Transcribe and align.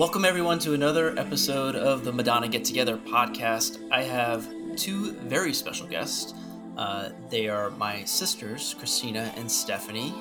Welcome, 0.00 0.24
everyone, 0.24 0.58
to 0.60 0.72
another 0.72 1.10
episode 1.18 1.76
of 1.76 2.04
the 2.04 2.12
Madonna 2.14 2.48
Get 2.48 2.64
Together 2.64 2.96
podcast. 2.96 3.86
I 3.92 4.02
have 4.02 4.48
two 4.74 5.12
very 5.12 5.52
special 5.52 5.86
guests. 5.86 6.32
Uh, 6.78 7.10
they 7.28 7.50
are 7.50 7.68
my 7.72 8.04
sisters, 8.04 8.74
Kristina 8.80 9.30
and 9.36 9.52
Stephanie, 9.52 10.14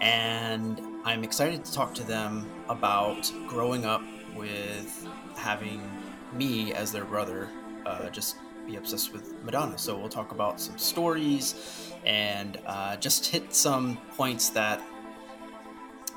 and 0.00 0.80
I'm 1.04 1.24
excited 1.24 1.62
to 1.62 1.72
talk 1.74 1.94
to 1.96 2.04
them 2.04 2.50
about 2.70 3.30
growing 3.46 3.84
up 3.84 4.02
with 4.34 5.06
having 5.36 5.82
me 6.32 6.72
as 6.72 6.90
their 6.90 7.04
brother 7.04 7.50
uh, 7.84 8.08
just 8.08 8.36
be 8.66 8.76
obsessed 8.76 9.12
with 9.12 9.34
Madonna. 9.44 9.76
So 9.76 9.94
we'll 9.94 10.08
talk 10.08 10.32
about 10.32 10.58
some 10.58 10.78
stories 10.78 11.92
and 12.06 12.58
uh, 12.64 12.96
just 12.96 13.26
hit 13.26 13.54
some 13.54 13.98
points 14.16 14.48
that 14.48 14.80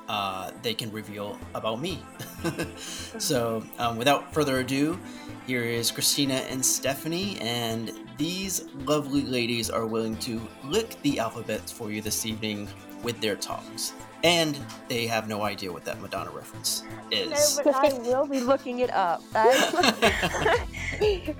uh, 0.07 0.51
they 0.61 0.73
can 0.73 0.91
reveal 0.91 1.37
about 1.53 1.81
me. 1.81 2.03
so, 2.77 3.63
um, 3.79 3.97
without 3.97 4.33
further 4.33 4.59
ado, 4.59 4.99
here 5.47 5.63
is 5.63 5.91
Kristina 5.91 6.49
and 6.51 6.65
Stephanie, 6.65 7.37
and 7.39 7.91
these 8.17 8.65
lovely 8.85 9.23
ladies 9.23 9.69
are 9.69 9.85
willing 9.85 10.17
to 10.17 10.41
lick 10.63 11.01
the 11.01 11.19
alphabet 11.19 11.69
for 11.69 11.91
you 11.91 12.01
this 12.01 12.25
evening 12.25 12.67
with 13.05 13.21
their 13.21 13.35
tongues. 13.35 13.93
And 14.23 14.57
they 14.87 15.05
have 15.05 15.29
no 15.29 15.43
idea 15.43 15.71
what 15.71 15.85
that 15.85 16.01
Madonna 16.01 16.31
reference 16.31 16.83
is. 17.11 17.57
No, 17.57 17.71
but 17.71 17.75
I 17.75 17.93
will 17.99 18.25
be 18.25 18.39
looking 18.39 18.79
it 18.79 18.89
up. 18.89 19.21
I 19.35 20.55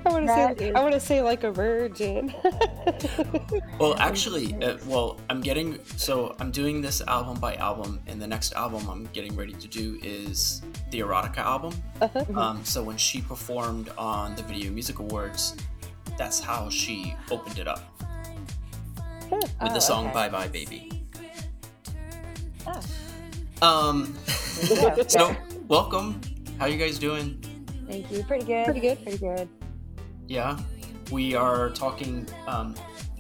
want 0.06 0.28
to 0.28 0.56
say, 0.58 0.72
I 0.72 0.82
want 0.82 0.94
to 0.94 1.00
say 1.00 1.24
like 1.24 1.44
a 1.44 1.52
virgin. 1.52 2.32
well, 3.80 3.96
actually, 3.98 4.54
uh, 4.64 4.78
well, 4.86 5.20
I'm 5.32 5.42
getting 5.42 5.80
so 5.98 6.36
I'm 6.40 6.52
doing 6.52 6.80
this 6.80 7.02
album 7.02 7.40
by 7.40 7.56
album, 7.56 8.00
and 8.06 8.22
the 8.22 8.28
next 8.28 8.54
album 8.54 8.88
I'm 8.88 9.06
getting 9.14 9.36
ready 9.36 9.54
to 9.54 9.68
do 9.68 10.00
is 10.04 10.62
the 10.92 11.00
Erotica 11.00 11.40
album. 11.40 11.74
Uh-huh. 12.02 12.40
Um, 12.40 12.64
so 12.64 12.84
when 12.84 12.98
she 12.98 13.22
performed 13.22 13.90
on 13.98 14.36
the 14.36 14.44
Video 14.44 14.72
Music 14.72 15.00
Awards, 15.00 15.56
that's 16.20 16.40
how 16.40 16.70
she 16.70 17.16
opened 17.32 17.58
it 17.58 17.68
up 17.68 17.82
with 19.32 19.56
oh, 19.62 19.74
the 19.74 19.80
song 19.80 20.06
okay. 20.06 20.14
"Bye 20.14 20.30
Bye 20.30 20.48
Baby." 20.50 21.05
Oh. 22.68 22.82
Um. 23.62 24.16
so, 25.08 25.36
welcome. 25.68 26.20
How 26.58 26.66
are 26.66 26.70
you 26.70 26.78
guys 26.78 27.00
doing? 27.00 27.42
Thank 27.88 28.12
you. 28.12 28.24
Pretty 28.24 28.46
good. 28.46 28.66
Pretty 28.66 28.80
good. 28.80 29.04
Pretty 29.04 29.18
good. 29.18 29.48
Yeah, 30.28 30.58
we 31.12 31.36
are 31.36 31.70
talking 31.70 32.28
um, 32.48 32.76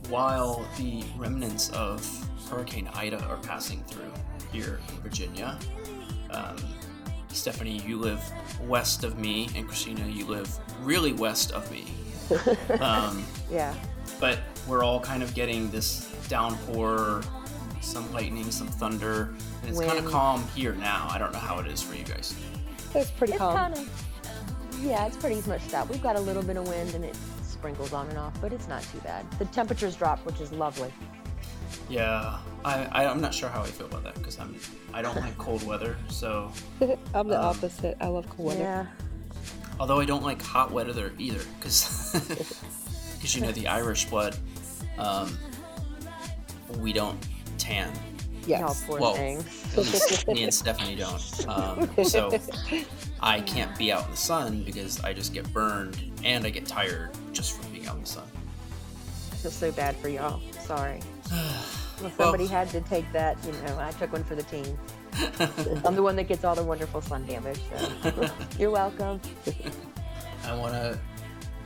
while 0.09 0.66
the 0.77 1.03
remnants 1.17 1.69
of 1.69 2.03
Hurricane 2.49 2.89
Ida 2.93 3.23
are 3.25 3.38
passing 3.38 3.83
through 3.83 4.11
here 4.51 4.79
in 4.89 5.01
Virginia. 5.01 5.59
Um, 6.31 6.55
Stephanie, 7.29 7.81
you 7.85 7.97
live 7.97 8.23
west 8.63 9.03
of 9.03 9.19
me, 9.19 9.49
and 9.55 9.67
Kristina, 9.67 10.13
you 10.13 10.25
live 10.25 10.49
really 10.81 11.13
west 11.13 11.51
of 11.51 11.69
me. 11.71 11.85
Um, 12.81 13.23
yeah. 13.51 13.75
But 14.19 14.39
we're 14.67 14.83
all 14.83 14.99
kind 14.99 15.21
of 15.21 15.35
getting 15.35 15.69
this 15.69 16.11
downpour 16.27 17.21
some 17.81 18.11
lightning, 18.13 18.49
some 18.51 18.67
thunder, 18.67 19.33
and 19.61 19.69
it's 19.69 19.79
kind 19.79 19.99
of 19.99 20.05
calm 20.05 20.45
here 20.55 20.73
now. 20.73 21.07
I 21.09 21.17
don't 21.17 21.33
know 21.33 21.39
how 21.39 21.59
it 21.59 21.67
is 21.67 21.81
for 21.81 21.95
you 21.95 22.03
guys. 22.03 22.35
It's 22.93 23.11
pretty 23.11 23.33
it's 23.33 23.39
calm. 23.39 23.73
Kinda, 23.73 23.89
yeah, 24.81 25.05
it's 25.05 25.17
pretty 25.17 25.47
much 25.47 25.65
that. 25.67 25.87
We've 25.87 26.01
got 26.01 26.15
a 26.15 26.19
little 26.19 26.43
bit 26.43 26.57
of 26.57 26.67
wind 26.67 26.93
and 26.95 27.03
it 27.05 27.15
sprinkles 27.41 27.93
on 27.93 28.07
and 28.09 28.17
off, 28.17 28.39
but 28.41 28.53
it's 28.53 28.67
not 28.67 28.83
too 28.83 28.99
bad. 28.99 29.29
The 29.39 29.45
temperatures 29.45 29.95
drop, 29.95 30.19
which 30.25 30.39
is 30.39 30.51
lovely. 30.51 30.93
Yeah, 31.89 32.37
I, 32.63 32.85
I 32.91 33.03
am 33.05 33.21
not 33.21 33.33
sure 33.33 33.49
how 33.49 33.61
I 33.61 33.67
feel 33.67 33.87
about 33.87 34.03
that 34.03 34.15
because 34.15 34.39
I'm 34.39 34.55
I 34.93 35.01
don't 35.01 35.15
like 35.17 35.37
cold 35.37 35.63
weather. 35.63 35.97
So 36.09 36.51
I'm 37.13 37.27
the 37.27 37.39
um, 37.39 37.45
opposite. 37.45 37.97
I 37.99 38.07
love 38.07 38.29
cold 38.29 38.49
weather. 38.49 38.61
Yeah. 38.61 38.85
Although 39.79 39.99
I 39.99 40.05
don't 40.05 40.23
like 40.23 40.41
hot 40.41 40.71
weather 40.71 41.11
either 41.19 41.41
because 41.59 42.11
because 43.13 43.35
you 43.35 43.41
know 43.41 43.51
the 43.51 43.67
Irish 43.67 44.05
blood, 44.05 44.38
um, 44.97 45.38
we 46.79 46.94
don't 46.94 47.17
tan. 47.57 47.91
Yes. 48.47 48.85
Oh, 48.89 48.97
well, 48.99 49.16
me 50.27 50.43
and 50.43 50.53
Stephanie 50.53 50.95
don't. 50.95 51.47
Um, 51.47 52.05
so 52.05 52.38
I 53.19 53.41
can't 53.41 53.75
be 53.77 53.91
out 53.91 54.05
in 54.05 54.11
the 54.11 54.17
sun 54.17 54.61
because 54.63 55.03
I 55.03 55.13
just 55.13 55.33
get 55.33 55.51
burned 55.51 55.97
and 56.23 56.45
I 56.45 56.51
get 56.51 56.65
tired 56.65 57.09
just 57.31 57.53
from 57.59 57.71
being 57.71 57.88
out 57.88 57.95
in 57.95 58.01
the 58.01 58.07
sun. 58.07 58.27
I 59.31 59.35
feel 59.38 59.51
so 59.51 59.71
bad 59.71 59.95
for 59.95 60.09
y'all. 60.09 60.41
Sorry. 60.59 60.99
well, 61.31 62.11
somebody 62.17 62.44
well, 62.44 62.53
had 62.53 62.69
to 62.69 62.81
take 62.81 63.11
that. 63.13 63.44
You 63.45 63.51
know, 63.63 63.79
I 63.79 63.91
took 63.91 64.13
one 64.13 64.23
for 64.23 64.35
the 64.35 64.44
team. 64.44 64.77
I'm 65.85 65.95
the 65.95 66.03
one 66.03 66.15
that 66.17 66.27
gets 66.27 66.44
all 66.44 66.55
the 66.55 66.63
wonderful 66.63 67.01
sun 67.01 67.25
damage. 67.25 67.59
So 68.03 68.29
you're 68.59 68.71
welcome. 68.71 69.19
I 70.45 70.55
want 70.55 70.73
to 70.73 70.99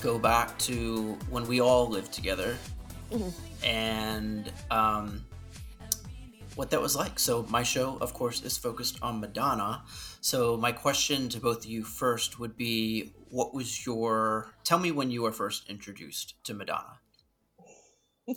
go 0.01 0.17
back 0.17 0.57
to 0.59 1.17
when 1.29 1.45
we 1.47 1.59
all 1.59 1.87
lived 1.87 2.13
together, 2.13 2.55
mm-hmm. 3.11 3.65
and 3.65 4.51
um, 4.71 5.25
what 6.59 6.71
that 6.71 6.81
was 6.81 6.93
like. 6.93 7.17
So, 7.17 7.45
my 7.49 7.63
show, 7.63 7.97
of 8.01 8.13
course, 8.13 8.43
is 8.43 8.57
focused 8.57 8.99
on 9.01 9.21
Madonna. 9.21 9.83
So, 10.19 10.57
my 10.57 10.73
question 10.73 11.29
to 11.29 11.39
both 11.39 11.59
of 11.59 11.65
you 11.65 11.85
first 11.85 12.37
would 12.37 12.57
be 12.57 13.13
what 13.29 13.53
was 13.53 13.85
your. 13.85 14.53
Tell 14.65 14.77
me 14.77 14.91
when 14.91 15.09
you 15.09 15.21
were 15.21 15.31
first 15.31 15.69
introduced 15.69 16.35
to 16.43 16.53
Madonna. 16.53 16.99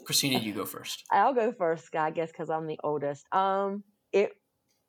Kristina, 0.06 0.40
you 0.40 0.54
go 0.54 0.64
first. 0.64 1.02
I'll 1.10 1.34
go 1.34 1.50
first, 1.50 1.94
I 1.96 2.12
guess, 2.12 2.30
because 2.30 2.48
I'm 2.48 2.68
the 2.68 2.78
oldest. 2.84 3.26
Um, 3.34 3.82
it 4.12 4.30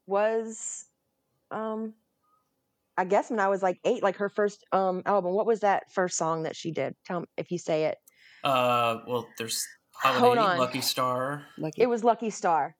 was, 0.05 0.85
um, 1.49 1.95
I 2.95 3.03
guess 3.03 3.31
when 3.31 3.39
I 3.39 3.47
was 3.47 3.63
like 3.63 3.79
eight, 3.83 4.03
like 4.03 4.17
her 4.17 4.29
first 4.29 4.63
um 4.71 5.01
album. 5.07 5.33
What 5.33 5.47
was 5.47 5.61
that 5.61 5.91
first 5.91 6.17
song 6.17 6.43
that 6.43 6.55
she 6.55 6.69
did? 6.69 6.93
Tell 7.03 7.21
me 7.21 7.25
if 7.35 7.49
you 7.49 7.57
say 7.57 7.85
it. 7.85 7.97
Uh, 8.43 8.99
well, 9.07 9.27
there's 9.39 9.65
Holiday, 9.95 10.19
Hold 10.19 10.37
on. 10.37 10.57
Lucky 10.59 10.81
Star. 10.81 11.45
Lucky. 11.57 11.81
It 11.81 11.89
was 11.89 12.03
Lucky 12.03 12.29
Star. 12.29 12.75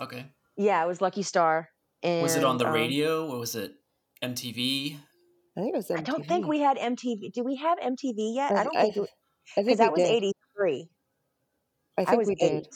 Okay. 0.00 0.26
Yeah, 0.56 0.82
it 0.82 0.86
was 0.86 1.00
Lucky 1.00 1.22
Star. 1.22 1.68
And, 2.02 2.22
was 2.22 2.36
it 2.36 2.44
on 2.44 2.58
the 2.58 2.66
um, 2.66 2.72
radio 2.72 3.28
or 3.28 3.38
was 3.38 3.54
it 3.54 3.74
MTV? 4.22 4.96
I 5.56 5.60
think 5.60 5.74
it 5.74 5.76
was 5.76 5.88
MTV. 5.88 5.98
I 5.98 6.02
don't 6.02 6.26
think 6.26 6.46
we 6.46 6.60
had 6.60 6.78
MTV. 6.78 7.32
Do 7.32 7.44
we 7.44 7.56
have 7.56 7.78
MTV 7.78 8.34
yet? 8.34 8.52
I, 8.52 8.60
I 8.60 8.64
don't 8.64 8.74
think. 8.74 9.08
I, 9.56 9.62
think 9.62 9.78
that 9.78 9.92
was 9.92 10.00
eighty 10.00 10.32
three. 10.56 10.88
I 11.98 12.04
think 12.04 12.22
I 12.22 12.26
we 12.26 12.34
did. 12.34 12.68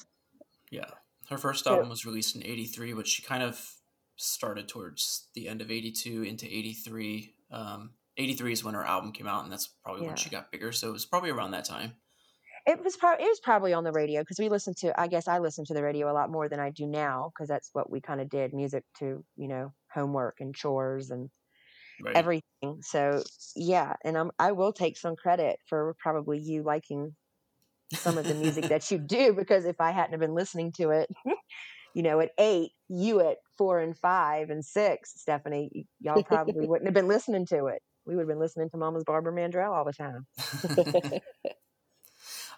Yeah, 0.70 0.86
her 1.30 1.38
first 1.38 1.66
album 1.66 1.88
was 1.88 2.04
released 2.04 2.36
in 2.36 2.42
'83, 2.42 2.92
but 2.94 3.06
she 3.06 3.22
kind 3.22 3.42
of 3.42 3.74
started 4.16 4.68
towards 4.68 5.28
the 5.34 5.48
end 5.48 5.62
of 5.62 5.70
'82 5.70 6.24
into 6.24 6.46
'83. 6.46 7.34
Um, 7.50 7.90
'83 8.18 8.52
is 8.52 8.64
when 8.64 8.74
her 8.74 8.84
album 8.84 9.12
came 9.12 9.26
out, 9.26 9.44
and 9.44 9.52
that's 9.52 9.68
probably 9.68 10.02
yeah. 10.02 10.08
when 10.08 10.16
she 10.16 10.28
got 10.30 10.50
bigger. 10.50 10.72
So 10.72 10.88
it 10.88 10.92
was 10.92 11.06
probably 11.06 11.30
around 11.30 11.52
that 11.52 11.64
time. 11.64 11.94
It 12.66 12.82
was 12.82 12.96
probably 12.96 13.26
it 13.26 13.28
was 13.28 13.40
probably 13.40 13.74
on 13.74 13.84
the 13.84 13.92
radio 13.92 14.22
because 14.22 14.38
we 14.38 14.48
listened 14.48 14.76
to. 14.78 14.98
I 14.98 15.06
guess 15.06 15.28
I 15.28 15.38
listened 15.38 15.66
to 15.68 15.74
the 15.74 15.82
radio 15.82 16.10
a 16.10 16.14
lot 16.14 16.30
more 16.30 16.48
than 16.48 16.60
I 16.60 16.70
do 16.70 16.86
now 16.86 17.30
because 17.34 17.48
that's 17.48 17.70
what 17.72 17.90
we 17.90 18.00
kind 18.00 18.20
of 18.20 18.30
did 18.30 18.54
music 18.54 18.84
to 19.00 19.24
you 19.36 19.48
know 19.48 19.72
homework 19.92 20.36
and 20.40 20.54
chores 20.54 21.10
and 21.10 21.28
right. 22.02 22.16
everything. 22.16 22.80
So 22.80 23.22
yeah, 23.54 23.94
and 24.04 24.16
I'm 24.16 24.30
I 24.38 24.52
will 24.52 24.72
take 24.72 24.96
some 24.96 25.16
credit 25.16 25.58
for 25.68 25.94
probably 25.98 26.38
you 26.38 26.62
liking 26.62 27.14
some 27.92 28.18
of 28.18 28.26
the 28.26 28.34
music 28.34 28.64
that 28.68 28.90
you 28.90 28.98
do 28.98 29.32
because 29.32 29.64
if 29.64 29.80
I 29.80 29.90
hadn't 29.90 30.12
have 30.12 30.20
been 30.20 30.34
listening 30.34 30.72
to 30.72 30.90
it, 30.90 31.10
you 31.94 32.02
know, 32.02 32.20
at 32.20 32.30
eight, 32.38 32.72
you 32.88 33.20
at 33.20 33.38
four 33.56 33.80
and 33.80 33.96
five 33.96 34.50
and 34.50 34.64
six, 34.64 35.12
Stephanie, 35.16 35.86
y'all 36.00 36.22
probably 36.22 36.66
wouldn't 36.66 36.86
have 36.86 36.94
been 36.94 37.08
listening 37.08 37.46
to 37.46 37.66
it. 37.66 37.82
We 38.06 38.16
would 38.16 38.22
have 38.22 38.28
been 38.28 38.40
listening 38.40 38.68
to 38.70 38.76
Mama's 38.76 39.04
Barbara 39.04 39.32
Mandrell 39.32 39.72
all 39.72 39.84
the 39.84 39.92
time. 39.92 40.26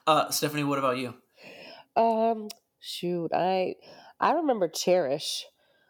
Uh, 0.07 0.31
Stephanie, 0.31 0.65
what 0.65 0.79
about 0.79 0.99
you? 0.99 1.15
Um, 1.97 2.49
shoot, 2.79 3.33
I 3.35 3.75
I 4.21 4.33
remember 4.33 4.69
Cherish. 4.69 5.47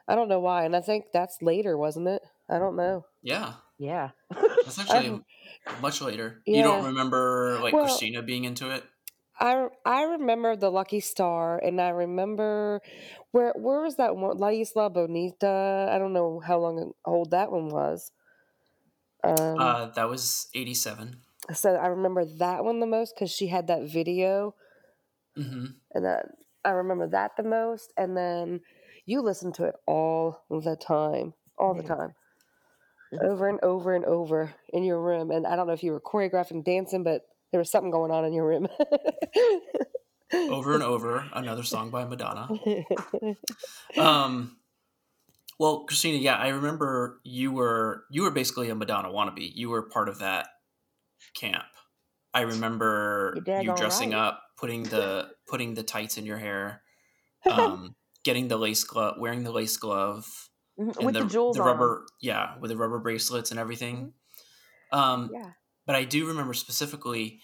I 0.09 0.15
don't 0.15 0.29
know 0.29 0.41
why, 0.41 0.65
and 0.65 0.75
I 0.75 0.81
think 0.81 1.07
that's 1.13 1.43
later, 1.43 1.77
wasn't 1.77 2.09
it? 2.09 2.23
I 2.49 2.59
don't 2.59 2.77
know. 2.77 3.05
Yeah. 3.23 3.55
Yeah. 3.79 4.11
that's 4.31 4.79
actually 4.91 5.21
much 5.83 6.01
later. 6.01 6.43
Yeah. 6.47 6.59
You 6.59 6.63
don't 6.63 6.85
remember 6.87 7.59
like 7.63 7.75
well, 7.75 7.87
Kristina 7.87 8.25
being 8.25 8.45
into 8.45 8.71
it? 8.71 8.85
I 9.39 9.67
I 9.85 10.03
remember 10.05 10.57
the 10.57 10.71
Lucky 10.71 11.01
Star, 11.01 11.59
and 11.59 11.81
I 11.81 11.91
remember 11.91 12.81
where 13.33 13.53
where 13.55 13.83
was 13.83 13.97
that 13.97 14.17
one? 14.17 14.39
La 14.39 14.49
Isla 14.49 14.89
Bonita. 14.91 15.91
I 15.93 15.99
don't 15.99 16.13
know 16.13 16.41
how 16.41 16.59
long 16.59 16.93
old 17.05 17.33
that 17.33 17.53
one 17.53 17.69
was. 17.69 18.13
Um, 19.23 19.59
uh, 19.59 19.87
that 19.97 20.09
was 20.09 20.49
eighty 20.55 20.75
seven 20.75 21.17
so 21.53 21.75
I 21.75 21.87
remember 21.89 22.25
that 22.39 22.65
one 22.65 22.81
the 22.81 22.87
most 22.87 23.15
because 23.15 23.31
she 23.31 23.49
had 23.49 23.67
that 23.69 23.85
video, 23.85 24.55
mm-hmm. 25.39 25.67
and 25.93 26.05
that 26.05 26.27
I 26.65 26.71
remember 26.71 27.09
that 27.09 27.37
the 27.37 27.43
most. 27.43 27.93
And 27.97 28.17
then 28.17 28.61
you 29.05 29.23
listen 29.23 29.53
to 29.55 29.65
it 29.65 29.75
all 29.87 30.45
the 30.51 30.77
time, 30.77 31.35
all 31.59 31.75
the 31.75 31.83
time, 31.83 32.15
over 33.23 33.49
and 33.49 33.61
over 33.63 33.95
and 33.95 34.05
over 34.05 34.55
in 34.71 34.83
your 34.85 35.01
room. 35.01 35.31
And 35.31 35.47
I 35.47 35.57
don't 35.57 35.67
know 35.67 35.73
if 35.73 35.83
you 35.83 35.93
were 35.93 36.01
choreographing, 36.01 36.65
dancing, 36.65 37.05
but 37.05 37.23
there 37.53 37.61
was 37.61 37.71
something 37.71 37.91
going 37.91 38.11
on 38.11 38.25
in 38.25 38.33
your 38.33 38.47
room. 38.47 38.69
over 40.35 40.75
and 40.75 40.83
over, 40.83 41.25
another 41.33 41.63
song 41.63 41.91
by 41.91 42.05
Madonna. 42.05 42.49
Um, 43.97 44.57
Well, 45.59 45.87
Kristina, 45.87 46.21
yeah, 46.21 46.37
I 46.37 46.49
remember 46.49 47.21
you 47.25 47.51
were 47.51 48.05
you 48.11 48.23
were 48.23 48.31
basically 48.31 48.69
a 48.69 48.75
Madonna 48.75 49.09
wannabe. 49.09 49.53
You 49.55 49.71
were 49.71 49.83
part 49.83 50.09
of 50.09 50.19
that 50.19 50.49
camp. 51.35 51.65
I 52.35 52.43
remember 52.43 53.39
you 53.47 53.75
dressing 53.77 54.11
right. 54.11 54.19
up, 54.19 54.43
putting 54.59 54.83
the 54.85 55.29
putting 55.49 55.75
the 55.75 55.83
tights 55.83 56.19
in 56.19 56.27
your 56.27 56.39
hair, 56.39 56.83
um, 57.51 57.95
getting 58.25 58.49
the 58.49 58.57
lace 58.57 58.85
glove, 58.85 59.17
wearing 59.19 59.45
the 59.45 59.53
lace 59.53 59.77
glove, 59.77 60.27
mm-hmm. 60.79 61.05
with 61.05 61.15
the, 61.15 61.25
the 61.25 61.29
jewels, 61.31 61.57
the 61.57 61.63
rubber, 61.63 62.01
on. 62.01 62.07
yeah, 62.21 62.55
with 62.61 62.71
the 62.71 62.77
rubber 62.77 62.99
bracelets 62.99 63.51
and 63.51 63.61
everything. 63.61 64.13
Mm-hmm. 64.93 64.99
Um, 64.99 65.31
yeah. 65.33 65.51
But 65.87 65.97
I 65.97 66.05
do 66.05 66.27
remember 66.27 66.55
specifically. 66.55 67.41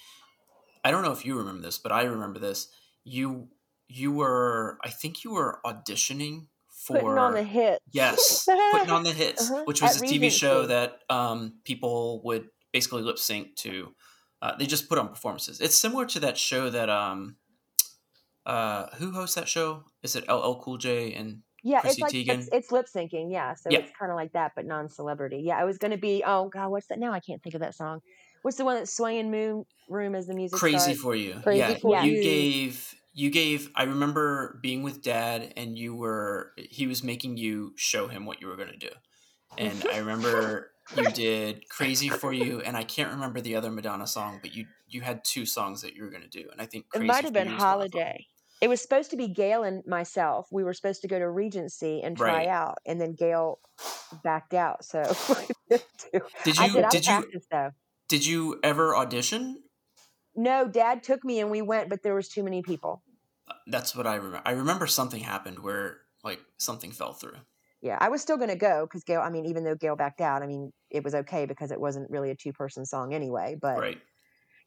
I 0.84 0.90
don't 0.90 1.02
know 1.02 1.12
if 1.12 1.24
you 1.24 1.38
remember 1.38 1.62
this, 1.62 1.78
but 1.78 1.92
I 1.92 2.02
remember 2.04 2.40
this. 2.40 2.68
You 3.04 3.48
you 3.88 4.12
were, 4.12 4.78
I 4.84 4.88
think 4.90 5.22
you 5.22 5.32
were 5.32 5.60
auditioning 5.64 6.46
for 6.68 6.98
putting 6.98 7.18
on 7.18 7.34
the 7.34 7.42
hits. 7.42 7.78
Yes, 7.92 8.44
putting 8.72 8.90
on 8.90 9.04
the 9.04 9.12
hits, 9.12 9.50
uh-huh. 9.50 9.62
which 9.64 9.82
was 9.82 10.02
At 10.02 10.08
a 10.08 10.12
TV 10.12 10.30
show 10.30 10.66
that 10.66 10.98
um, 11.08 11.54
people 11.64 12.22
would 12.24 12.48
basically 12.72 13.02
lip 13.02 13.18
sync 13.18 13.56
to. 13.56 13.94
Uh, 14.40 14.56
they 14.56 14.66
just 14.66 14.88
put 14.88 14.98
on 14.98 15.08
performances. 15.08 15.60
It's 15.60 15.78
similar 15.78 16.04
to 16.06 16.20
that 16.20 16.36
show 16.36 16.68
that 16.68 16.90
um, 16.90 17.36
uh, 18.44 18.86
who 18.96 19.12
hosts 19.12 19.36
that 19.36 19.48
show? 19.48 19.84
Is 20.02 20.16
it 20.16 20.28
LL 20.28 20.54
Cool 20.54 20.78
J 20.78 21.14
and 21.14 21.42
yeah, 21.62 21.80
Chrissy 21.80 21.92
it's 21.92 22.00
like 22.00 22.12
Teigen? 22.12 22.38
it's, 22.40 22.48
it's 22.52 22.72
lip 22.72 22.86
syncing. 22.92 23.30
Yeah, 23.30 23.54
so 23.54 23.70
yeah. 23.70 23.78
it's 23.78 23.92
kind 23.96 24.10
of 24.10 24.16
like 24.16 24.32
that, 24.32 24.52
but 24.56 24.66
non-celebrity. 24.66 25.42
Yeah, 25.44 25.58
I 25.58 25.64
was 25.64 25.78
going 25.78 25.92
to 25.92 25.98
be. 25.98 26.24
Oh 26.26 26.48
God, 26.48 26.70
what's 26.70 26.88
that? 26.88 26.98
Now 26.98 27.12
I 27.12 27.20
can't 27.20 27.40
think 27.42 27.54
of 27.54 27.60
that 27.60 27.74
song. 27.74 28.00
What's 28.42 28.56
the 28.56 28.64
one 28.64 28.74
that 28.74 28.88
Swaying 28.88 29.30
Moon 29.30 29.64
Room 29.88 30.16
as 30.16 30.26
the 30.26 30.34
music? 30.34 30.58
Crazy 30.58 30.78
starts? 30.78 31.00
for 31.00 31.14
you. 31.14 31.34
Crazy 31.44 31.58
yeah, 31.58 31.74
for 31.74 32.02
you. 32.02 32.12
You 32.12 32.22
gave 32.22 32.94
you 33.14 33.30
gave 33.30 33.70
i 33.74 33.82
remember 33.82 34.58
being 34.62 34.82
with 34.82 35.02
dad 35.02 35.52
and 35.56 35.76
you 35.76 35.94
were 35.94 36.52
he 36.56 36.86
was 36.86 37.02
making 37.02 37.36
you 37.36 37.72
show 37.76 38.08
him 38.08 38.24
what 38.24 38.40
you 38.40 38.46
were 38.46 38.56
going 38.56 38.70
to 38.70 38.76
do 38.76 38.88
and 39.58 39.84
i 39.92 39.98
remember 39.98 40.71
you 40.96 41.04
did 41.10 41.68
crazy 41.68 42.08
for 42.08 42.32
you 42.32 42.60
and 42.60 42.76
i 42.76 42.82
can't 42.82 43.10
remember 43.10 43.40
the 43.40 43.54
other 43.56 43.70
madonna 43.70 44.06
song 44.06 44.38
but 44.42 44.54
you 44.54 44.66
you 44.88 45.00
had 45.00 45.24
two 45.24 45.46
songs 45.46 45.82
that 45.82 45.94
you 45.94 46.02
were 46.02 46.10
going 46.10 46.22
to 46.22 46.28
do 46.28 46.48
and 46.50 46.60
i 46.60 46.66
think 46.66 46.84
it 46.94 47.02
might 47.02 47.24
have 47.24 47.32
been 47.32 47.48
holiday 47.48 48.24
it 48.60 48.68
was 48.68 48.80
supposed 48.80 49.10
to 49.10 49.16
be 49.16 49.26
gail 49.26 49.64
and 49.64 49.84
myself 49.86 50.46
we 50.52 50.62
were 50.62 50.72
supposed 50.72 51.02
to 51.02 51.08
go 51.08 51.18
to 51.18 51.28
regency 51.28 52.00
and 52.02 52.16
try 52.16 52.34
right. 52.34 52.48
out 52.48 52.78
and 52.86 53.00
then 53.00 53.14
gail 53.14 53.58
backed 54.22 54.54
out 54.54 54.84
so 54.84 55.02
did 56.44 56.58
you 56.58 56.84
did 56.90 57.06
you 57.06 57.24
though. 57.50 57.70
did 58.08 58.26
you 58.26 58.60
ever 58.62 58.96
audition 58.96 59.58
no, 60.34 60.66
dad 60.66 61.02
took 61.02 61.24
me 61.24 61.40
and 61.40 61.50
we 61.50 61.62
went, 61.62 61.88
but 61.88 62.02
there 62.02 62.14
was 62.14 62.28
too 62.28 62.42
many 62.42 62.62
people. 62.62 63.02
That's 63.66 63.94
what 63.94 64.06
I 64.06 64.14
remember. 64.14 64.42
I 64.44 64.52
remember 64.52 64.86
something 64.86 65.22
happened 65.22 65.58
where 65.58 65.98
like 66.24 66.40
something 66.58 66.92
fell 66.92 67.12
through. 67.12 67.36
Yeah, 67.82 67.98
I 68.00 68.08
was 68.08 68.22
still 68.22 68.36
going 68.36 68.48
to 68.48 68.56
go 68.56 68.86
because 68.86 69.02
Gail. 69.02 69.20
I 69.20 69.28
mean, 69.28 69.44
even 69.46 69.64
though 69.64 69.74
Gail 69.74 69.96
backed 69.96 70.20
out, 70.20 70.42
I 70.42 70.46
mean, 70.46 70.72
it 70.90 71.02
was 71.02 71.14
okay 71.14 71.46
because 71.46 71.72
it 71.72 71.80
wasn't 71.80 72.10
really 72.10 72.30
a 72.30 72.36
two-person 72.36 72.86
song 72.86 73.12
anyway. 73.12 73.56
But 73.60 73.78
right. 73.78 73.98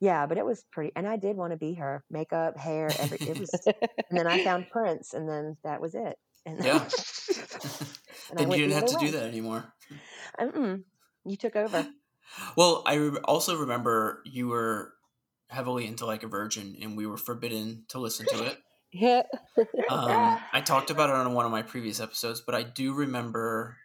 Yeah, 0.01 0.25
but 0.25 0.37
it 0.37 0.45
was 0.45 0.65
pretty, 0.73 0.91
and 0.97 1.07
I 1.07 1.15
did 1.15 1.37
want 1.37 1.51
to 1.51 1.57
be 1.57 1.75
her. 1.75 2.03
Makeup, 2.11 2.57
hair, 2.57 2.89
every 2.99 3.17
it 3.21 3.39
was. 3.39 3.49
and 3.65 4.19
then 4.19 4.27
I 4.27 4.43
found 4.43 4.69
Prince, 4.69 5.13
and 5.13 5.27
then 5.27 5.55
that 5.63 5.79
was 5.79 5.95
it. 5.95 6.17
And 6.45 6.63
yeah. 6.63 6.83
and, 8.31 8.41
and 8.41 8.51
you 8.51 8.67
didn't 8.67 8.73
have 8.73 8.85
to 8.87 8.97
way. 8.97 9.05
do 9.05 9.11
that 9.11 9.23
anymore. 9.23 9.73
Mm-mm. 10.39 10.83
You 11.25 11.37
took 11.37 11.55
over. 11.55 11.87
Well, 12.55 12.83
I 12.85 12.95
re- 12.95 13.19
also 13.23 13.57
remember 13.57 14.21
you 14.25 14.47
were 14.47 14.93
heavily 15.47 15.87
into 15.87 16.05
like 16.05 16.23
a 16.23 16.27
virgin 16.27 16.75
and 16.81 16.97
we 16.97 17.05
were 17.05 17.17
forbidden 17.17 17.85
to 17.89 17.99
listen 17.99 18.25
to 18.27 18.43
it. 18.45 18.57
Yeah. 18.95 19.23
um, 19.89 20.39
I 20.53 20.61
talked 20.63 20.89
about 20.89 21.09
it 21.09 21.15
on 21.15 21.33
one 21.33 21.45
of 21.45 21.51
my 21.51 21.61
previous 21.61 21.99
episodes, 21.99 22.41
but 22.41 22.55
I 22.55 22.63
do 22.63 22.93
remember, 22.93 23.77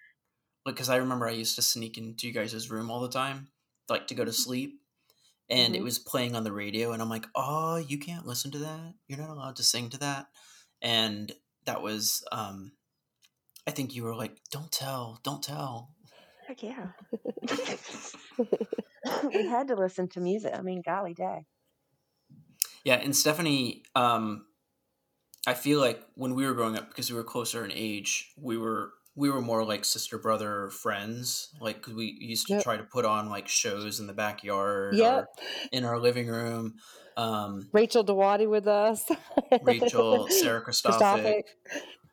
like, 0.65 0.77
because 0.77 0.89
I 0.89 0.97
remember 0.97 1.27
I 1.27 1.33
used 1.33 1.57
to 1.57 1.63
sneak 1.63 1.99
into 1.99 2.27
you 2.27 2.33
guys' 2.33 2.71
room 2.71 2.91
all 2.91 3.01
the 3.01 3.09
time, 3.09 3.49
like 3.89 4.07
to 4.09 4.15
go 4.15 4.25
to 4.25 4.33
sleep, 4.33 4.81
and 5.49 5.75
mm-hmm. 5.75 5.81
it 5.81 5.85
was 5.85 5.99
playing 5.99 6.37
on 6.37 6.45
the 6.45 6.53
radio, 6.53 6.93
and 6.93 7.03
I'm 7.03 7.11
like, 7.11 7.27
oh, 7.35 7.77
you 7.77 7.99
can't 7.99 8.27
listen 8.27 8.53
to 8.53 8.59
that. 8.59 8.95
You're 9.09 9.19
not 9.19 9.31
allowed 9.31 9.57
to 9.57 9.65
sing 9.65 9.91
to 9.91 9.99
that, 9.99 10.27
and 10.81 11.33
that 11.67 11.83
was, 11.83 12.25
um, 12.31 12.73
I 13.67 13.73
think 13.73 13.95
you 13.95 14.05
were 14.05 14.15
like, 14.15 14.37
don't 14.51 14.71
tell, 14.71 15.21
don't 15.25 15.43
tell. 15.43 15.91
Heck 16.47 16.63
yeah. 16.63 16.89
we 19.35 19.47
had 19.47 19.69
to 19.69 19.75
listen 19.75 20.09
to 20.09 20.21
music. 20.21 20.53
I 20.55 20.63
mean, 20.63 20.83
golly 20.85 21.15
day. 21.15 21.47
Yeah, 22.85 22.97
and 22.97 23.15
Stephanie, 23.15 23.83
um, 23.95 24.47
I 25.47 25.55
feel 25.55 25.81
like 25.81 26.03
when 26.15 26.35
we 26.35 26.47
were 26.47 26.55
growing 26.55 26.77
up, 26.77 26.89
because 26.89 27.11
we 27.11 27.17
were 27.17 27.25
closer 27.25 27.65
in 27.65 27.73
age, 27.73 28.33
we 28.37 28.59
were 28.59 28.93
we 29.17 29.31
were 29.31 29.41
more 29.41 29.65
like 29.65 29.85
sister 29.85 30.19
brother 30.19 30.71
friends. 30.71 31.55
Like 31.61 31.87
we 31.87 32.17
used 32.21 32.47
to 32.49 32.55
yep. 32.55 32.63
try 32.63 32.77
to 32.77 32.85
put 32.85 33.05
on 33.05 33.29
like 33.29 33.49
shows 33.49 34.01
in 34.01 34.07
the 34.07 34.13
backyard, 34.13 34.97
yep. 34.97 35.27
in 35.73 35.85
our 35.85 35.99
living 35.99 36.29
room. 36.29 36.75
Um, 37.17 37.69
Rachel 37.73 38.05
Dewati 38.05 38.49
with 38.49 38.67
us. 38.67 39.05
Rachel, 39.63 40.29
Sarah 40.31 40.63
Christophic. 40.63 41.47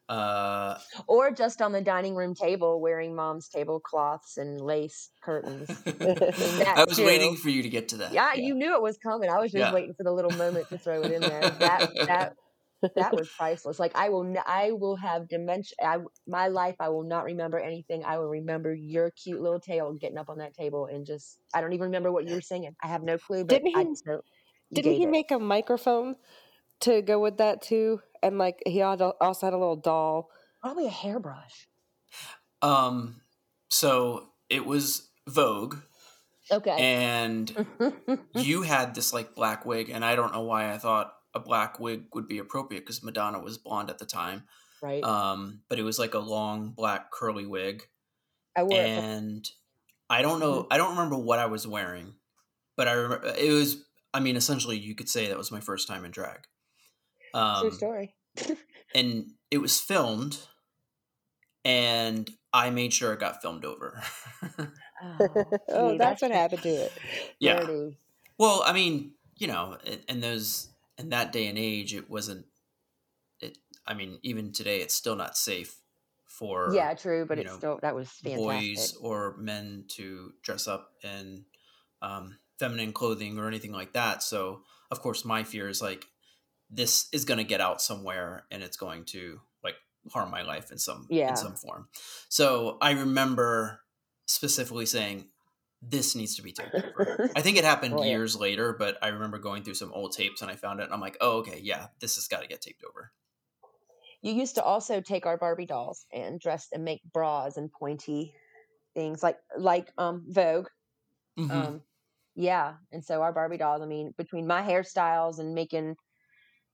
Uh, 0.09 0.77
or 1.07 1.31
just 1.31 1.62
on 1.62 1.74
the 1.74 1.81
dining 1.81 2.15
room 2.15 2.33
table 2.33 2.79
wearing 2.79 3.13
mom's 3.13 3.50
tablecloths 3.50 4.38
and 4.38 4.62
lace 4.62 5.09
curtains. 5.21 5.69
I 5.85 6.85
was 6.88 6.95
too. 6.97 7.06
waiting 7.06 7.35
for 7.35 7.50
you 7.50 7.62
to 7.62 7.69
get 7.69 7.89
to 7.89 7.97
that. 7.97 8.13
Yeah, 8.13 8.31
yeah, 8.33 8.41
you 8.41 8.56
knew 8.56 8.74
it 8.74 8.81
was 8.81 8.97
coming. 8.97 9.29
I 9.29 9.38
was 9.38 9.51
just 9.51 9.59
yeah. 9.59 9.74
waiting 9.74 9.94
for 9.95 10.03
the 10.03 10.12
little 10.13 10.31
moment 10.31 10.69
to 10.69 10.77
throw 10.77 11.01
it 11.01 11.12
in 11.12 11.21
there. 11.21 11.50
That 11.50 11.91
that 12.07 12.35
that 12.81 13.13
was 13.13 13.29
priceless. 13.38 13.79
Like 13.79 13.91
I 13.95 14.09
will, 14.09 14.35
I 14.45 14.71
will 14.71 14.95
have 14.95 15.27
dementia. 15.27 15.75
I, 15.81 15.97
my 16.27 16.47
life, 16.47 16.75
I 16.79 16.89
will 16.89 17.03
not 17.03 17.24
remember 17.25 17.59
anything. 17.59 18.03
I 18.06 18.18
will 18.18 18.29
remember 18.29 18.74
your 18.74 19.12
cute 19.12 19.41
little 19.41 19.59
tail 19.59 19.94
getting 19.94 20.18
up 20.18 20.29
on 20.29 20.38
that 20.39 20.53
table 20.53 20.88
and 20.88 21.06
just. 21.06 21.39
I 21.53 21.62
don't 21.62 21.74
even 21.74 21.85
remember 21.85 22.12
what 22.12 22.27
you 22.27 22.35
were 22.35 22.41
singing. 22.41 22.75
I 22.83 22.88
have 22.88 23.03
no 23.03 23.18
clue. 23.18 23.44
But 23.44 23.63
didn't 23.63 23.68
he? 23.68 23.95
didn't 24.74 24.94
he 24.94 25.03
it. 25.03 25.09
make 25.09 25.31
a 25.31 25.39
microphone 25.39 26.15
to 26.81 27.01
go 27.01 27.19
with 27.19 27.38
that 27.38 27.62
too? 27.62 28.01
and 28.24 28.38
like 28.38 28.62
he 28.65 28.81
also 28.81 29.15
had 29.19 29.53
a 29.53 29.57
little 29.57 29.75
doll. 29.75 30.29
Probably 30.62 30.88
a 30.88 30.91
hairbrush. 30.91 31.68
Um, 32.62 33.21
so 33.69 34.29
it 34.50 34.65
was 34.65 35.09
Vogue. 35.27 35.75
Okay. 36.51 36.77
And 36.77 37.65
you 38.35 38.62
had 38.62 38.95
this 38.95 39.13
like 39.13 39.35
black 39.35 39.65
wig, 39.65 39.89
and 39.89 40.03
I 40.03 40.15
don't 40.15 40.33
know 40.33 40.44
why 40.44 40.74
I 40.74 40.77
thought 40.77 41.13
a 41.38 41.39
black 41.39 41.80
wig 41.80 42.04
would 42.13 42.28
be 42.28 42.39
appropriate 42.39 42.81
because 42.81 43.04
Madonna 43.04 43.39
was 43.39 43.57
blonde 43.57 43.89
at 43.89 44.00
the 44.00 44.06
time. 44.06 44.44
Right. 44.81 45.04
Um, 45.04 45.62
but 45.69 45.80
it 45.80 45.84
was 45.84 45.98
like 45.98 46.13
a 46.13 46.19
long 46.19 46.74
black 46.75 47.12
curly 47.12 47.45
wig. 47.45 47.84
I 48.56 48.63
wore 48.63 48.80
and 48.80 49.46
it. 49.46 49.50
I 50.10 50.22
don't 50.22 50.39
know. 50.39 50.63
Mm-hmm. 50.63 50.74
I 50.74 50.77
don't 50.77 50.91
remember 50.91 51.17
what 51.17 51.39
I 51.39 51.46
was 51.46 51.67
wearing, 51.67 52.15
but 52.75 52.88
I 52.88 52.94
remember 52.94 53.34
it 53.38 53.51
was. 53.51 53.84
I 54.13 54.20
mean, 54.20 54.36
essentially, 54.36 54.77
you 54.77 54.96
could 54.96 55.10
say 55.10 55.27
that 55.27 55.38
was 55.38 55.51
my 55.51 55.60
first 55.60 55.88
time 55.88 56.03
in 56.03 56.12
drag. 56.12 56.39
Um, 57.34 57.62
True 57.62 57.72
story. 57.72 58.15
and 58.96 59.32
it 59.51 59.60
was 59.60 59.79
filmed, 59.79 60.39
and 61.63 62.29
I 62.51 62.70
made 62.70 62.94
sure 62.94 63.13
it 63.13 63.20
got 63.20 63.41
filmed 63.41 63.65
over. 63.65 64.01
oh, 64.58 64.70
oh 65.70 65.98
that's 65.98 66.22
what 66.22 66.32
happened 66.32 66.63
to 66.63 66.70
it. 66.70 66.94
Yeah. 67.39 67.60
Dirty. 67.60 67.98
Well, 68.39 68.63
I 68.65 68.74
mean, 68.74 69.13
you 69.36 69.48
know, 69.48 69.77
and 70.08 70.24
those 70.24 70.70
in 70.98 71.10
that 71.10 71.32
day 71.32 71.48
and 71.48 71.58
age, 71.58 71.94
it 71.94 72.10
wasn't. 72.10 72.46
It. 73.39 73.58
I 73.86 73.94
mean, 73.94 74.20
even 74.24 74.51
today, 74.51 74.82
it's 74.82 74.94
still 74.96 75.16
not 75.16 75.38
safe 75.38 75.75
for. 76.25 76.72
Yeah, 76.74 76.94
true, 76.94 77.25
but 77.25 77.39
it's 77.39 77.50
know, 77.50 77.58
still 77.58 77.80
that 77.82 77.96
was 77.96 78.10
fantastic. 78.10 78.46
Boys 78.46 78.98
or 79.01 79.36
men 79.38 79.86
to 79.89 80.34
dress 80.44 80.68
up 80.68 80.92
in 81.04 81.46
um, 82.01 82.38
feminine 82.60 82.94
clothing 82.94 83.38
or 83.38 83.48
anything 83.48 83.72
like 83.72 83.94
that. 83.94 84.24
So, 84.24 84.62
of 84.92 85.01
course, 85.01 85.25
my 85.25 85.44
fear 85.44 85.70
is 85.70 85.82
like 85.82 86.08
this 86.70 87.08
is 87.13 87.25
going 87.25 87.38
to 87.38 87.44
get 87.44 87.62
out 87.62 87.82
somewhere 87.82 88.46
and 88.51 88.62
it's 88.62 88.77
going 88.77 89.06
to 89.06 89.39
like 89.63 89.75
harm 90.12 90.30
my 90.30 90.42
life 90.42 90.72
in 90.72 90.77
some 90.77 91.08
yeah. 91.10 91.30
in 91.30 91.36
some 91.36 91.56
form. 91.56 91.88
So 92.30 92.77
I 92.82 92.92
remember 92.92 93.82
specifically 94.25 94.86
saying 94.86 95.27
this 95.81 96.15
needs 96.15 96.36
to 96.36 96.41
be 96.41 96.51
taped 96.51 96.74
over. 96.74 97.29
I 97.36 97.41
think 97.41 97.57
it 97.57 97.63
happened 97.63 97.96
oh, 97.98 98.03
years 98.03 98.36
later, 98.36 98.75
but 98.77 98.98
I 99.01 99.10
remember 99.10 99.38
going 99.38 99.63
through 99.63 99.75
some 99.75 99.91
old 99.93 100.12
tapes 100.12 100.41
and 100.41 100.50
I 100.50 100.55
found 100.55 100.79
it 100.79 100.84
and 100.84 100.93
I'm 100.93 101.01
like, 101.01 101.17
"Oh, 101.22 101.38
okay, 101.39 101.60
yeah, 101.62 101.88
this 102.00 102.15
has 102.15 102.27
got 102.27 102.41
to 102.41 102.48
get 102.48 102.62
taped 102.62 102.84
over." 102.84 103.12
You 104.22 104.34
used 104.34 104.55
to 104.55 104.63
also 104.63 105.01
take 105.01 105.25
our 105.25 105.38
Barbie 105.38 105.67
dolls 105.67 106.05
and 106.12 106.39
dress 106.39 106.67
and 106.74 106.84
make 106.84 107.01
bras 107.13 107.57
and 107.57 107.72
pointy 107.72 108.34
things 108.96 109.22
like 109.22 109.38
like 109.57 109.91
um 109.98 110.25
Vogue. 110.27 110.67
Mm-hmm. 111.39 111.51
Um 111.51 111.81
yeah, 112.36 112.75
and 112.91 113.03
so 113.03 113.22
our 113.22 113.34
Barbie 113.34 113.57
dolls, 113.57 113.81
I 113.81 113.86
mean, 113.86 114.13
between 114.17 114.48
my 114.48 114.62
hairstyles 114.62 115.39
and 115.39 115.55
making 115.55 115.96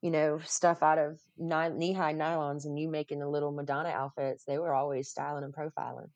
you 0.04 0.12
know, 0.12 0.38
stuff 0.44 0.84
out 0.84 0.98
of 0.98 1.18
knee 1.38 1.94
high 1.94 2.14
nylons 2.14 2.66
and 2.66 2.78
you 2.78 2.90
making 2.90 3.20
the 3.20 3.28
little 3.28 3.54
Madonna 3.54 3.88
outfits, 3.88 4.44
they 4.44 4.58
were 4.58 4.74
always 4.74 5.08
styling 5.08 5.46
and 5.46 5.56
profiling. 5.56 6.10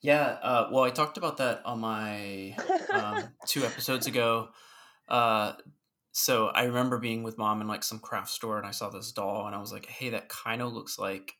Yeah. 0.00 0.38
Uh, 0.42 0.68
well, 0.70 0.84
I 0.84 0.90
talked 0.90 1.18
about 1.18 1.38
that 1.38 1.62
on 1.64 1.80
my 1.80 2.56
um, 2.92 3.24
two 3.46 3.64
episodes 3.64 4.06
ago. 4.06 4.48
Uh, 5.08 5.52
so 6.12 6.48
I 6.48 6.64
remember 6.64 6.98
being 6.98 7.22
with 7.22 7.38
mom 7.38 7.60
in 7.60 7.68
like 7.68 7.84
some 7.84 7.98
craft 7.98 8.30
store 8.30 8.58
and 8.58 8.66
I 8.66 8.70
saw 8.70 8.90
this 8.90 9.12
doll 9.12 9.46
and 9.46 9.54
I 9.54 9.60
was 9.60 9.72
like, 9.72 9.86
hey, 9.86 10.10
that 10.10 10.28
kind 10.28 10.62
of 10.62 10.72
looks 10.72 10.98
like 10.98 11.34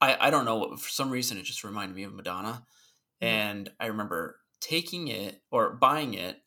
I 0.00 0.16
I 0.28 0.30
don't 0.30 0.44
know 0.44 0.76
for 0.76 0.88
some 0.88 1.10
reason 1.10 1.38
it 1.38 1.44
just 1.44 1.64
reminded 1.64 1.94
me 1.94 2.04
of 2.04 2.14
Madonna, 2.14 2.64
mm-hmm. 3.22 3.26
and 3.26 3.70
I 3.78 3.86
remember 3.86 4.40
taking 4.60 5.08
it 5.08 5.40
or 5.50 5.74
buying 5.74 6.14
it, 6.14 6.38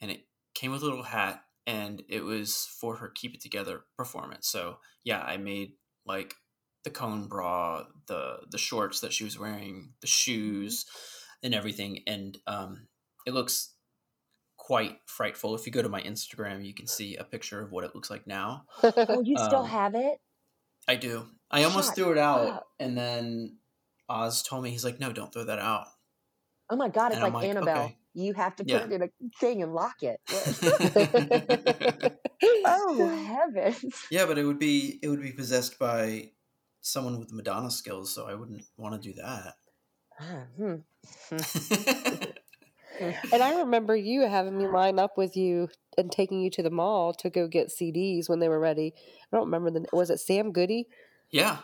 and 0.00 0.10
it 0.10 0.26
came 0.54 0.72
with 0.72 0.82
a 0.82 0.84
little 0.84 1.02
hat, 1.02 1.42
and 1.66 2.02
it 2.08 2.24
was 2.24 2.66
for 2.80 2.96
her 2.96 3.08
Keep 3.08 3.34
It 3.34 3.40
Together 3.40 3.82
performance. 3.96 4.48
So 4.48 4.78
yeah, 5.04 5.20
I 5.20 5.36
made 5.36 5.72
like 6.06 6.34
the 6.84 6.90
cone 6.90 7.28
bra, 7.28 7.84
the 8.06 8.38
the 8.50 8.58
shorts 8.58 9.00
that 9.00 9.12
she 9.12 9.24
was 9.24 9.38
wearing, 9.38 9.92
the 10.00 10.06
shoes, 10.06 10.86
and 11.42 11.54
everything, 11.54 12.00
and 12.06 12.38
um, 12.46 12.88
it 13.26 13.34
looks 13.34 13.74
quite 14.56 14.98
frightful. 15.06 15.54
If 15.54 15.66
you 15.66 15.72
go 15.72 15.82
to 15.82 15.88
my 15.88 16.02
Instagram, 16.02 16.64
you 16.64 16.74
can 16.74 16.86
see 16.86 17.16
a 17.16 17.24
picture 17.24 17.60
of 17.60 17.72
what 17.72 17.84
it 17.84 17.94
looks 17.94 18.10
like 18.10 18.26
now. 18.26 18.64
oh, 18.82 19.22
you 19.22 19.36
still 19.36 19.60
um, 19.60 19.68
have 19.68 19.94
it? 19.94 20.18
I 20.88 20.96
do. 20.96 21.26
I 21.50 21.64
almost 21.64 21.90
Shut 21.90 21.96
threw 21.96 22.12
it 22.12 22.18
out, 22.18 22.48
up. 22.48 22.66
and 22.80 22.96
then 22.96 23.58
Oz 24.08 24.42
told 24.42 24.64
me 24.64 24.70
he's 24.70 24.84
like, 24.84 25.00
"No, 25.00 25.12
don't 25.12 25.32
throw 25.32 25.44
that 25.44 25.58
out." 25.58 25.86
Oh 26.70 26.76
my 26.76 26.88
god, 26.88 27.12
it's 27.12 27.20
like, 27.20 27.32
like, 27.32 27.48
Annabelle. 27.48 27.84
Okay. 27.84 27.96
You 28.14 28.34
have 28.34 28.56
to 28.56 28.64
put 28.64 28.72
yeah. 28.72 28.84
it 28.84 28.92
in 28.92 29.02
a 29.02 29.08
thing 29.40 29.62
and 29.62 29.74
lock 29.74 29.96
it. 30.02 30.20
oh 32.64 33.08
heavens! 33.54 33.94
Yeah, 34.10 34.26
but 34.26 34.38
it 34.38 34.44
would 34.44 34.58
be 34.58 34.98
it 35.02 35.08
would 35.08 35.22
be 35.22 35.32
possessed 35.32 35.78
by 35.78 36.30
someone 36.82 37.18
with 37.18 37.32
Madonna 37.32 37.70
skills, 37.70 38.12
so 38.12 38.26
I 38.26 38.34
wouldn't 38.34 38.64
want 38.76 39.00
to 39.00 39.08
do 39.08 39.14
that. 39.14 39.54
Ah, 40.20 40.44
hmm. 40.56 40.74
and 43.32 43.42
I 43.42 43.60
remember 43.60 43.96
you 43.96 44.22
having 44.22 44.58
me 44.58 44.66
line 44.66 44.98
up 44.98 45.16
with 45.16 45.36
you 45.36 45.68
and 45.96 46.12
taking 46.12 46.42
you 46.42 46.50
to 46.50 46.62
the 46.62 46.70
mall 46.70 47.14
to 47.14 47.30
go 47.30 47.48
get 47.48 47.68
CDs 47.68 48.28
when 48.28 48.40
they 48.40 48.48
were 48.48 48.60
ready. 48.60 48.92
I 49.32 49.36
don't 49.36 49.46
remember 49.46 49.70
the 49.70 49.86
was 49.92 50.10
it 50.10 50.20
Sam 50.20 50.52
Goody? 50.52 50.88
Yeah, 51.30 51.58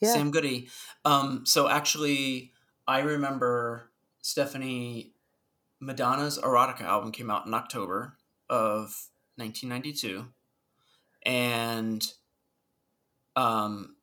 yeah. 0.00 0.12
Sam 0.12 0.30
Goody. 0.30 0.68
Um, 1.04 1.44
so 1.46 1.68
actually, 1.68 2.52
I 2.88 3.00
remember 3.00 3.90
Stephanie 4.22 5.12
Madonna's 5.80 6.38
Erotica 6.38 6.82
album 6.82 7.12
came 7.12 7.30
out 7.30 7.46
in 7.46 7.54
October 7.54 8.16
of 8.48 9.08
1992, 9.36 10.26
and 11.24 12.04
um, 13.36 13.96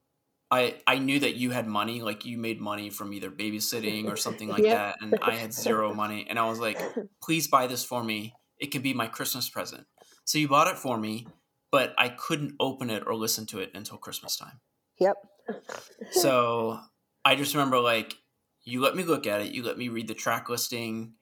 I 0.51 0.77
I 0.87 0.97
knew 0.97 1.19
that 1.19 1.35
you 1.35 1.51
had 1.51 1.67
money, 1.67 2.01
like 2.01 2.25
you 2.25 2.37
made 2.37 2.59
money 2.59 2.89
from 2.89 3.13
either 3.13 3.29
babysitting 3.29 4.11
or 4.11 4.15
something 4.15 4.49
like 4.49 4.63
that, 4.63 4.97
and 5.01 5.17
I 5.21 5.35
had 5.35 5.53
zero 5.53 5.93
money, 5.93 6.25
and 6.29 6.39
I 6.39 6.49
was 6.49 6.59
like, 6.59 6.79
"Please 7.23 7.47
buy 7.47 7.67
this 7.67 7.83
for 7.83 8.03
me. 8.03 8.33
It 8.59 8.67
could 8.67 8.83
be 8.83 8.93
my 8.93 9.07
Christmas 9.07 9.49
present." 9.49 9.85
So 10.25 10.37
you 10.37 10.47
bought 10.47 10.67
it 10.67 10.77
for 10.77 10.97
me, 10.97 11.27
but 11.71 11.93
I 11.97 12.09
couldn't 12.09 12.55
open 12.59 12.89
it 12.89 13.03
or 13.05 13.15
listen 13.15 13.45
to 13.47 13.59
it 13.59 13.71
until 13.75 13.97
Christmas 13.97 14.37
time. 14.37 14.59
Yep. 14.99 15.15
so 16.11 16.79
I 17.23 17.35
just 17.35 17.53
remember 17.53 17.79
like 17.79 18.15
you 18.63 18.81
let 18.81 18.95
me 18.95 19.03
look 19.03 19.27
at 19.27 19.41
it, 19.41 19.51
you 19.51 19.63
let 19.63 19.77
me 19.77 19.89
read 19.89 20.07
the 20.07 20.13
track 20.13 20.49
listing 20.49 21.13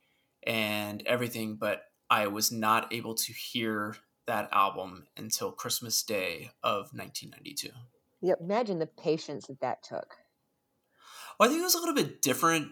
and 0.46 1.04
everything, 1.06 1.56
but 1.56 1.84
I 2.10 2.28
was 2.28 2.52
not 2.52 2.94
able 2.94 3.16
to 3.16 3.34
hear 3.34 3.96
that 4.26 4.50
album 4.52 5.08
until 5.18 5.52
Christmas 5.52 6.04
Day 6.04 6.52
of 6.64 6.92
1992. 6.94 7.70
Yep. 8.22 8.40
Imagine 8.42 8.80
the 8.80 8.88
patience 8.88 9.48
that 9.48 9.62
that 9.62 9.84
took. 9.84 10.16
Well, 11.40 11.48
I 11.48 11.52
think 11.52 11.62
it 11.62 11.66
was 11.66 11.76
a 11.76 11.80
little 11.80 11.96
bit 11.96 12.22
different 12.22 12.70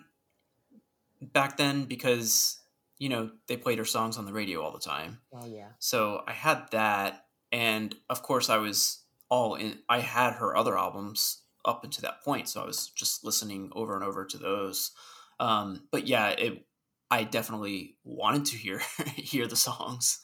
back 1.22 1.58
then 1.58 1.86
because 1.86 2.60
you 2.98 3.10
know 3.10 3.32
they 3.48 3.58
played 3.58 3.78
her 3.78 3.86
songs 3.86 4.18
on 4.18 4.26
the 4.26 4.34
radio 4.34 4.62
all 4.62 4.72
the 4.72 4.80
time. 4.80 5.20
Oh 5.34 5.46
yeah. 5.46 5.70
So 5.80 6.24
I 6.28 6.34
had 6.34 6.66
that, 6.72 7.26
and 7.52 7.96
of 8.10 8.24
course 8.24 8.50
I 8.50 8.58
was 8.58 9.04
all 9.30 9.56
in. 9.56 9.80
I 9.88 10.00
had 10.00 10.34
her 10.34 10.56
other 10.56 10.78
albums 10.78 11.42
up 11.64 11.84
until 11.84 12.04
that 12.04 12.24
point, 12.24 12.50
so 12.50 12.62
I 12.62 12.66
was 12.66 12.90
just 12.90 13.24
listening 13.24 13.72
over 13.76 13.96
and 13.96 14.04
over 14.04 14.26
to 14.26 14.38
those. 14.38 14.92
Um, 15.40 15.88
but 15.92 16.08
yeah, 16.08 16.30
it. 16.30 16.66
I 17.12 17.24
definitely 17.24 17.98
wanted 18.04 18.46
to 18.46 18.58
hear 18.58 18.82
hear 19.16 19.46
the 19.46 19.56
songs, 19.56 20.20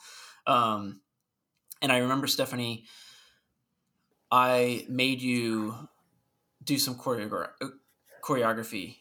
um, 0.48 1.02
and 1.82 1.92
I 1.92 2.00
remember 2.00 2.26
Stephanie 2.26 2.86
I 4.32 4.86
made 4.88 5.22
you 5.22 5.76
do 6.64 6.78
some 6.78 6.96
choreogra- 6.96 7.50
choreography 8.24 8.98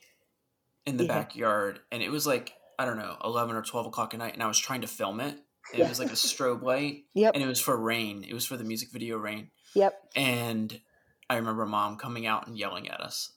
in 0.86 0.96
the 0.96 1.04
yeah. 1.04 1.18
backyard, 1.18 1.80
and 1.92 2.02
it 2.02 2.10
was 2.10 2.26
like 2.26 2.52
I 2.78 2.84
don't 2.84 2.98
know, 2.98 3.16
eleven 3.22 3.56
or 3.56 3.62
twelve 3.62 3.86
o'clock 3.86 4.14
at 4.14 4.18
night, 4.18 4.34
and 4.34 4.42
I 4.42 4.46
was 4.46 4.58
trying 4.58 4.80
to 4.80 4.88
film 4.88 5.20
it. 5.20 5.36
it 5.72 5.88
was 5.88 5.98
like 5.98 6.08
a 6.08 6.14
strobe 6.14 6.62
light, 6.62 7.04
yep. 7.14 7.34
and 7.34 7.42
it 7.42 7.46
was 7.46 7.60
for 7.60 7.76
Rain. 7.76 8.24
It 8.28 8.34
was 8.34 8.44
for 8.44 8.56
the 8.56 8.64
music 8.64 8.90
video 8.92 9.18
Rain. 9.18 9.50
Yep. 9.74 9.94
And 10.16 10.80
I 11.28 11.36
remember 11.36 11.64
mom 11.64 11.96
coming 11.96 12.26
out 12.26 12.48
and 12.48 12.58
yelling 12.58 12.88
at 12.88 13.00
us. 13.00 13.32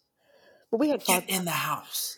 But 0.71 0.79
we 0.79 0.89
had 0.89 1.03
fun. 1.03 1.19
Get 1.19 1.29
in 1.29 1.45
the 1.45 1.51
house. 1.51 2.17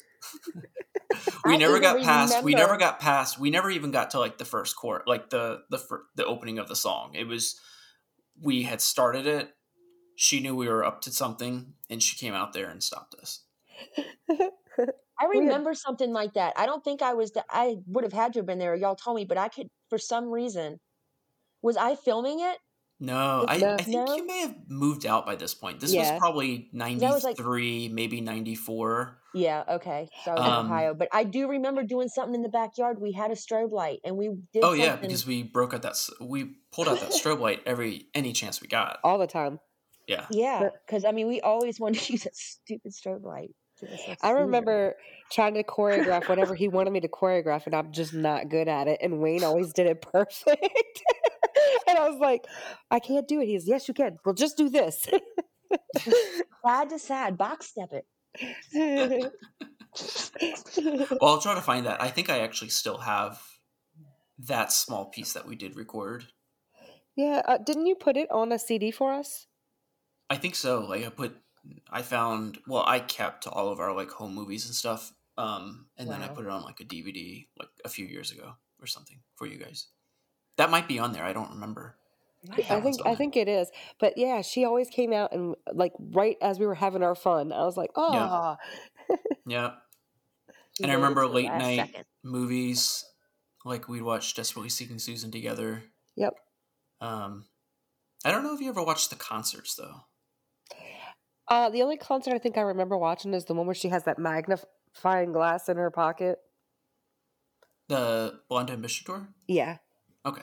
we 1.45 1.57
never 1.57 1.79
got 1.81 2.01
past. 2.01 2.31
Remember. 2.31 2.45
We 2.45 2.55
never 2.55 2.77
got 2.77 2.99
past. 3.01 3.39
We 3.39 3.49
never 3.49 3.69
even 3.69 3.91
got 3.91 4.11
to 4.11 4.19
like 4.19 4.37
the 4.37 4.45
first 4.45 4.77
chord, 4.77 5.01
like 5.05 5.29
the 5.29 5.63
the 5.69 5.83
the 6.15 6.25
opening 6.25 6.59
of 6.59 6.69
the 6.69 6.75
song. 6.75 7.11
It 7.15 7.27
was 7.27 7.59
we 8.41 8.63
had 8.63 8.79
started 8.81 9.27
it 9.27 9.54
she 10.15 10.39
knew 10.39 10.55
we 10.55 10.67
were 10.67 10.83
up 10.83 11.01
to 11.01 11.11
something 11.11 11.73
and 11.89 12.01
she 12.01 12.17
came 12.17 12.33
out 12.33 12.53
there 12.53 12.69
and 12.69 12.81
stopped 12.81 13.15
us. 13.15 13.41
I 15.17 15.25
remember 15.27 15.73
something 15.73 16.11
like 16.11 16.33
that. 16.33 16.53
I 16.57 16.65
don't 16.65 16.83
think 16.83 17.01
I 17.01 17.13
was, 17.13 17.31
I 17.49 17.77
would 17.87 18.03
have 18.03 18.13
had 18.13 18.33
to 18.33 18.39
have 18.39 18.45
been 18.45 18.59
there. 18.59 18.75
Y'all 18.75 18.95
told 18.95 19.15
me, 19.15 19.25
but 19.25 19.37
I 19.37 19.47
could, 19.47 19.67
for 19.89 19.97
some 19.97 20.29
reason, 20.29 20.79
was 21.61 21.77
I 21.77 21.95
filming 21.95 22.41
it? 22.41 22.57
No, 22.99 23.45
I, 23.47 23.55
I, 23.55 23.77
think 23.77 24.07
no? 24.07 24.15
you 24.15 24.25
may 24.25 24.39
have 24.39 24.55
moved 24.69 25.05
out 25.05 25.25
by 25.25 25.35
this 25.35 25.53
point. 25.53 25.81
This 25.81 25.93
yeah. 25.93 26.11
was 26.11 26.19
probably 26.19 26.69
93, 26.71 27.07
was 27.09 27.23
like, 27.25 27.37
maybe 27.93 28.21
94. 28.21 29.17
Yeah, 29.33 29.63
okay. 29.69 30.07
So 30.23 30.31
I 30.31 30.35
was 30.35 30.43
um, 30.43 30.65
in 30.65 30.71
Ohio. 30.71 30.93
But 30.93 31.09
I 31.11 31.25
do 31.25 31.49
remember 31.49 31.83
doing 31.83 32.07
something 32.07 32.35
in 32.35 32.41
the 32.41 32.49
backyard. 32.49 33.01
We 33.01 33.11
had 33.11 33.31
a 33.31 33.35
strobe 33.35 33.71
light 33.71 33.99
and 34.05 34.15
we 34.15 34.29
did 34.53 34.63
Oh, 34.63 34.69
something. 34.69 34.81
yeah, 34.81 34.95
because 34.95 35.27
we 35.27 35.43
broke 35.43 35.73
out 35.73 35.81
that, 35.81 35.97
we 36.21 36.55
pulled 36.71 36.87
out 36.87 37.01
that 37.01 37.11
strobe 37.11 37.41
light 37.41 37.61
every, 37.65 38.07
any 38.13 38.31
chance 38.31 38.61
we 38.61 38.69
got. 38.69 38.99
All 39.03 39.17
the 39.17 39.27
time. 39.27 39.59
Yeah. 40.07 40.25
Yeah, 40.29 40.69
because 40.85 41.05
I 41.05 41.11
mean, 41.11 41.27
we 41.27 41.41
always 41.41 41.79
wanted 41.79 42.01
to 42.01 42.13
use 42.13 42.23
that 42.23 42.35
stupid 42.35 42.91
strobe 42.91 43.23
light. 43.23 43.51
I 44.21 44.31
remember 44.31 44.95
trying 45.31 45.55
to 45.55 45.63
choreograph 45.63 46.29
whatever 46.29 46.55
he 46.55 46.69
wanted 46.69 46.91
me 46.91 47.01
to 47.01 47.09
choreograph, 47.09 47.65
and 47.65 47.75
I'm 47.75 47.91
just 47.91 48.13
not 48.13 48.49
good 48.49 48.69
at 48.69 48.87
it. 48.87 48.99
And 49.01 49.19
Wayne 49.19 49.43
always 49.43 49.73
did 49.73 49.87
it 49.87 50.01
perfect. 50.13 50.47
and 51.87 51.97
I 51.97 52.09
was 52.09 52.19
like, 52.19 52.45
I 52.89 52.99
can't 52.99 53.27
do 53.27 53.41
it. 53.41 53.47
He's, 53.47 53.67
yes, 53.67 53.87
you 53.87 53.93
can. 53.93 54.17
Well, 54.23 54.33
just 54.33 54.55
do 54.55 54.69
this. 54.69 55.07
side 56.65 56.89
to 56.89 56.99
side, 56.99 57.37
box 57.37 57.67
step 57.67 57.91
it. 57.91 58.05
well, 61.11 61.19
I'll 61.21 61.41
try 61.41 61.55
to 61.55 61.61
find 61.61 61.85
that. 61.85 62.01
I 62.01 62.09
think 62.09 62.29
I 62.29 62.39
actually 62.39 62.69
still 62.69 62.99
have 62.99 63.41
that 64.39 64.71
small 64.71 65.05
piece 65.05 65.33
that 65.33 65.47
we 65.47 65.55
did 65.55 65.75
record. 65.75 66.25
Yeah, 67.15 67.41
uh, 67.45 67.57
didn't 67.57 67.85
you 67.85 67.95
put 67.95 68.17
it 68.17 68.29
on 68.31 68.51
a 68.51 68.59
CD 68.59 68.91
for 68.91 69.13
us? 69.13 69.47
I 70.29 70.37
think 70.37 70.55
so. 70.55 70.85
Like 70.85 71.05
I 71.05 71.09
put, 71.09 71.35
I 71.89 72.01
found. 72.01 72.59
Well, 72.67 72.83
I 72.85 72.99
kept 72.99 73.47
all 73.47 73.69
of 73.69 73.79
our 73.79 73.93
like 73.93 74.09
home 74.09 74.33
movies 74.33 74.65
and 74.65 74.75
stuff, 74.75 75.13
um, 75.37 75.87
and 75.97 76.07
wow. 76.07 76.13
then 76.13 76.23
I 76.23 76.27
put 76.27 76.45
it 76.45 76.51
on 76.51 76.63
like 76.63 76.79
a 76.79 76.85
DVD 76.85 77.47
like 77.59 77.69
a 77.83 77.89
few 77.89 78.05
years 78.05 78.31
ago 78.31 78.53
or 78.81 78.87
something 78.87 79.19
for 79.35 79.47
you 79.47 79.57
guys. 79.57 79.87
That 80.57 80.69
might 80.69 80.87
be 80.87 80.99
on 80.99 81.13
there. 81.13 81.23
I 81.23 81.33
don't 81.33 81.51
remember. 81.51 81.95
I 82.51 82.79
think 82.79 83.05
I 83.05 83.15
think 83.15 83.35
it 83.35 83.47
is, 83.47 83.71
but 83.99 84.17
yeah, 84.17 84.41
she 84.41 84.65
always 84.65 84.89
came 84.89 85.11
out 85.11 85.33
and 85.33 85.55
like 85.73 85.93
right 85.99 86.37
as 86.41 86.59
we 86.59 86.65
were 86.65 86.75
having 86.75 87.03
our 87.03 87.15
fun, 87.15 87.51
I 87.51 87.63
was 87.63 87.77
like, 87.77 87.91
oh, 87.95 88.57
yeah. 89.09 89.17
yeah. 89.45 89.71
And 90.81 90.91
I 90.91 90.95
remember 90.95 91.25
late 91.25 91.47
night 91.47 91.77
second. 91.77 92.03
movies, 92.21 93.05
like 93.63 93.87
we'd 93.87 94.01
watch 94.01 94.35
Desperately 94.35 94.67
Seeking 94.67 94.99
Susan 94.99 95.31
together. 95.31 95.83
Yep. 96.17 96.33
Um, 96.99 97.45
I 98.25 98.31
don't 98.31 98.43
know 98.43 98.53
if 98.53 98.59
you 98.59 98.67
ever 98.67 98.83
watched 98.83 99.09
the 99.09 99.15
concerts 99.15 99.75
though. 99.75 100.01
Uh, 101.47 101.69
the 101.69 101.83
only 101.83 101.97
concert 101.97 102.33
I 102.33 102.39
think 102.39 102.57
I 102.57 102.61
remember 102.61 102.97
watching 102.97 103.33
is 103.33 103.45
the 103.45 103.53
one 103.53 103.67
where 103.67 103.75
she 103.75 103.89
has 103.89 104.03
that 104.05 104.17
magnifying 104.17 105.31
glass 105.31 105.69
in 105.69 105.77
her 105.77 105.91
pocket. 105.91 106.39
The 107.87 108.39
Blond 108.49 108.71
Ambition 108.71 109.05
tour. 109.05 109.27
Yeah. 109.47 109.77
Okay. 110.25 110.41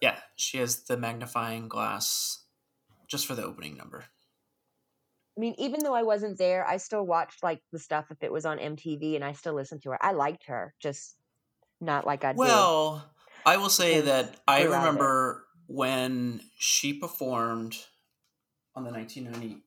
Yeah, 0.00 0.16
she 0.36 0.58
has 0.58 0.84
the 0.84 0.96
magnifying 0.96 1.68
glass 1.68 2.44
just 3.08 3.26
for 3.26 3.34
the 3.34 3.44
opening 3.44 3.76
number. 3.76 4.04
I 5.36 5.40
mean, 5.40 5.54
even 5.58 5.82
though 5.82 5.94
I 5.94 6.02
wasn't 6.02 6.38
there, 6.38 6.66
I 6.66 6.76
still 6.76 7.04
watched 7.04 7.42
like 7.42 7.60
the 7.72 7.78
stuff 7.78 8.06
if 8.10 8.22
it 8.22 8.32
was 8.32 8.44
on 8.44 8.58
MTV, 8.58 9.16
and 9.16 9.24
I 9.24 9.32
still 9.32 9.54
listened 9.54 9.82
to 9.82 9.90
her. 9.90 10.04
I 10.04 10.12
liked 10.12 10.46
her, 10.46 10.74
just 10.80 11.16
not 11.80 12.06
like 12.06 12.24
I. 12.24 12.32
Do. 12.32 12.38
Well, 12.38 13.08
I 13.44 13.56
will 13.56 13.70
say 13.70 14.00
that 14.00 14.40
I 14.46 14.64
remember 14.64 15.44
when 15.66 16.40
she 16.58 16.92
performed 16.92 17.76
on 18.74 18.84
the 18.84 18.90
1990 18.90 19.62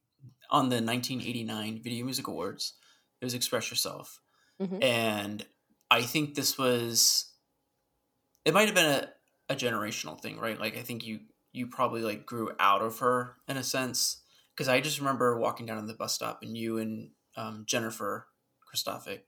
on 0.52 0.70
the 0.70 0.76
1989 0.76 1.82
Video 1.84 2.06
Music 2.06 2.28
Awards. 2.28 2.74
It 3.22 3.26
was 3.26 3.34
Express 3.34 3.70
Yourself. 3.70 4.20
Mm-hmm. 4.62 4.84
And 4.84 5.46
I 5.90 6.02
think 6.02 6.36
this 6.36 6.58
was 6.58 7.32
it 8.46 8.54
might 8.54 8.68
have 8.68 8.76
been 8.76 8.86
a, 8.86 9.10
a 9.50 9.56
generational 9.56 10.20
thing, 10.20 10.40
right? 10.40 10.60
Like 10.60 10.78
I 10.78 10.82
think 10.82 11.06
you 11.06 11.20
you 11.52 11.68
probably 11.68 12.02
like 12.02 12.26
grew 12.26 12.52
out 12.60 12.82
of 12.82 13.00
her 13.00 13.36
in 13.48 13.58
a 13.58 13.64
sense 13.64 14.22
because 14.56 14.68
I 14.68 14.82
just 14.82 15.00
remember 15.00 15.40
walking 15.40 15.66
down 15.66 15.82
to 15.82 15.88
the 15.88 15.94
bus 15.94 16.14
stop 16.14 16.40
and 16.42 16.56
you 16.56 16.78
and 16.78 17.10
um, 17.38 17.64
Jennifer 17.68 18.28
Christophic 18.68 19.26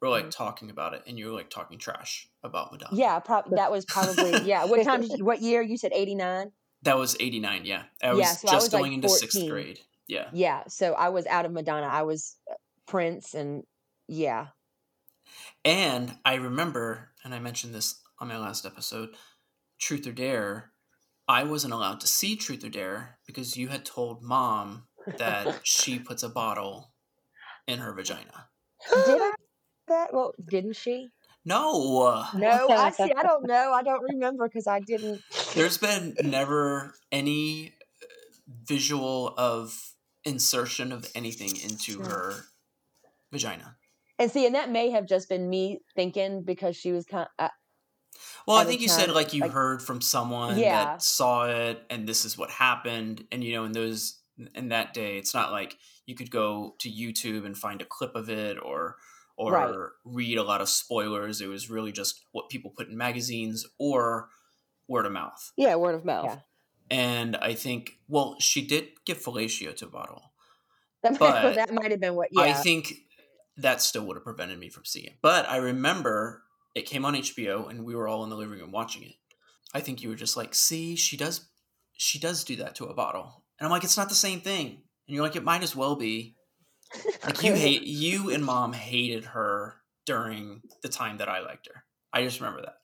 were 0.00 0.08
like 0.08 0.24
mm-hmm. 0.24 0.30
talking 0.30 0.70
about 0.70 0.94
it, 0.94 1.02
and 1.06 1.18
you 1.18 1.26
were 1.26 1.32
like 1.32 1.50
talking 1.50 1.78
trash 1.78 2.28
about 2.42 2.72
Madonna. 2.72 2.96
Yeah, 2.96 3.20
that 3.50 3.70
was 3.70 3.84
probably 3.84 4.42
yeah. 4.48 4.64
What 4.66 4.82
time? 4.84 5.02
Did 5.02 5.18
you, 5.18 5.24
what 5.24 5.40
year? 5.40 5.62
You 5.62 5.76
said 5.76 5.92
eighty 5.94 6.14
nine. 6.14 6.52
That 6.82 6.98
was 6.98 7.16
eighty 7.20 7.40
nine. 7.40 7.64
Yeah, 7.64 7.82
I 8.02 8.12
was 8.12 8.20
yeah, 8.20 8.32
so 8.32 8.48
just 8.48 8.52
I 8.52 8.56
was 8.56 8.68
going 8.68 8.82
like 8.84 8.92
into 8.92 9.08
sixth 9.08 9.48
grade. 9.48 9.80
Yeah. 10.10 10.28
Yeah. 10.32 10.64
So 10.68 10.92
I 10.94 11.08
was 11.10 11.26
out 11.26 11.46
of 11.46 11.52
Madonna. 11.52 11.86
I 11.86 12.02
was 12.02 12.36
uh, 12.50 12.54
Prince, 12.86 13.34
and 13.34 13.62
yeah. 14.08 14.48
And 15.64 16.16
I 16.24 16.34
remember, 16.34 17.10
and 17.24 17.32
I 17.32 17.38
mentioned 17.38 17.74
this 17.74 18.00
on 18.18 18.28
my 18.28 18.36
last 18.36 18.66
episode, 18.66 19.10
Truth 19.78 20.06
or 20.08 20.12
Dare. 20.12 20.72
I 21.28 21.44
wasn't 21.44 21.74
allowed 21.74 22.00
to 22.00 22.08
see 22.08 22.34
Truth 22.34 22.64
or 22.64 22.70
Dare 22.70 23.18
because 23.24 23.56
you 23.56 23.68
had 23.68 23.84
told 23.84 24.20
mom 24.20 24.88
that 25.18 25.60
she 25.62 26.00
puts 26.00 26.24
a 26.24 26.28
bottle 26.28 26.92
in 27.68 27.78
her 27.78 27.92
vagina. 27.92 28.48
Did 29.06 29.20
I? 29.20 29.32
That 29.88 30.14
well, 30.14 30.34
didn't 30.48 30.76
she? 30.76 31.08
No. 31.44 32.24
No, 32.36 32.68
I 32.68 32.90
see. 32.96 33.12
I 33.16 33.24
don't 33.24 33.44
know. 33.44 33.72
I 33.72 33.82
don't 33.82 34.04
remember 34.04 34.46
because 34.46 34.68
I 34.68 34.78
didn't. 34.78 35.20
There's 35.52 35.78
been 35.78 36.14
never 36.22 36.94
any 37.10 37.74
uh, 38.00 38.06
visual 38.68 39.34
of 39.36 39.76
insertion 40.24 40.92
of 40.92 41.10
anything 41.14 41.56
into 41.56 42.02
her 42.02 42.44
vagina. 43.32 43.76
And 44.18 44.30
see, 44.30 44.46
and 44.46 44.54
that 44.54 44.70
may 44.70 44.90
have 44.90 45.06
just 45.06 45.28
been 45.28 45.48
me 45.48 45.80
thinking 45.96 46.42
because 46.42 46.76
she 46.76 46.92
was 46.92 47.06
kind. 47.06 47.26
Of, 47.38 47.46
uh, 47.46 47.48
well, 48.46 48.58
I 48.58 48.64
think 48.64 48.80
you 48.82 48.88
said 48.88 49.10
like 49.10 49.32
you 49.32 49.40
like, 49.40 49.50
heard 49.50 49.82
from 49.82 50.00
someone 50.00 50.58
yeah. 50.58 50.84
that 50.84 51.02
saw 51.02 51.46
it, 51.48 51.82
and 51.88 52.06
this 52.06 52.24
is 52.24 52.36
what 52.36 52.50
happened, 52.50 53.24
and 53.32 53.42
you 53.42 53.54
know, 53.54 53.64
in 53.64 53.72
those 53.72 54.20
in 54.54 54.68
that 54.68 54.92
day, 54.92 55.16
it's 55.16 55.34
not 55.34 55.52
like 55.52 55.78
you 56.06 56.14
could 56.14 56.30
go 56.30 56.74
to 56.80 56.90
YouTube 56.90 57.46
and 57.46 57.56
find 57.56 57.80
a 57.80 57.86
clip 57.86 58.14
of 58.14 58.28
it 58.28 58.58
or 58.62 58.96
or 59.36 59.52
right. 59.52 59.74
read 60.04 60.36
a 60.36 60.42
lot 60.42 60.60
of 60.60 60.68
spoilers. 60.68 61.40
It 61.40 61.46
was 61.46 61.70
really 61.70 61.92
just 61.92 62.20
what 62.32 62.50
people 62.50 62.70
put 62.76 62.88
in 62.88 62.96
magazines 62.98 63.66
or 63.78 64.28
word 64.86 65.06
of 65.06 65.12
mouth. 65.12 65.52
Yeah, 65.56 65.76
word 65.76 65.94
of 65.94 66.04
mouth. 66.04 66.26
Yeah. 66.26 66.36
And 66.90 67.36
I 67.36 67.54
think, 67.54 67.98
well, 68.08 68.36
she 68.40 68.66
did 68.66 68.88
give 69.06 69.22
fellatio 69.22 69.74
to 69.76 69.86
a 69.86 69.90
bottle. 69.90 70.32
That 71.02 71.20
might, 71.20 71.54
that 71.54 71.72
might 71.72 71.90
have 71.90 72.00
been 72.00 72.14
what. 72.14 72.28
Yeah. 72.32 72.42
I 72.42 72.52
think 72.52 72.92
that 73.56 73.80
still 73.80 74.04
would 74.06 74.16
have 74.16 74.24
prevented 74.24 74.58
me 74.58 74.68
from 74.68 74.84
seeing 74.84 75.06
it. 75.06 75.18
But 75.22 75.48
I 75.48 75.56
remember 75.58 76.42
it 76.74 76.86
came 76.86 77.04
on 77.04 77.14
HBO, 77.14 77.68
and 77.68 77.84
we 77.84 77.94
were 77.94 78.08
all 78.08 78.24
in 78.24 78.30
the 78.30 78.36
living 78.36 78.58
room 78.58 78.72
watching 78.72 79.02
it. 79.02 79.14
I 79.72 79.80
think 79.80 80.02
you 80.02 80.08
were 80.08 80.16
just 80.16 80.36
like, 80.36 80.54
"See, 80.54 80.96
she 80.96 81.16
does, 81.16 81.48
she 81.96 82.18
does 82.18 82.44
do 82.44 82.56
that 82.56 82.74
to 82.76 82.86
a 82.86 82.94
bottle," 82.94 83.44
and 83.58 83.66
I'm 83.66 83.70
like, 83.70 83.84
"It's 83.84 83.96
not 83.96 84.08
the 84.08 84.14
same 84.14 84.40
thing." 84.40 84.82
And 85.06 85.14
you're 85.14 85.24
like, 85.24 85.36
"It 85.36 85.44
might 85.44 85.62
as 85.62 85.76
well 85.76 85.96
be." 85.96 86.36
Like 87.24 87.44
you 87.44 87.54
hate 87.54 87.82
you 87.82 88.30
and 88.30 88.44
mom 88.44 88.72
hated 88.72 89.26
her 89.26 89.76
during 90.06 90.62
the 90.82 90.88
time 90.88 91.18
that 91.18 91.28
I 91.28 91.38
liked 91.40 91.68
her. 91.68 91.84
I 92.12 92.24
just 92.24 92.40
remember 92.40 92.62
that. 92.62 92.78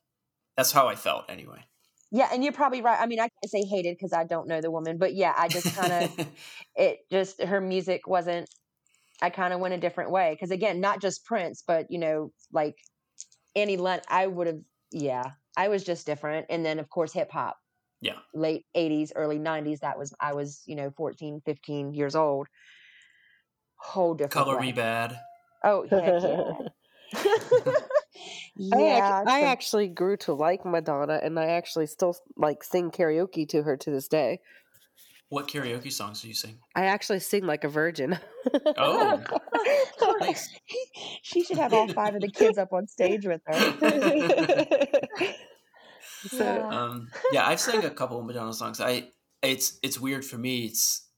That's 0.57 0.71
how 0.71 0.87
I 0.87 0.95
felt 0.95 1.25
anyway. 1.29 1.65
Yeah, 2.13 2.29
and 2.33 2.43
you're 2.45 2.53
probably 2.53 2.83
right. 2.83 2.99
I 3.01 3.07
mean, 3.07 3.19
I 3.19 3.29
can't 3.29 3.51
say 3.51 3.65
hated 3.65 3.97
because 3.97 4.13
I 4.13 4.25
don't 4.25 4.49
know 4.49 4.61
the 4.61 4.71
woman, 4.71 4.99
but 4.99 5.15
yeah, 5.15 5.35
I 5.37 5.49
just 5.49 5.75
kind 5.75 5.93
of 5.93 6.27
it 6.77 6.99
just 7.11 7.43
her 7.43 7.61
music 7.61 8.07
wasn't. 8.07 8.49
I 9.21 9.31
kind 9.31 9.55
of 9.55 9.61
went 9.61 9.75
a 9.75 9.79
different 9.79 10.11
way 10.11 10.35
because 10.35 10.51
again, 10.51 10.81
not 10.81 11.01
just 11.01 11.25
Prince, 11.25 11.65
but 11.67 11.87
you 11.91 11.99
know, 11.99 12.33
like 12.53 12.77
Annie 13.55 13.77
Lent. 13.77 14.05
I 14.09 14.27
would 14.27 14.47
have, 14.47 14.61
yeah, 14.93 15.25
I 15.57 15.69
was 15.69 15.85
just 15.85 16.07
different, 16.07 16.47
and 16.51 16.65
then 16.65 16.79
of 16.79 16.89
course 16.89 17.13
hip 17.13 17.31
hop. 17.33 17.57
Yeah, 18.01 18.19
late 18.35 18.67
'80s, 18.77 19.13
early 19.17 19.39
'90s. 19.39 19.81
That 19.81 19.99
was 19.99 20.15
I 20.21 20.35
was 20.35 20.63
you 20.67 20.77
know 20.77 20.93
14, 20.97 21.41
15 21.45 21.93
years 21.95 22.15
old 22.15 22.47
whole 23.77 24.15
different 24.15 24.33
color 24.33 24.57
way. 24.57 24.67
me 24.67 24.73
bad. 24.73 25.19
Oh 25.65 25.87
yeah. 25.91 26.19
yeah, 28.57 29.23
I, 29.27 29.41
I 29.41 29.41
actually 29.43 29.89
grew 29.89 30.17
to 30.19 30.33
like 30.33 30.65
Madonna, 30.65 31.21
and 31.23 31.39
I 31.39 31.47
actually 31.47 31.87
still 31.87 32.17
like 32.37 32.65
sing 32.65 32.91
karaoke 32.91 33.49
to 33.51 33.63
her 33.63 33.77
to 33.77 33.91
this 33.91 34.09
day. 34.09 34.41
What 35.29 35.49
karaoke 35.49 35.93
songs 35.93 36.23
do 36.23 36.29
you 36.29 36.35
sing? 36.35 36.59
I 36.75 36.87
actually 36.87 37.19
sing 37.21 37.45
like 37.47 37.65
a 37.65 37.69
virgin. 37.69 38.19
Oh, 38.77 39.21
nice. 40.21 40.49
She 41.23 41.43
should 41.43 41.59
have 41.59 41.75
all 41.75 41.89
five 41.89 42.15
of 42.15 42.21
the 42.21 42.31
kids 42.31 42.59
up 42.59 42.73
on 42.73 42.87
stage 42.87 43.27
with 43.27 43.41
her. 43.47 43.75
so, 46.29 46.63
um, 46.71 47.09
yeah, 47.33 47.47
I've 47.47 47.59
sang 47.59 47.85
a 47.85 47.91
couple 47.91 48.21
of 48.21 48.27
Madonna 48.27 48.53
songs. 48.53 48.81
I 48.81 49.09
it's 49.43 49.79
it's 49.83 49.99
weird 50.01 50.25
for 50.25 50.39
me. 50.39 50.67
It's 50.67 51.09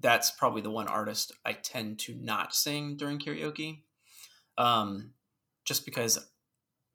that's 0.00 0.32
probably 0.32 0.62
the 0.62 0.70
one 0.70 0.88
artist 0.88 1.32
I 1.44 1.52
tend 1.52 2.00
to 2.00 2.14
not 2.14 2.54
sing 2.54 2.96
during 2.96 3.18
karaoke. 3.18 3.82
Um, 4.58 5.12
just 5.64 5.84
because, 5.84 6.18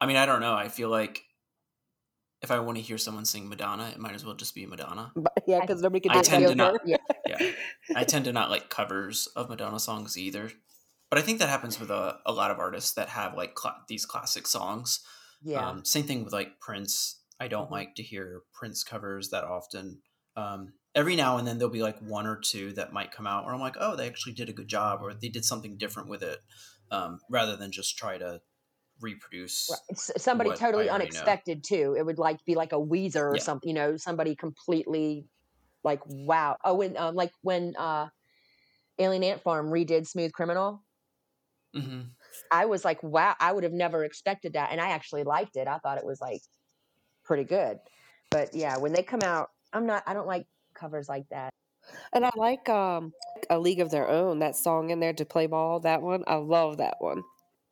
I 0.01 0.07
mean, 0.07 0.17
I 0.17 0.25
don't 0.25 0.41
know. 0.41 0.55
I 0.55 0.67
feel 0.67 0.89
like 0.89 1.23
if 2.41 2.49
I 2.49 2.59
want 2.59 2.77
to 2.77 2.83
hear 2.83 2.97
someone 2.97 3.23
sing 3.23 3.47
Madonna, 3.47 3.89
it 3.89 3.99
might 3.99 4.15
as 4.15 4.25
well 4.25 4.33
just 4.33 4.55
be 4.55 4.65
Madonna. 4.65 5.11
But, 5.15 5.43
yeah, 5.45 5.61
because 5.61 5.81
nobody 5.81 6.01
can. 6.01 6.17
I 6.17 6.23
tend 6.23 6.47
to 6.47 6.55
not. 6.55 6.81
Yeah. 6.85 6.97
yeah, 7.27 7.51
I 7.95 8.03
tend 8.03 8.25
to 8.25 8.33
not 8.33 8.49
like 8.49 8.69
covers 8.69 9.27
of 9.35 9.47
Madonna 9.47 9.79
songs 9.79 10.17
either. 10.17 10.51
But 11.11 11.19
I 11.19 11.21
think 11.21 11.39
that 11.39 11.49
happens 11.49 11.79
with 11.79 11.91
a, 11.91 12.17
a 12.25 12.31
lot 12.31 12.51
of 12.51 12.57
artists 12.57 12.93
that 12.93 13.09
have 13.09 13.35
like 13.35 13.59
cl- 13.59 13.83
these 13.87 14.05
classic 14.05 14.47
songs. 14.47 15.01
Yeah. 15.43 15.67
Um, 15.67 15.85
same 15.85 16.05
thing 16.05 16.23
with 16.23 16.33
like 16.33 16.59
Prince. 16.59 17.21
I 17.39 17.47
don't 17.47 17.65
mm-hmm. 17.65 17.73
like 17.73 17.95
to 17.95 18.03
hear 18.03 18.41
Prince 18.53 18.83
covers 18.83 19.29
that 19.29 19.43
often. 19.43 19.99
Um, 20.35 20.73
every 20.95 21.15
now 21.15 21.37
and 21.37 21.47
then 21.47 21.57
there'll 21.57 21.73
be 21.73 21.83
like 21.83 21.99
one 21.99 22.25
or 22.25 22.37
two 22.37 22.73
that 22.73 22.93
might 22.93 23.11
come 23.11 23.27
out 23.27 23.45
where 23.45 23.53
I'm 23.53 23.59
like, 23.59 23.75
oh, 23.79 23.95
they 23.95 24.07
actually 24.07 24.33
did 24.33 24.49
a 24.49 24.53
good 24.53 24.67
job 24.67 25.01
or 25.03 25.13
they 25.13 25.29
did 25.29 25.45
something 25.45 25.77
different 25.77 26.09
with 26.09 26.23
it, 26.23 26.39
um, 26.89 27.19
rather 27.29 27.55
than 27.55 27.71
just 27.71 27.97
try 27.97 28.17
to 28.17 28.41
reproduce 29.01 29.69
right. 29.69 29.97
somebody 29.97 30.51
totally 30.55 30.89
unexpected 30.89 31.57
know. 31.57 31.77
too. 31.77 31.95
It 31.97 32.05
would 32.05 32.19
like 32.19 32.43
be 32.45 32.55
like 32.55 32.73
a 32.73 32.79
Weezer 32.79 33.31
or 33.31 33.35
yeah. 33.35 33.41
something, 33.41 33.67
you 33.67 33.75
know, 33.75 33.97
somebody 33.97 34.35
completely 34.35 35.25
like 35.83 36.01
wow. 36.05 36.57
Oh, 36.63 36.75
when 36.75 36.97
um, 36.97 37.15
like 37.15 37.31
when 37.41 37.73
uh, 37.77 38.07
Alien 38.99 39.23
Ant 39.23 39.41
Farm 39.41 39.69
redid 39.69 40.07
Smooth 40.07 40.31
Criminal. 40.31 40.83
Mm-hmm. 41.75 42.01
I 42.51 42.65
was 42.65 42.83
like, 42.83 43.01
wow, 43.01 43.35
I 43.39 43.51
would 43.51 43.63
have 43.63 43.73
never 43.73 44.03
expected 44.03 44.53
that. 44.53 44.71
And 44.71 44.81
I 44.81 44.89
actually 44.89 45.23
liked 45.23 45.55
it. 45.55 45.67
I 45.67 45.77
thought 45.77 45.97
it 45.97 46.05
was 46.05 46.19
like 46.19 46.41
pretty 47.23 47.45
good. 47.45 47.77
But 48.29 48.53
yeah, 48.53 48.77
when 48.77 48.91
they 48.91 49.03
come 49.03 49.21
out, 49.23 49.49
I'm 49.71 49.85
not, 49.85 50.03
I 50.05 50.13
don't 50.13 50.27
like 50.27 50.45
covers 50.73 51.07
like 51.07 51.27
that. 51.29 51.53
And 52.13 52.25
I 52.25 52.29
like 52.35 52.67
um 52.69 53.13
a 53.49 53.57
League 53.57 53.79
of 53.79 53.89
Their 53.89 54.07
Own. 54.07 54.39
That 54.39 54.55
song 54.55 54.89
in 54.89 54.99
there 54.99 55.13
to 55.13 55.25
play 55.25 55.47
ball. 55.47 55.79
That 55.79 56.01
one, 56.01 56.23
I 56.27 56.35
love 56.35 56.77
that 56.77 56.95
one 56.99 57.23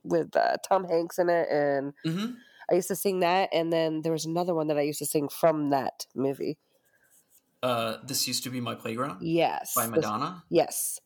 with 0.03 0.35
uh, 0.35 0.57
Tom 0.67 0.85
Hanks 0.85 1.19
in 1.19 1.29
it, 1.29 1.47
and 1.49 1.93
mm-hmm. 2.05 2.33
I 2.69 2.75
used 2.75 2.88
to 2.89 2.95
sing 2.95 3.19
that. 3.19 3.49
And 3.53 3.71
then 3.71 4.01
there 4.01 4.12
was 4.12 4.25
another 4.25 4.53
one 4.53 4.67
that 4.67 4.77
I 4.77 4.81
used 4.81 4.99
to 4.99 5.05
sing 5.05 5.29
from 5.29 5.69
that 5.69 6.05
movie. 6.15 6.57
Uh, 7.62 7.97
this 8.03 8.27
used 8.27 8.43
to 8.43 8.49
be 8.49 8.62
my 8.62 8.75
playground. 8.75 9.21
Yes, 9.21 9.73
by 9.75 9.88
Madonna. 9.88 10.43
This, 10.49 10.57
yes. 10.57 10.99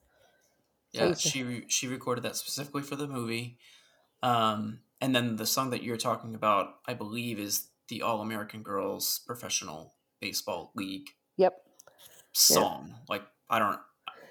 Yeah, 0.92 1.14
she 1.16 1.44
re- 1.44 1.66
she 1.68 1.88
recorded 1.88 2.24
that 2.24 2.36
specifically 2.36 2.84
for 2.84 2.96
the 2.96 3.08
movie. 3.08 3.58
Um, 4.22 4.80
and 5.02 5.16
then 5.16 5.38
the 5.38 5.48
song 5.48 5.72
that 5.72 5.84
you're 5.84 5.98
talking 5.98 6.36
about, 6.36 6.76
I 6.88 6.94
believe, 6.94 7.40
is 7.40 7.70
the 7.88 8.04
All 8.04 8.22
American 8.22 8.62
Girls 8.62 9.22
Professional 9.26 9.96
Baseball 10.22 10.72
League. 10.76 11.10
Yep 11.38 11.56
song. 12.34 12.88
Yeah. 12.90 12.96
Like 13.08 13.24
I 13.50 13.60
don't, 13.60 13.80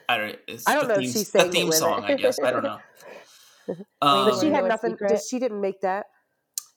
I 0.09 0.18
don't. 0.18 0.38
It's 0.46 0.68
I 0.68 0.75
don't 0.75 0.88
know 0.88 0.96
theme, 0.96 1.05
if 1.05 1.12
she 1.12 1.25
sang 1.25 1.46
the 1.46 1.53
theme 1.53 1.72
song. 1.72 2.05
I 2.05 2.14
guess 2.14 2.38
I 2.42 2.51
don't 2.51 2.62
know. 2.64 2.79
Um, 3.68 4.31
but 4.31 4.40
she 4.40 4.51
had 4.51 4.64
nothing. 4.64 4.96
Did 4.96 5.20
she 5.22 5.38
didn't 5.38 5.61
make 5.61 5.81
that? 5.83 6.07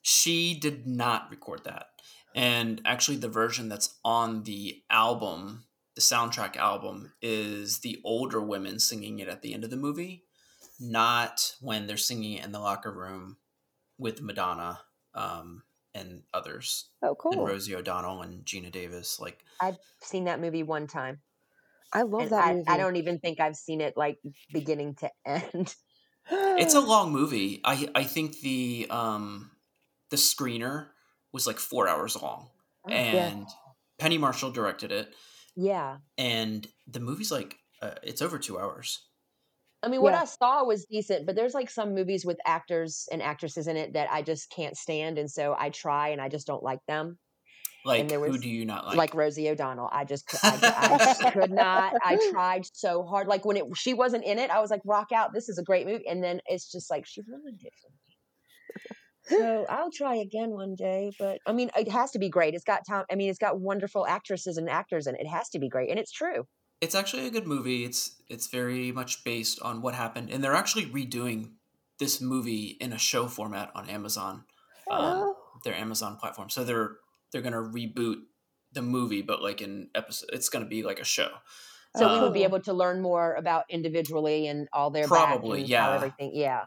She 0.02 0.58
did 0.60 0.86
not 0.86 1.30
record 1.32 1.64
that, 1.64 1.88
and 2.36 2.82
actually, 2.86 3.18
the 3.18 3.30
version 3.30 3.70
that's 3.70 3.98
on 4.04 4.44
the 4.44 4.84
album, 4.90 5.66
the 5.96 6.02
soundtrack 6.02 6.56
album, 6.56 7.14
is 7.22 7.80
the 7.80 8.00
older 8.04 8.40
women 8.40 8.80
singing 8.80 9.20
it 9.20 9.28
at 9.28 9.42
the 9.42 9.54
end 9.54 9.64
of 9.64 9.72
the 9.72 9.78
movie, 9.78 10.24
not 10.80 11.56
when 11.62 11.88
they're 11.88 11.98
singing 11.98 12.34
it 12.34 12.46
in 12.46 12.52
the 12.52 12.60
locker 12.60 12.92
room 12.92 13.38
with 13.98 14.22
Madonna. 14.22 14.82
Um, 15.14 15.64
and 15.96 16.24
others. 16.34 16.90
Oh, 17.02 17.16
cool. 17.16 17.32
And 17.32 17.48
Rosie 17.48 17.74
O'Donnell 17.74 18.22
and 18.22 18.44
Geena 18.46 18.72
Davis. 18.72 19.20
Like 19.20 19.40
I've 19.60 19.78
seen 20.02 20.26
that 20.26 20.42
movie 20.42 20.62
one 20.62 20.88
time. 20.88 21.20
I 21.94 22.02
love 22.02 22.24
and 22.24 22.32
that 22.32 22.44
I, 22.44 22.54
movie. 22.54 22.68
I 22.68 22.78
don't 22.78 22.98
even 22.98 23.20
think 23.20 23.40
I've 23.40 23.56
seen 23.56 23.82
it 23.82 23.96
like 23.96 24.18
beginning 24.52 24.96
to 24.96 25.10
end. 25.26 25.74
It's 26.30 26.74
a 26.74 26.80
long 26.82 27.12
movie. 27.12 27.62
I 27.64 27.88
I 27.96 28.04
think 28.04 28.40
the 28.42 28.88
um 28.90 29.52
the 30.10 30.18
screener 30.18 30.88
was 31.32 31.48
like 31.48 31.60
four 31.60 31.88
hours 31.88 32.20
long, 32.22 32.50
oh, 32.88 32.92
and 32.92 33.42
yeah. 33.42 33.46
Penny 34.00 34.18
Marshall 34.18 34.52
directed 34.52 34.92
it. 34.92 35.14
Yeah, 35.56 35.98
and 36.18 36.68
the 36.88 37.00
movie's 37.00 37.32
like 37.32 37.58
uh, 37.82 37.96
it's 38.04 38.22
over 38.22 38.38
two 38.38 38.60
hours. 38.60 39.02
I 39.84 39.88
mean, 39.88 40.02
what 40.02 40.14
yeah. 40.14 40.22
I 40.22 40.26
saw 40.26 40.64
was 40.64 40.86
decent, 40.86 41.28
but 41.28 41.36
there's 41.36 41.54
like 41.54 41.70
some 41.70 41.94
movies 41.94 42.26
with 42.26 42.40
actors 42.46 43.08
and 43.12 43.22
actresses 43.22 43.68
in 43.68 43.78
it 43.78 43.94
that 43.94 44.10
I 44.12 44.22
just 44.22 44.50
can't 44.50 44.76
stand, 44.76 45.18
and 45.18 45.30
so 45.30 45.56
I 45.58 45.70
try 45.70 46.10
and 46.10 46.22
I 46.22 46.30
just 46.30 46.48
don't 46.48 46.64
like 46.64 46.80
them. 46.88 47.18
Like, 47.86 48.10
was, 48.10 48.32
who 48.32 48.38
do 48.40 48.50
you 48.50 48.66
not 48.66 48.88
like? 48.88 48.98
Like 48.98 49.14
Rosie 49.14 49.48
O'Donnell. 49.48 49.90
I 49.92 50.06
just, 50.06 50.26
I, 50.44 50.58
I 50.64 50.98
just 51.06 51.34
could 51.34 51.52
not. 51.52 51.94
I 52.04 52.18
tried 52.32 52.66
so 52.74 53.04
hard. 53.04 53.28
Like 53.28 53.46
when 53.46 53.58
it, 53.58 53.66
she 53.76 53.94
wasn't 53.94 54.26
in 54.26 54.40
it, 54.40 54.50
I 54.50 54.60
was 54.60 54.72
like, 54.72 54.82
rock 54.86 55.12
out. 55.14 55.34
This 55.34 55.50
is 55.50 55.60
a 55.60 55.64
great 55.64 55.86
movie. 55.86 56.08
And 56.08 56.24
then 56.24 56.42
it's 56.48 56.72
just 56.72 56.90
like 56.90 57.06
she 57.06 57.22
ruined 57.22 57.62
it 57.64 57.74
for 57.80 59.38
me. 59.38 59.38
so 59.40 59.66
I'll 59.70 59.92
try 59.92 60.16
again 60.16 60.50
one 60.50 60.74
day. 60.74 61.12
But 61.20 61.40
I 61.46 61.54
mean, 61.54 61.70
it 61.78 61.88
has 61.90 62.10
to 62.12 62.20
be 62.20 62.28
great. 62.28 62.56
It's 62.56 62.64
got 62.64 62.82
Tom. 62.90 63.06
I 63.12 63.16
mean, 63.16 63.30
it's 63.30 63.38
got 63.38 63.60
wonderful 63.60 64.08
actresses 64.08 64.58
and 64.58 64.68
actors, 64.68 65.06
and 65.06 65.16
it. 65.16 65.22
it 65.22 65.28
has 65.28 65.50
to 65.50 65.60
be 65.60 65.70
great. 65.70 65.92
And 65.92 66.00
it's 66.00 66.12
true. 66.12 66.48
It's 66.82 66.96
actually 66.96 67.28
a 67.28 67.32
good 67.32 67.46
movie. 67.46 67.86
It's 67.86 68.20
it's 68.30 68.48
very 68.48 68.92
much 68.92 69.24
based 69.24 69.62
on 69.62 69.82
what 69.84 69.94
happened, 69.94 70.32
and 70.32 70.44
they're 70.44 70.56
actually 70.56 70.88
redoing 70.88 71.52
this 72.00 72.20
movie 72.20 72.78
in 72.82 72.92
a 72.92 72.98
show 72.98 73.28
format 73.28 73.72
on 73.76 73.88
Amazon. 73.90 74.46
Um, 74.90 75.02
oh. 75.02 75.36
their 75.64 75.76
Amazon 75.76 76.18
platform. 76.18 76.50
So 76.50 76.64
they're 76.64 76.98
they're 77.32 77.42
gonna 77.42 77.58
reboot 77.58 78.18
the 78.74 78.82
movie, 78.82 79.22
but 79.22 79.42
like 79.42 79.62
an 79.62 79.90
episode, 79.96 80.30
it's 80.34 80.50
gonna 80.50 80.66
be 80.66 80.84
like 80.84 81.00
a 81.00 81.06
show. 81.06 81.30
So 81.98 82.08
um, 82.08 82.14
we 82.14 82.24
would 82.24 82.34
be 82.34 82.44
able 82.44 82.60
to 82.62 82.74
learn 82.74 83.02
more 83.02 83.36
about 83.36 83.66
individually 83.70 84.48
and 84.48 84.68
all 84.74 84.90
their 84.90 85.08
probably 85.08 85.64
yeah 85.64 85.94
everything 85.94 86.32
yeah. 86.34 86.66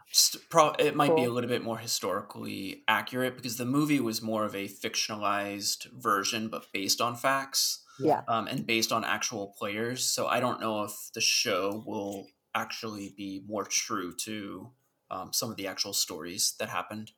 Pro- 0.49 0.73
it 0.79 0.95
might 0.95 1.09
cool. 1.09 1.17
be 1.17 1.23
a 1.25 1.29
little 1.29 1.49
bit 1.49 1.63
more 1.63 1.77
historically 1.77 2.83
accurate 2.87 3.35
because 3.35 3.57
the 3.57 3.65
movie 3.65 3.99
was 3.99 4.21
more 4.21 4.43
of 4.43 4.55
a 4.55 4.67
fictionalized 4.67 5.87
version, 5.93 6.49
but 6.49 6.65
based 6.73 7.01
on 7.01 7.15
facts. 7.15 7.83
Yeah. 7.99 8.21
Um, 8.29 8.47
and 8.47 8.65
based 8.65 8.93
on 8.93 9.03
actual 9.03 9.53
players. 9.57 10.05
So 10.05 10.25
I 10.25 10.39
don't 10.39 10.61
know 10.61 10.83
if 10.83 10.93
the 11.13 11.19
show 11.19 11.83
will 11.85 12.27
actually 12.55 13.13
be 13.15 13.43
more 13.45 13.65
true 13.65 14.15
to 14.21 14.71
um, 15.11 15.33
some 15.33 15.51
of 15.51 15.57
the 15.57 15.67
actual 15.67 15.91
stories 15.91 16.55
that 16.59 16.69
happened 16.69 17.11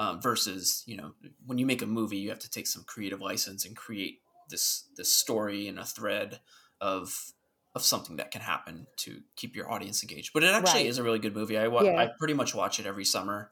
um, 0.00 0.20
versus 0.20 0.82
you 0.86 0.96
know 0.96 1.12
when 1.44 1.58
you 1.58 1.66
make 1.66 1.82
a 1.82 1.86
movie 1.86 2.16
you 2.16 2.30
have 2.30 2.38
to 2.38 2.50
take 2.50 2.66
some 2.66 2.82
creative 2.84 3.20
license 3.20 3.66
and 3.66 3.76
create 3.76 4.20
this 4.48 4.88
this 4.96 5.12
story 5.12 5.68
and 5.68 5.78
a 5.78 5.84
thread 5.84 6.40
of 6.80 7.32
of 7.74 7.82
something 7.82 8.16
that 8.16 8.30
can 8.30 8.40
happen 8.40 8.86
to 8.96 9.20
keep 9.36 9.54
your 9.54 9.70
audience 9.70 10.02
engaged 10.02 10.32
but 10.32 10.42
it 10.42 10.52
actually 10.52 10.80
right. 10.80 10.86
is 10.86 10.96
a 10.96 11.02
really 11.02 11.18
good 11.18 11.36
movie 11.36 11.58
i 11.58 11.66
yeah. 11.82 11.98
i 11.98 12.08
pretty 12.18 12.32
much 12.32 12.54
watch 12.54 12.80
it 12.80 12.86
every 12.86 13.04
summer 13.04 13.50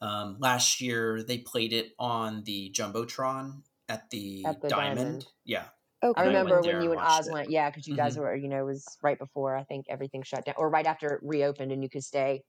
um, 0.00 0.36
last 0.38 0.80
year 0.80 1.22
they 1.22 1.38
played 1.38 1.72
it 1.72 1.92
on 1.98 2.44
the 2.44 2.70
jumbotron 2.70 3.62
at 3.88 4.08
the, 4.10 4.44
at 4.46 4.60
the 4.60 4.68
diamond. 4.68 4.98
diamond. 4.98 5.26
yeah 5.44 5.64
Okay. 6.00 6.20
I 6.20 6.26
remember 6.26 6.60
when 6.60 6.80
you 6.80 6.92
and 6.92 7.00
Oz 7.00 7.26
it. 7.26 7.32
went, 7.32 7.50
yeah, 7.50 7.68
because 7.68 7.88
you 7.88 7.96
guys 7.96 8.12
mm-hmm. 8.12 8.22
were, 8.22 8.36
you 8.36 8.46
know, 8.46 8.60
it 8.60 8.64
was 8.64 8.86
right 9.02 9.18
before 9.18 9.56
I 9.56 9.64
think 9.64 9.86
everything 9.88 10.22
shut 10.22 10.44
down, 10.44 10.54
or 10.56 10.70
right 10.70 10.86
after 10.86 11.14
it 11.14 11.20
reopened, 11.24 11.72
and 11.72 11.82
you 11.82 11.90
could 11.90 12.04
stay 12.04 12.44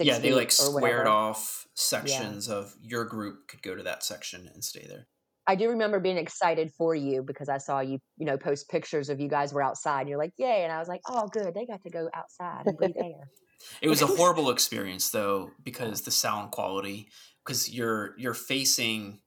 yeah, 0.00 0.18
they 0.18 0.32
like 0.32 0.50
squared 0.50 1.06
off 1.06 1.66
sections 1.74 2.48
yeah. 2.48 2.54
of 2.54 2.74
your 2.82 3.04
group 3.04 3.48
could 3.48 3.62
go 3.62 3.74
to 3.74 3.82
that 3.84 4.02
section 4.02 4.48
and 4.52 4.62
stay 4.62 4.86
there. 4.88 5.06
I 5.48 5.54
do 5.54 5.70
remember 5.70 5.98
being 5.98 6.18
excited 6.18 6.70
for 6.76 6.94
you 6.94 7.22
because 7.22 7.48
I 7.48 7.56
saw 7.56 7.80
you, 7.80 7.98
you 8.18 8.26
know, 8.26 8.36
post 8.36 8.68
pictures 8.68 9.08
of 9.08 9.18
you 9.18 9.30
guys 9.30 9.54
were 9.54 9.62
outside. 9.62 10.00
And 10.00 10.10
you're 10.10 10.18
like, 10.18 10.34
yay. 10.36 10.62
And 10.62 10.70
I 10.70 10.78
was 10.78 10.88
like, 10.88 11.00
oh, 11.08 11.26
good. 11.32 11.54
They 11.54 11.64
got 11.64 11.82
to 11.84 11.90
go 11.90 12.10
outside 12.14 12.66
and 12.66 12.76
breathe 12.76 12.96
air. 12.96 13.30
It 13.82 13.88
was 13.88 14.02
a 14.02 14.06
horrible 14.06 14.50
experience 14.50 15.10
though, 15.10 15.50
because 15.64 16.02
the 16.02 16.12
sound 16.12 16.52
quality, 16.52 17.08
because 17.44 17.68
you're, 17.68 18.14
you're 18.16 18.32
facing 18.32 19.18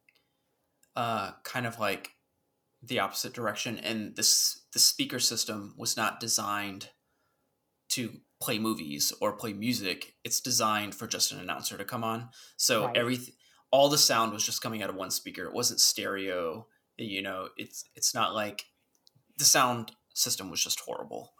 uh, 0.95 1.31
kind 1.43 1.67
of 1.67 1.81
like 1.81 2.11
the 2.81 2.99
opposite 2.99 3.33
direction. 3.33 3.77
And 3.77 4.15
this, 4.15 4.61
the 4.71 4.79
speaker 4.79 5.19
system 5.19 5.73
was 5.77 5.97
not 5.97 6.21
designed 6.21 6.91
to 7.89 8.21
play 8.41 8.59
movies 8.59 9.13
or 9.21 9.33
play 9.33 9.53
music. 9.53 10.15
It's 10.23 10.41
designed 10.41 10.95
for 10.95 11.07
just 11.07 11.31
an 11.31 11.39
announcer 11.39 11.77
to 11.77 11.85
come 11.85 12.03
on. 12.03 12.29
So 12.57 12.87
right. 12.87 12.97
everything, 12.97 13.35
all 13.71 13.87
the 13.87 13.97
sound 13.97 14.33
was 14.33 14.45
just 14.45 14.61
coming 14.61 14.83
out 14.83 14.89
of 14.89 14.95
one 14.95 15.11
speaker. 15.11 15.45
It 15.45 15.53
wasn't 15.53 15.79
stereo. 15.79 16.67
You 16.97 17.21
know, 17.21 17.49
it's 17.55 17.85
it's 17.95 18.13
not 18.13 18.33
like 18.33 18.65
the 19.37 19.45
sound 19.45 19.93
system 20.13 20.51
was 20.51 20.61
just 20.61 20.81
horrible, 20.81 21.33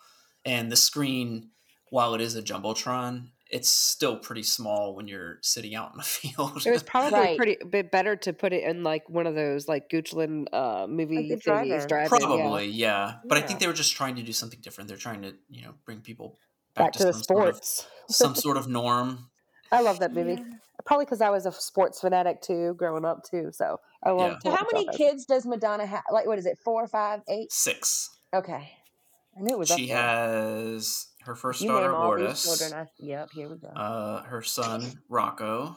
and 0.45 0.71
the 0.71 0.77
screen, 0.77 1.49
while 1.89 2.15
it 2.15 2.21
is 2.21 2.35
a 2.35 2.41
jumbotron, 2.41 3.27
it's 3.51 3.69
still 3.69 4.17
pretty 4.17 4.43
small 4.43 4.95
when 4.95 5.07
you're 5.07 5.37
sitting 5.41 5.75
out 5.75 5.91
in 5.91 5.97
the 5.97 6.03
field. 6.03 6.65
It 6.65 6.71
was 6.71 6.83
probably 6.83 7.19
right. 7.19 7.37
pretty 7.37 7.57
bit 7.69 7.91
better 7.91 8.15
to 8.15 8.33
put 8.33 8.53
it 8.53 8.63
in 8.63 8.83
like 8.83 9.07
one 9.09 9.27
of 9.27 9.35
those 9.35 9.67
like 9.67 9.89
Goochland 9.89 10.47
uh, 10.53 10.87
movie 10.87 11.29
like 11.29 11.41
thingies. 11.41 11.87
Driving, 11.87 12.09
probably, 12.09 12.67
yeah. 12.67 13.07
yeah. 13.07 13.13
But 13.27 13.37
yeah. 13.37 13.43
I 13.43 13.47
think 13.47 13.59
they 13.59 13.67
were 13.67 13.73
just 13.73 13.95
trying 13.95 14.15
to 14.15 14.23
do 14.23 14.31
something 14.31 14.59
different. 14.61 14.87
They're 14.87 14.97
trying 14.97 15.21
to, 15.23 15.33
you 15.49 15.63
know, 15.63 15.73
bring 15.85 15.99
people 15.99 16.39
back, 16.75 16.85
back 16.85 16.91
to, 16.93 16.99
to 16.99 17.05
the 17.05 17.13
sports. 17.13 17.69
Sort 17.69 17.87
of, 18.09 18.15
some 18.15 18.35
sort 18.43 18.57
of 18.57 18.67
norm. 18.67 19.29
I 19.71 19.81
love 19.81 19.99
that 19.99 20.13
movie. 20.13 20.41
Yeah. 20.41 20.57
Probably 20.85 21.05
because 21.05 21.21
I 21.21 21.29
was 21.29 21.45
a 21.45 21.51
sports 21.51 22.01
fanatic 22.01 22.41
too, 22.41 22.73
growing 22.77 23.05
up 23.05 23.23
too. 23.23 23.49
So 23.51 23.79
I 24.03 24.11
love. 24.11 24.37
Yeah. 24.43 24.51
So 24.51 24.55
how 24.57 24.65
many 24.71 24.87
kids 24.97 25.25
does 25.25 25.45
Madonna 25.45 25.85
have? 25.85 26.03
Like, 26.11 26.25
what 26.25 26.39
is 26.39 26.45
it? 26.45 26.57
Four, 26.63 26.87
five, 26.87 27.21
eight, 27.29 27.51
six. 27.51 28.09
Okay, 28.33 28.71
I 29.37 29.41
knew 29.41 29.53
it 29.53 29.59
was. 29.59 29.69
She 29.69 29.87
has 29.87 31.07
her 31.23 31.35
first 31.35 31.61
you 31.61 31.67
daughter, 31.67 31.91
Lourdes. 31.91 32.73
I, 32.73 32.87
yep, 32.99 33.29
here 33.31 33.49
we 33.49 33.57
go. 33.57 33.67
Uh, 33.67 34.23
her 34.23 34.41
son 34.41 35.01
Rocco, 35.07 35.75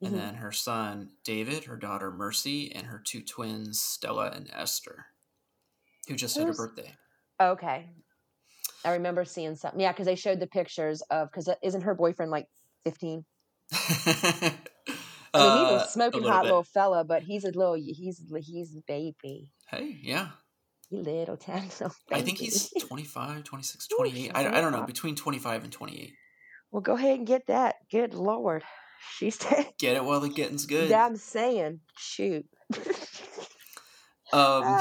and 0.00 0.10
mm-hmm. 0.10 0.18
then 0.18 0.34
her 0.34 0.52
son 0.52 1.10
David, 1.24 1.64
her 1.64 1.76
daughter 1.76 2.10
Mercy, 2.10 2.72
and 2.72 2.86
her 2.86 3.00
two 3.04 3.22
twins 3.22 3.80
Stella 3.80 4.32
and 4.34 4.50
Esther, 4.52 5.06
who 6.08 6.16
just 6.16 6.36
Who's... 6.36 6.42
had 6.42 6.48
her 6.48 6.54
birthday. 6.54 6.94
Okay, 7.40 7.90
I 8.84 8.92
remember 8.94 9.24
seeing 9.24 9.54
something. 9.54 9.80
Yeah, 9.80 9.92
because 9.92 10.06
they 10.06 10.14
showed 10.14 10.40
the 10.40 10.46
pictures 10.46 11.02
of 11.10 11.30
because 11.30 11.48
uh, 11.48 11.54
isn't 11.62 11.82
her 11.82 11.94
boyfriend 11.94 12.30
like 12.30 12.46
fifteen? 12.84 13.24
I 15.34 15.38
mean, 15.38 15.58
he's 15.58 15.70
a 15.70 15.74
uh, 15.74 15.86
smoking 15.86 16.24
a 16.24 16.30
hot 16.30 16.42
bit. 16.42 16.48
little 16.48 16.64
fella, 16.64 17.04
but 17.04 17.22
he's 17.22 17.44
a 17.44 17.48
little 17.48 17.74
he's 17.74 18.22
he's 18.44 18.76
a 18.76 18.82
baby. 18.86 19.50
Hey, 19.68 19.98
yeah. 20.02 20.28
little 20.90 21.36
tiny 21.36 21.66
little 21.80 21.94
baby. 22.08 22.20
I 22.20 22.22
think 22.22 22.38
he's 22.38 22.70
25, 22.80 23.44
26, 23.44 23.88
28. 23.88 24.30
I, 24.34 24.58
I 24.58 24.60
don't 24.60 24.72
know, 24.72 24.84
between 24.84 25.16
25 25.16 25.64
and 25.64 25.72
28. 25.72 26.12
Well, 26.70 26.82
go 26.82 26.94
ahead 26.94 27.18
and 27.18 27.26
get 27.26 27.46
that. 27.46 27.76
Good 27.90 28.14
lord. 28.14 28.62
She's 29.16 29.36
t- 29.36 29.66
Get 29.78 29.96
it 29.96 30.04
while 30.04 30.20
the 30.20 30.28
getting's 30.28 30.66
good. 30.66 30.90
Yeah, 30.90 31.04
I'm 31.04 31.16
saying. 31.16 31.80
Shoot. 31.96 32.46
um, 34.32 34.78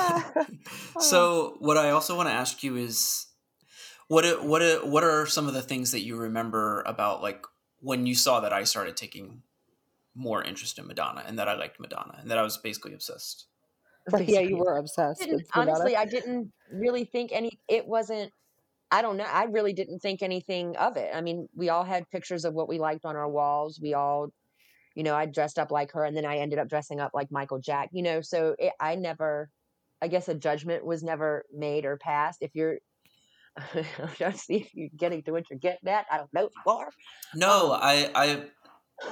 so, 1.00 1.56
what 1.60 1.78
I 1.78 1.90
also 1.90 2.16
want 2.16 2.30
to 2.30 2.34
ask 2.34 2.62
you 2.64 2.76
is 2.76 3.26
what 4.12 4.43
what 4.43 4.86
what 4.86 5.06
are 5.06 5.26
some 5.26 5.47
of 5.47 5.54
the 5.54 5.62
things 5.62 5.91
that 5.91 6.02
you 6.02 6.17
remember 6.17 6.84
about 6.86 7.21
like 7.21 7.45
when 7.80 8.06
you 8.06 8.13
saw 8.13 8.41
that 8.41 8.52
I 8.52 8.65
started 8.65 8.97
taking 8.97 9.41
more 10.13 10.43
interest 10.43 10.78
in 10.78 10.86
Madonna 10.86 11.24
and 11.26 11.39
that 11.39 11.47
I 11.47 11.56
liked 11.56 11.80
Madonna 11.80 12.17
and 12.19 12.30
that 12.30 12.38
I 12.38 12.41
was 12.41 12.58
basically 12.58 12.93
obsessed. 12.93 13.47
yeah, 14.19 14.41
you 14.41 14.58
were 14.58 14.76
obsessed. 14.76 15.26
I 15.54 15.62
honestly, 15.62 15.95
I 15.95 16.04
didn't 16.04 16.52
really 16.74 17.06
think 17.06 17.32
any. 17.32 17.62
It 17.69 17.88
wasn't. 17.88 18.34
I 18.91 19.02
don't 19.02 19.15
know. 19.15 19.24
I 19.24 19.45
really 19.45 19.71
didn't 19.71 20.00
think 20.00 20.21
anything 20.21 20.76
of 20.76 20.97
it. 20.97 21.12
I 21.15 21.21
mean, 21.21 21.47
we 21.56 21.69
all 21.69 21.86
had 21.86 22.10
pictures 22.10 22.43
of 22.43 22.54
what 22.54 22.67
we 22.67 22.80
liked 22.80 23.06
on 23.06 23.15
our 23.15 23.30
walls. 23.30 23.80
We 23.82 23.93
all, 23.93 24.34
you 24.93 25.04
know, 25.04 25.15
I 25.15 25.26
dressed 25.26 25.58
up 25.58 25.71
like 25.71 25.93
her, 25.93 26.04
and 26.04 26.17
then 26.17 26.26
I 26.26 26.39
ended 26.39 26.60
up 26.60 26.67
dressing 26.67 27.00
up 27.00 27.12
like 27.13 27.32
Michael 27.32 27.60
Jack. 27.60 27.88
You 27.93 28.04
know, 28.04 28.19
so 28.19 28.58
it, 28.60 28.74
I 28.78 28.95
never. 28.95 29.50
I 30.02 30.08
guess 30.10 30.28
a 30.28 30.34
judgment 30.34 30.84
was 30.84 31.02
never 31.02 31.45
made 31.54 31.86
or 31.86 31.95
passed. 31.95 32.39
If 32.41 32.56
you're 32.56 32.80
I'm 33.76 34.10
trying 34.16 34.32
to 34.32 34.38
see 34.38 34.56
if 34.58 34.74
you're 34.74 34.90
getting 34.96 35.24
to 35.24 35.32
what 35.32 35.50
you're 35.50 35.60
getting 35.60 35.90
at. 35.90 36.06
I 36.12 36.18
don't 36.18 36.34
know 36.34 36.46
if 36.46 36.52
you 36.66 36.72
are. 36.72 36.90
No, 37.36 37.74
um, 37.74 37.80
I, 37.82 38.12
I, 38.16 38.44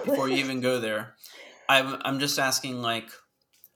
before 0.06 0.30
you 0.30 0.36
even 0.44 0.62
go 0.62 0.80
there, 0.80 1.16
I'm, 1.68 2.02
I'm 2.04 2.20
just 2.20 2.40
asking, 2.40 2.82
like, 2.82 3.10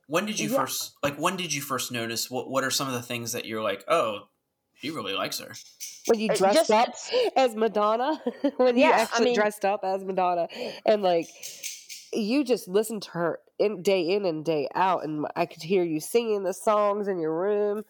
when 0.08 0.26
did 0.26 0.40
you 0.40 0.50
yeah. 0.50 0.58
first, 0.58 0.94
like, 1.04 1.18
when 1.18 1.38
did 1.38 1.54
you 1.54 1.62
first 1.62 1.92
notice? 1.92 2.30
What, 2.30 2.50
what 2.50 2.64
are 2.64 2.72
some 2.72 2.88
of 2.88 2.94
the 2.94 3.02
things 3.02 3.34
that 3.34 3.46
you're 3.46 3.62
like, 3.62 3.84
oh, 3.88 4.28
he 4.74 4.90
really 4.90 5.14
likes 5.14 5.40
her? 5.40 5.54
When 6.08 6.20
you 6.20 6.32
uh, 6.32 6.36
dressed 6.36 6.70
just, 6.70 6.72
up 6.72 6.94
as 7.36 7.56
Madonna, 7.56 8.22
when 8.58 8.78
yeah, 8.78 8.88
you 8.88 8.94
actually 8.94 9.22
I 9.22 9.26
mean, 9.26 9.36
dressed 9.36 9.66
up 9.66 9.82
as 9.84 10.04
Madonna, 10.04 10.48
and 10.86 11.02
like, 11.02 11.28
you 12.12 12.44
just 12.44 12.68
listened 12.68 13.04
to 13.04 13.12
her 13.12 13.40
in 13.60 13.82
day 13.82 14.02
in 14.02 14.26
and 14.26 14.44
day 14.44 14.68
out, 14.76 15.04
and 15.04 15.26
I 15.36 15.46
could 15.46 15.64
hear 15.64 15.84
you 15.84 16.00
singing 16.00 16.44
the 16.44 16.54
songs 16.54 17.08
in 17.08 17.20
your 17.20 17.34
room 17.34 17.84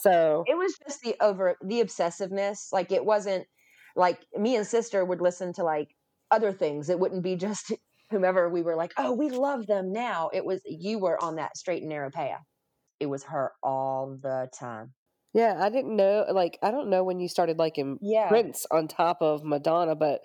so 0.00 0.44
it 0.46 0.56
was 0.56 0.74
just 0.86 1.00
the 1.02 1.16
over 1.20 1.56
the 1.62 1.80
obsessiveness. 1.80 2.72
Like 2.72 2.92
it 2.92 3.04
wasn't 3.04 3.46
like 3.96 4.20
me 4.36 4.56
and 4.56 4.66
sister 4.66 5.04
would 5.04 5.20
listen 5.20 5.52
to 5.54 5.64
like 5.64 5.88
other 6.30 6.52
things. 6.52 6.88
It 6.88 6.98
wouldn't 6.98 7.22
be 7.22 7.36
just 7.36 7.72
whomever 8.10 8.48
we 8.48 8.62
were 8.62 8.76
like, 8.76 8.92
oh, 8.96 9.12
we 9.12 9.30
love 9.30 9.66
them 9.66 9.92
now. 9.92 10.30
It 10.32 10.44
was 10.44 10.60
you 10.64 10.98
were 10.98 11.22
on 11.22 11.36
that 11.36 11.56
straight 11.56 11.82
and 11.82 11.90
narrow 11.90 12.10
path. 12.10 12.42
It 12.98 13.06
was 13.06 13.24
her 13.24 13.52
all 13.62 14.18
the 14.20 14.48
time. 14.58 14.92
Yeah, 15.32 15.56
I 15.58 15.70
didn't 15.70 15.94
know. 15.94 16.26
Like, 16.30 16.58
I 16.62 16.70
don't 16.70 16.90
know 16.90 17.04
when 17.04 17.20
you 17.20 17.28
started 17.28 17.58
liking 17.58 17.98
yeah. 18.02 18.28
Prince 18.28 18.66
on 18.70 18.88
top 18.88 19.18
of 19.22 19.44
Madonna, 19.44 19.94
but 19.94 20.22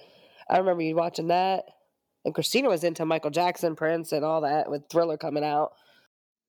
I 0.49 0.57
remember 0.57 0.81
you 0.81 0.95
watching 0.95 1.27
that. 1.27 1.65
And 2.25 2.33
Kristina 2.33 2.69
was 2.69 2.83
into 2.83 3.05
Michael 3.05 3.29
Jackson, 3.29 3.75
Prince, 3.75 4.11
and 4.11 4.25
all 4.25 4.41
that 4.41 4.69
with 4.69 4.89
Thriller 4.89 5.17
coming 5.17 5.43
out. 5.43 5.73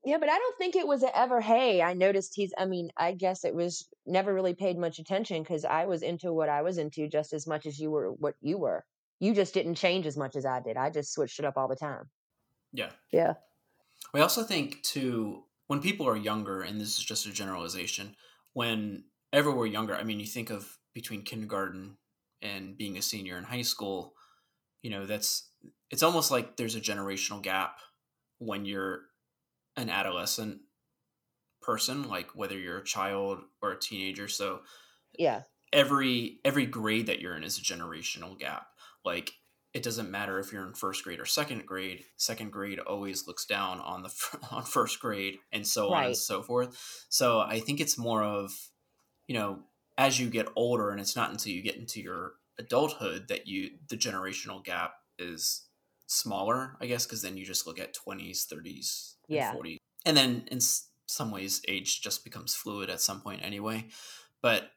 Yeah, 0.07 0.19
but 0.19 0.29
I 0.29 0.39
don't 0.39 0.57
think 0.57 0.77
it 0.77 0.87
was 0.87 1.05
ever, 1.17 1.41
hey, 1.41 1.83
I 1.83 1.93
noticed 1.93 2.35
he's, 2.37 2.55
I 2.57 2.65
mean, 2.65 2.93
I 2.97 3.11
guess 3.11 3.45
it 3.45 3.53
was 3.53 3.89
never 4.07 4.33
really 4.33 4.55
paid 4.55 4.79
much 4.79 5.01
attention 5.01 5.43
because 5.43 5.65
I 5.65 5.87
was 5.87 6.03
into 6.03 6.33
what 6.33 6.49
I 6.49 6.63
was 6.63 6.79
into 6.79 7.09
just 7.09 7.33
as 7.33 7.45
much 7.45 7.67
as 7.67 7.81
you 7.81 7.91
were 7.91 8.13
what 8.13 8.37
you 8.41 8.57
were. 8.57 8.85
You 9.19 9.35
just 9.35 9.53
didn't 9.53 9.75
change 9.75 10.07
as 10.07 10.17
much 10.17 10.37
as 10.37 10.47
I 10.47 10.61
did. 10.61 10.77
I 10.77 10.91
just 10.91 11.13
switched 11.13 11.41
it 11.41 11.45
up 11.45 11.57
all 11.57 11.67
the 11.67 11.75
time. 11.75 12.09
Yeah. 12.73 12.91
Yeah. 13.11 13.33
We 14.15 14.21
also 14.21 14.45
think, 14.45 14.81
too, 14.85 15.43
when 15.67 15.81
people 15.81 16.07
are 16.07 16.17
younger, 16.17 16.63
and 16.63 16.81
this 16.81 16.99
is 17.01 17.05
just 17.05 17.27
a 17.27 17.33
generalization, 17.33 18.15
whenever 18.53 19.51
we're 19.51 19.67
younger, 19.67 19.97
I 19.97 20.05
mean, 20.05 20.21
you 20.21 20.27
think 20.27 20.51
of 20.51 20.79
between 20.95 21.23
kindergarten 21.23 21.97
and 22.41 22.79
being 22.79 22.97
a 22.97 23.03
senior 23.03 23.39
in 23.39 23.43
high 23.43 23.63
school, 23.63 24.15
you 24.83 24.91
know, 24.91 25.05
that's 25.05 25.51
it's 25.91 26.05
almost 26.05 26.31
like 26.31 26.57
there's 26.57 26.77
a 26.77 26.81
generational 26.81 27.43
gap 27.43 27.81
when 28.39 28.65
you're 28.65 29.01
an 29.77 29.91
adolescent 29.91 30.61
person, 31.63 32.09
like 32.09 32.29
whether 32.35 32.59
you're 32.59 32.79
a 32.79 32.85
child 32.85 33.41
or 33.61 33.73
a 33.73 33.79
teenager. 33.79 34.29
So 34.29 34.61
yeah, 35.19 35.43
every 35.73 36.39
every 36.45 36.67
grade 36.67 37.07
that 37.07 37.21
you're 37.21 37.37
in 37.37 37.45
is 37.45 37.59
a 37.59 37.63
generational 37.63 38.39
gap. 38.39 38.67
Like 39.05 39.33
it 39.75 39.83
doesn't 39.83 40.11
matter 40.11 40.39
if 40.39 40.53
you're 40.53 40.67
in 40.67 40.73
first 40.73 41.05
grade 41.05 41.21
or 41.21 41.27
second 41.27 41.67
grade. 41.67 42.05
Second 42.17 42.51
grade 42.51 42.79
always 42.79 43.27
looks 43.27 43.45
down 43.45 43.81
on 43.81 44.03
the 44.03 44.39
on 44.51 44.63
first 44.65 45.01
grade, 45.01 45.39
and 45.53 45.67
so 45.67 45.91
right. 45.91 45.99
on 45.99 46.07
and 46.07 46.17
so 46.17 46.43
forth. 46.43 47.07
So 47.11 47.41
I 47.41 47.61
think 47.61 47.81
it's 47.81 47.99
more 47.99 48.23
of, 48.23 48.53
you 49.27 49.35
know, 49.35 49.61
as 49.99 50.19
you 50.19 50.31
get 50.31 50.49
older, 50.57 50.91
and 50.91 51.01
it's 51.01 51.17
not 51.17 51.31
until 51.31 51.53
you 51.53 51.63
get 51.63 51.77
into 51.77 52.01
your 52.01 52.33
adulthood 52.59 53.29
that 53.29 53.47
you 53.47 53.71
the 53.91 53.97
generational 53.97 54.65
gap 54.65 54.95
is 55.19 55.66
smaller, 56.07 56.77
I 56.81 56.87
guess, 56.87 57.05
because 57.05 57.23
then 57.23 57.37
you 57.37 57.45
just 57.45 57.67
look 57.67 57.79
at 57.79 57.95
20s, 57.95 58.47
30s, 58.47 59.15
yeah. 59.29 59.53
40s. 59.53 59.79
And 60.05 60.17
then 60.17 60.45
in 60.51 60.61
some 61.07 61.31
ways, 61.31 61.61
age 61.69 62.01
just 62.01 62.25
becomes 62.25 62.55
fluid 62.55 62.91
at 62.91 63.01
some 63.01 63.21
point 63.21 63.41
anyway. 63.45 63.87
But 64.41 64.71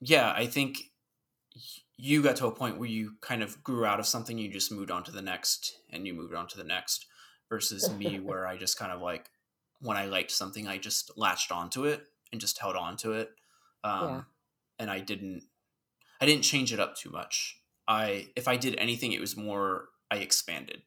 yeah, 0.00 0.32
I 0.36 0.46
think 0.46 0.78
you 1.96 2.22
got 2.22 2.36
to 2.36 2.46
a 2.46 2.52
point 2.52 2.78
where 2.78 2.88
you 2.88 3.14
kind 3.20 3.42
of 3.42 3.62
grew 3.62 3.84
out 3.84 4.00
of 4.00 4.06
something, 4.06 4.36
you 4.36 4.52
just 4.52 4.72
moved 4.72 4.90
on 4.90 5.04
to 5.04 5.12
the 5.12 5.22
next, 5.22 5.78
and 5.90 6.06
you 6.06 6.12
moved 6.12 6.34
on 6.34 6.46
to 6.48 6.56
the 6.56 6.64
next, 6.64 7.06
versus 7.48 7.90
me, 7.92 8.20
where 8.22 8.46
I 8.46 8.56
just 8.56 8.78
kind 8.78 8.92
of 8.92 9.00
like, 9.00 9.30
when 9.80 9.96
I 9.96 10.06
liked 10.06 10.30
something, 10.30 10.66
I 10.66 10.78
just 10.78 11.16
latched 11.16 11.52
onto 11.52 11.84
it 11.84 12.06
and 12.32 12.40
just 12.40 12.58
held 12.58 12.76
on 12.76 12.96
to 12.98 13.12
it. 13.12 13.30
Um, 13.82 14.08
yeah. 14.08 14.20
And 14.78 14.90
I 14.90 15.00
didn't, 15.00 15.44
I 16.20 16.26
didn't 16.26 16.42
change 16.42 16.72
it 16.72 16.80
up 16.80 16.96
too 16.96 17.10
much. 17.10 17.60
I, 17.86 18.28
if 18.34 18.48
I 18.48 18.56
did 18.56 18.76
anything, 18.76 19.12
it 19.12 19.20
was 19.20 19.36
more 19.36 19.88
I 20.14 20.18
expanded. 20.18 20.82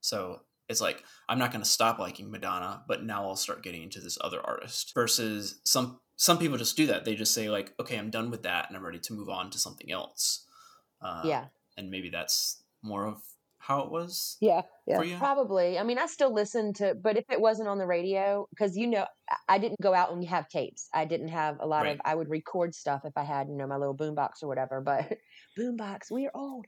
So 0.00 0.40
it's 0.68 0.80
like 0.80 1.04
I'm 1.28 1.38
not 1.38 1.52
going 1.52 1.62
to 1.62 1.68
stop 1.68 1.98
liking 1.98 2.30
Madonna, 2.30 2.82
but 2.88 3.04
now 3.04 3.24
I'll 3.24 3.36
start 3.36 3.62
getting 3.62 3.82
into 3.82 4.00
this 4.00 4.18
other 4.20 4.40
artist. 4.44 4.92
Versus 4.94 5.60
some 5.64 6.00
some 6.16 6.38
people 6.38 6.58
just 6.58 6.76
do 6.76 6.86
that. 6.86 7.04
They 7.04 7.14
just 7.14 7.34
say 7.34 7.48
like, 7.48 7.74
okay, 7.80 7.96
I'm 7.96 8.10
done 8.10 8.30
with 8.30 8.42
that, 8.42 8.68
and 8.68 8.76
I'm 8.76 8.84
ready 8.84 8.98
to 8.98 9.12
move 9.12 9.28
on 9.28 9.50
to 9.50 9.58
something 9.58 9.90
else. 9.90 10.46
Uh, 11.00 11.22
yeah, 11.24 11.44
and 11.76 11.90
maybe 11.90 12.10
that's 12.10 12.62
more 12.82 13.06
of 13.06 13.22
how 13.58 13.80
it 13.80 13.90
was. 13.90 14.36
Yeah, 14.40 14.62
yeah, 14.86 15.18
probably. 15.18 15.78
I 15.78 15.82
mean, 15.82 15.98
I 15.98 16.06
still 16.06 16.32
listen 16.32 16.72
to, 16.74 16.94
but 16.94 17.16
if 17.16 17.24
it 17.30 17.40
wasn't 17.40 17.68
on 17.68 17.78
the 17.78 17.86
radio, 17.86 18.46
because 18.50 18.76
you 18.76 18.86
know, 18.86 19.06
I 19.48 19.58
didn't 19.58 19.80
go 19.80 19.94
out 19.94 20.12
and 20.12 20.24
have 20.24 20.48
tapes. 20.48 20.88
I 20.94 21.04
didn't 21.04 21.28
have 21.28 21.58
a 21.60 21.66
lot 21.66 21.84
right. 21.84 21.94
of. 21.94 22.00
I 22.04 22.14
would 22.14 22.28
record 22.28 22.74
stuff 22.74 23.02
if 23.04 23.12
I 23.16 23.24
had, 23.24 23.48
you 23.48 23.56
know, 23.56 23.66
my 23.66 23.76
little 23.76 23.96
boombox 23.96 24.42
or 24.42 24.48
whatever. 24.48 24.80
But 24.80 25.18
boombox, 25.58 26.10
we 26.10 26.26
are 26.26 26.32
old. 26.34 26.66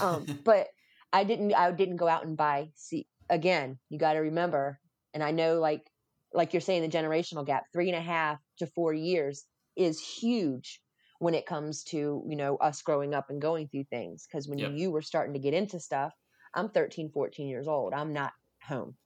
Um, 0.00 0.26
but 0.44 0.68
I 1.14 1.22
didn't 1.22 1.54
I 1.54 1.70
didn't 1.70 1.96
go 1.96 2.08
out 2.08 2.26
and 2.26 2.36
buy 2.36 2.70
see 2.74 3.06
again, 3.30 3.78
you 3.88 3.98
gotta 3.98 4.20
remember, 4.20 4.80
and 5.14 5.22
I 5.22 5.30
know 5.30 5.60
like 5.60 5.88
like 6.34 6.52
you're 6.52 6.60
saying 6.60 6.82
the 6.82 6.88
generational 6.88 7.46
gap, 7.46 7.66
three 7.72 7.88
and 7.88 7.96
a 7.96 8.02
half 8.02 8.40
to 8.58 8.66
four 8.66 8.92
years 8.92 9.44
is 9.76 10.00
huge 10.00 10.80
when 11.20 11.34
it 11.34 11.46
comes 11.46 11.84
to, 11.84 12.24
you 12.28 12.36
know, 12.36 12.56
us 12.56 12.82
growing 12.82 13.14
up 13.14 13.30
and 13.30 13.40
going 13.40 13.68
through 13.68 13.84
things. 13.84 14.26
Cause 14.30 14.48
when 14.48 14.58
yep. 14.58 14.72
you 14.74 14.90
were 14.90 15.00
starting 15.00 15.32
to 15.34 15.38
get 15.38 15.54
into 15.54 15.78
stuff, 15.78 16.12
I'm 16.52 16.68
13, 16.68 17.12
14 17.14 17.46
years 17.46 17.68
old. 17.68 17.94
I'm 17.94 18.12
not 18.12 18.32
home. 18.66 18.96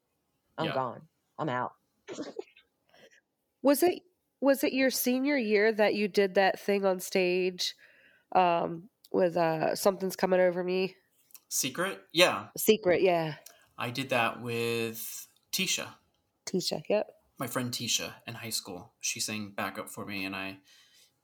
I'm 0.57 0.66
yep. 0.66 0.75
gone. 0.75 1.03
I'm 1.38 1.51
out. 1.51 1.73
was 3.62 3.83
it 3.83 4.01
was 4.40 4.64
it 4.64 4.73
your 4.73 4.90
senior 4.90 5.37
year 5.37 5.71
that 5.73 5.94
you 5.94 6.09
did 6.09 6.37
that 6.37 6.59
thing 6.59 6.87
on 6.87 7.01
stage 7.01 7.75
um 8.35 8.88
with 9.12 9.37
uh 9.37 9.75
something's 9.75 10.16
coming 10.16 10.40
over 10.40 10.64
me 10.64 10.94
Secret? 11.49 12.01
Yeah. 12.13 12.47
Secret, 12.57 13.03
yeah. 13.03 13.35
I 13.77 13.91
did 13.91 14.11
that 14.11 14.43
with 14.43 15.29
Tisha. 15.53 15.87
Tisha, 16.47 16.83
yep. 16.89 17.07
My 17.39 17.47
friend 17.47 17.71
Tisha 17.71 18.13
in 18.27 18.35
high 18.35 18.51
school. 18.51 18.93
She 19.01 19.21
sang 19.21 19.53
backup 19.57 19.89
for 19.89 20.05
me 20.05 20.25
and 20.25 20.35
I 20.35 20.59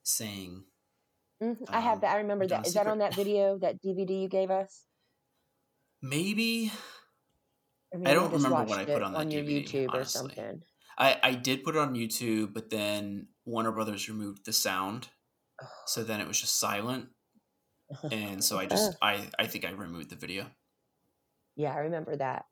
sang. 0.02 0.64
Mm-hmm. 1.42 1.64
I 1.68 1.80
have 1.80 2.00
that. 2.02 2.14
I 2.14 2.18
remember 2.18 2.46
that. 2.46 2.66
Is 2.66 2.72
Secret. 2.72 2.84
that 2.84 2.90
on 2.90 2.98
that 2.98 3.14
video, 3.14 3.58
that 3.58 3.82
DVD 3.82 4.22
you 4.22 4.28
gave 4.28 4.50
us? 4.50 4.84
Maybe. 6.00 6.70
maybe 7.92 8.06
I 8.06 8.14
don't 8.14 8.32
remember 8.32 8.64
what 8.64 8.78
I 8.78 8.84
put 8.84 9.02
on 9.02 9.12
that 9.12 9.18
on 9.18 9.30
your 9.30 9.42
DVD, 9.42 9.64
YouTube 9.64 9.88
honestly. 9.90 10.00
or 10.00 10.04
something. 10.04 10.62
I, 10.96 11.18
I 11.22 11.34
did 11.34 11.64
put 11.64 11.74
it 11.74 11.80
on 11.80 11.94
YouTube, 11.94 12.54
but 12.54 12.70
then 12.70 13.26
Warner 13.44 13.72
Brothers 13.72 14.08
removed 14.08 14.44
the 14.46 14.52
sound. 14.52 15.08
So 15.86 16.04
then 16.04 16.20
it 16.20 16.28
was 16.28 16.40
just 16.40 16.58
silent 16.58 17.08
and 18.10 18.42
so 18.42 18.58
I 18.58 18.66
just 18.66 18.96
I 19.02 19.28
I 19.38 19.46
think 19.46 19.64
I 19.64 19.70
removed 19.70 20.10
the 20.10 20.16
video. 20.16 20.46
Yeah, 21.56 21.74
I 21.74 21.78
remember 21.78 22.16
that. 22.16 22.46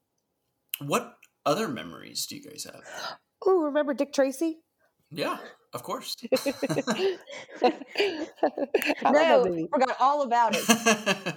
What 0.80 1.16
other 1.44 1.68
memories 1.68 2.26
do 2.26 2.36
you 2.36 2.42
guys 2.42 2.64
have? 2.64 3.18
Oh, 3.44 3.62
remember 3.62 3.94
Dick 3.94 4.12
Tracy? 4.12 4.60
Yeah, 5.10 5.38
of 5.74 5.82
course. 5.82 6.16
no, 9.02 9.66
forgot 9.70 9.96
all 10.00 10.22
about 10.22 10.56
it. 10.56 10.64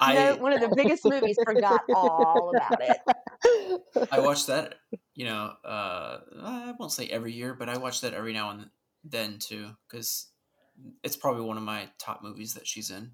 I 0.00 0.14
no, 0.14 0.36
one 0.36 0.52
of 0.52 0.60
the 0.60 0.74
biggest 0.76 1.04
movies. 1.04 1.36
Forgot 1.44 1.82
all 1.92 2.52
about 2.54 2.80
it. 2.80 4.08
I 4.12 4.20
watched 4.20 4.46
that. 4.46 4.76
You 5.14 5.24
know, 5.24 5.52
uh, 5.64 6.18
I 6.40 6.74
won't 6.78 6.92
say 6.92 7.08
every 7.08 7.32
year, 7.32 7.54
but 7.54 7.68
I 7.68 7.78
watch 7.78 8.02
that 8.02 8.14
every 8.14 8.32
now 8.32 8.50
and 8.50 8.66
then 9.02 9.38
too, 9.38 9.70
because 9.88 10.28
it's 11.02 11.16
probably 11.16 11.42
one 11.42 11.56
of 11.56 11.62
my 11.62 11.88
top 11.98 12.22
movies 12.22 12.54
that 12.54 12.66
she's 12.66 12.90
in 12.90 13.12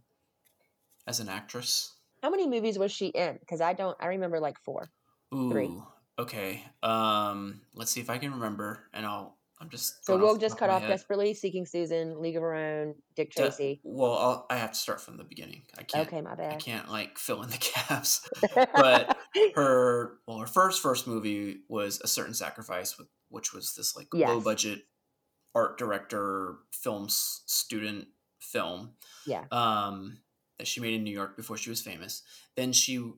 as 1.06 1.20
an 1.20 1.28
actress. 1.28 1.94
How 2.22 2.30
many 2.30 2.48
movies 2.48 2.78
was 2.78 2.92
she 2.92 3.08
in? 3.08 3.36
Because 3.38 3.60
I 3.60 3.72
don't. 3.74 3.96
I 4.00 4.06
remember 4.06 4.40
like 4.40 4.58
four. 4.58 4.90
Ooh. 5.34 5.50
Three. 5.50 5.70
Okay. 6.18 6.62
Um. 6.82 7.60
Let's 7.74 7.90
see 7.90 8.00
if 8.00 8.10
I 8.10 8.18
can 8.18 8.32
remember, 8.32 8.84
and 8.92 9.04
I'll. 9.04 9.36
I'm 9.60 9.68
just. 9.68 10.04
So 10.04 10.16
we'll 10.16 10.36
just 10.36 10.58
cut 10.58 10.70
off 10.70 10.82
head. 10.82 10.88
desperately 10.88 11.34
seeking 11.34 11.66
Susan, 11.66 12.20
League 12.20 12.36
of 12.36 12.42
Her 12.42 12.54
Own, 12.54 12.94
Dick 13.14 13.30
Tracy. 13.30 13.80
De- 13.82 13.90
well, 13.90 14.14
I'll, 14.14 14.46
I 14.50 14.56
have 14.56 14.72
to 14.72 14.78
start 14.78 15.00
from 15.00 15.16
the 15.16 15.24
beginning. 15.24 15.62
I 15.78 15.82
can't. 15.82 16.08
Okay, 16.08 16.20
my 16.20 16.34
bad. 16.34 16.54
I 16.54 16.56
can't 16.56 16.90
like 16.90 17.18
fill 17.18 17.42
in 17.42 17.50
the 17.50 17.72
gaps. 17.88 18.28
but 18.74 19.16
her 19.54 20.18
well, 20.26 20.38
her 20.38 20.46
first 20.46 20.82
first 20.82 21.06
movie 21.06 21.58
was 21.68 22.00
A 22.02 22.08
Certain 22.08 22.34
Sacrifice, 22.34 22.98
with 22.98 23.08
which 23.28 23.52
was 23.52 23.74
this 23.74 23.96
like 23.96 24.08
yes. 24.14 24.28
low 24.28 24.40
budget 24.40 24.82
art 25.54 25.78
director 25.78 26.56
film 26.72 27.06
student 27.08 28.08
film. 28.40 28.90
Yeah. 29.26 29.44
Um 29.50 30.18
that 30.58 30.68
she 30.68 30.80
made 30.80 30.94
in 30.94 31.02
new 31.02 31.10
york 31.10 31.36
before 31.36 31.56
she 31.56 31.70
was 31.70 31.80
famous. 31.80 32.22
Then 32.56 32.72
she 32.72 33.12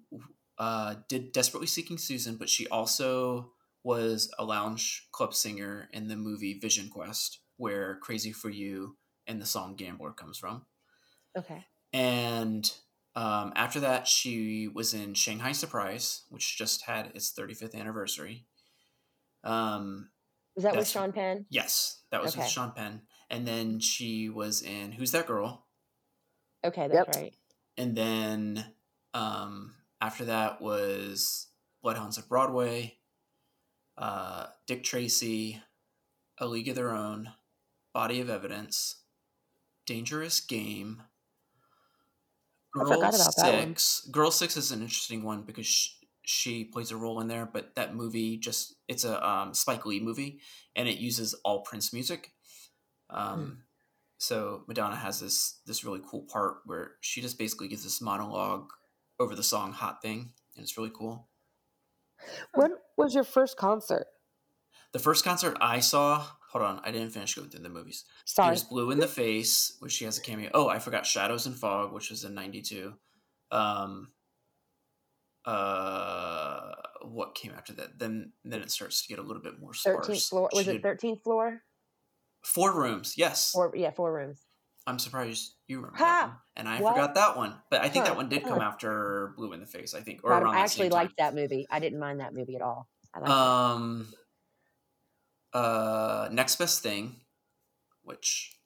uh 0.58 0.96
did 1.08 1.32
desperately 1.32 1.66
seeking 1.66 1.98
susan 1.98 2.36
but 2.36 2.48
she 2.48 2.66
also 2.68 3.52
was 3.82 4.30
a 4.38 4.44
lounge 4.44 5.06
club 5.12 5.32
singer 5.34 5.88
in 5.92 6.08
the 6.08 6.16
movie 6.16 6.58
vision 6.58 6.88
quest 6.88 7.40
where 7.56 7.96
crazy 7.96 8.32
for 8.32 8.50
you 8.50 8.96
and 9.26 9.40
the 9.40 9.46
song 9.46 9.76
gambler 9.76 10.12
comes 10.12 10.38
from. 10.38 10.64
Okay. 11.36 11.64
And 11.92 12.70
um, 13.14 13.52
after 13.54 13.80
that 13.80 14.08
she 14.08 14.68
was 14.68 14.92
in 14.92 15.14
shanghai 15.14 15.52
surprise 15.52 16.22
which 16.30 16.58
just 16.58 16.82
had 16.82 17.12
its 17.14 17.32
35th 17.32 17.74
anniversary. 17.74 18.44
Um, 19.44 20.10
was 20.56 20.64
that 20.64 20.74
with 20.74 20.88
Sean 20.88 21.12
Penn? 21.12 21.46
Yes, 21.50 22.00
that 22.10 22.22
was 22.22 22.32
okay. 22.32 22.40
with 22.40 22.50
Sean 22.50 22.72
Penn. 22.72 23.02
And 23.28 23.46
then 23.46 23.78
she 23.78 24.28
was 24.28 24.62
in 24.62 24.92
Who's 24.92 25.12
That 25.12 25.26
Girl? 25.26 25.66
Okay, 26.64 26.88
that's 26.88 27.08
yep. 27.08 27.16
right. 27.16 27.34
And 27.76 27.94
then 27.94 28.64
um, 29.12 29.74
after 30.00 30.24
that 30.24 30.60
was 30.60 31.48
Bloodhounds 31.82 32.18
of 32.18 32.28
Broadway, 32.28 32.96
uh, 33.98 34.46
Dick 34.66 34.82
Tracy, 34.82 35.60
A 36.38 36.46
League 36.46 36.68
of 36.68 36.74
Their 36.74 36.90
Own, 36.90 37.30
Body 37.92 38.20
of 38.20 38.30
Evidence, 38.30 39.02
Dangerous 39.84 40.40
Game. 40.40 41.02
Girl 42.72 43.12
Six. 43.12 44.08
Girl 44.10 44.30
Six 44.30 44.56
is 44.56 44.70
an 44.72 44.82
interesting 44.82 45.22
one 45.22 45.42
because 45.42 45.66
she, 45.66 45.92
she 46.28 46.64
plays 46.64 46.90
a 46.90 46.96
role 46.96 47.20
in 47.20 47.28
there, 47.28 47.46
but 47.46 47.76
that 47.76 47.94
movie 47.94 48.36
just 48.36 48.74
it's 48.88 49.04
a 49.04 49.26
um, 49.26 49.54
Spike 49.54 49.86
Lee 49.86 50.00
movie 50.00 50.40
and 50.74 50.88
it 50.88 50.98
uses 50.98 51.34
all 51.44 51.60
Prince 51.60 51.92
music. 51.92 52.32
Um, 53.08 53.40
mm. 53.40 53.56
So 54.18 54.64
Madonna 54.66 54.96
has 54.96 55.20
this 55.20 55.60
this 55.66 55.84
really 55.84 56.00
cool 56.04 56.22
part 56.22 56.56
where 56.66 56.94
she 57.00 57.20
just 57.20 57.38
basically 57.38 57.68
gives 57.68 57.84
this 57.84 58.00
monologue 58.00 58.70
over 59.20 59.36
the 59.36 59.44
song 59.44 59.72
"Hot 59.72 60.02
Thing," 60.02 60.32
and 60.56 60.64
it's 60.64 60.76
really 60.76 60.90
cool. 60.92 61.28
When 62.54 62.72
was 62.96 63.14
your 63.14 63.24
first 63.24 63.56
concert? 63.56 64.08
The 64.92 64.98
first 64.98 65.24
concert 65.24 65.56
I 65.60 65.78
saw. 65.78 66.26
Hold 66.50 66.64
on, 66.64 66.80
I 66.82 66.90
didn't 66.90 67.10
finish 67.10 67.36
going 67.36 67.50
through 67.50 67.62
the 67.62 67.68
movies. 67.68 68.04
Sorry. 68.24 68.48
There's 68.48 68.64
"Blue 68.64 68.90
in 68.90 68.98
the 68.98 69.06
Face," 69.06 69.76
which 69.78 69.92
she 69.92 70.06
has 70.06 70.18
a 70.18 70.22
cameo. 70.22 70.50
Oh, 70.54 70.68
I 70.68 70.80
forgot 70.80 71.06
"Shadows 71.06 71.46
and 71.46 71.54
Fog," 71.54 71.92
which 71.92 72.10
was 72.10 72.24
in 72.24 72.34
'92. 72.34 72.94
Um, 73.52 74.08
uh, 75.46 76.72
what 77.02 77.34
came 77.34 77.52
after 77.56 77.72
that. 77.74 77.98
Then 77.98 78.32
then 78.44 78.60
it 78.60 78.70
starts 78.70 79.02
to 79.02 79.08
get 79.08 79.18
a 79.18 79.22
little 79.22 79.42
bit 79.42 79.58
more 79.60 79.72
sparse. 79.72 80.06
Thirteenth 80.06 80.24
floor. 80.24 80.50
Was 80.52 80.68
it 80.68 80.82
thirteenth 80.82 81.22
floor? 81.22 81.62
Four 82.42 82.74
rooms. 82.76 83.14
Yes. 83.16 83.50
Four. 83.52 83.72
Yeah, 83.74 83.90
four 83.90 84.12
rooms. 84.12 84.42
I'm 84.86 84.98
surprised 84.98 85.54
you 85.66 85.78
remember 85.78 85.98
that 85.98 86.26
one, 86.28 86.36
and 86.56 86.68
I 86.68 86.80
what? 86.80 86.94
forgot 86.94 87.14
that 87.16 87.36
one. 87.36 87.54
But 87.70 87.80
I 87.80 87.88
think 87.88 88.04
huh. 88.04 88.12
that 88.12 88.16
one 88.16 88.28
did 88.28 88.44
come 88.44 88.60
after 88.60 89.34
Blue 89.36 89.52
in 89.52 89.60
the 89.60 89.66
Face. 89.66 89.94
I 89.94 90.00
think, 90.00 90.20
or 90.22 90.30
around 90.32 90.54
I 90.54 90.60
actually 90.60 90.90
liked 90.90 91.16
that 91.18 91.34
movie. 91.34 91.66
I 91.70 91.80
didn't 91.80 91.98
mind 91.98 92.20
that 92.20 92.34
movie 92.34 92.56
at 92.56 92.62
all. 92.62 92.88
um. 93.22 94.06
Uh, 95.52 96.28
next 96.32 96.56
best 96.56 96.82
thing, 96.82 97.16
which 98.02 98.58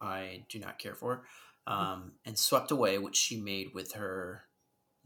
I 0.00 0.44
do 0.48 0.58
not 0.58 0.78
care 0.78 0.94
for, 0.94 1.24
mm. 1.68 1.72
um, 1.72 2.12
and 2.24 2.38
swept 2.38 2.70
away, 2.70 2.96
which 2.96 3.16
she 3.16 3.38
made 3.38 3.74
with 3.74 3.92
her 3.92 4.44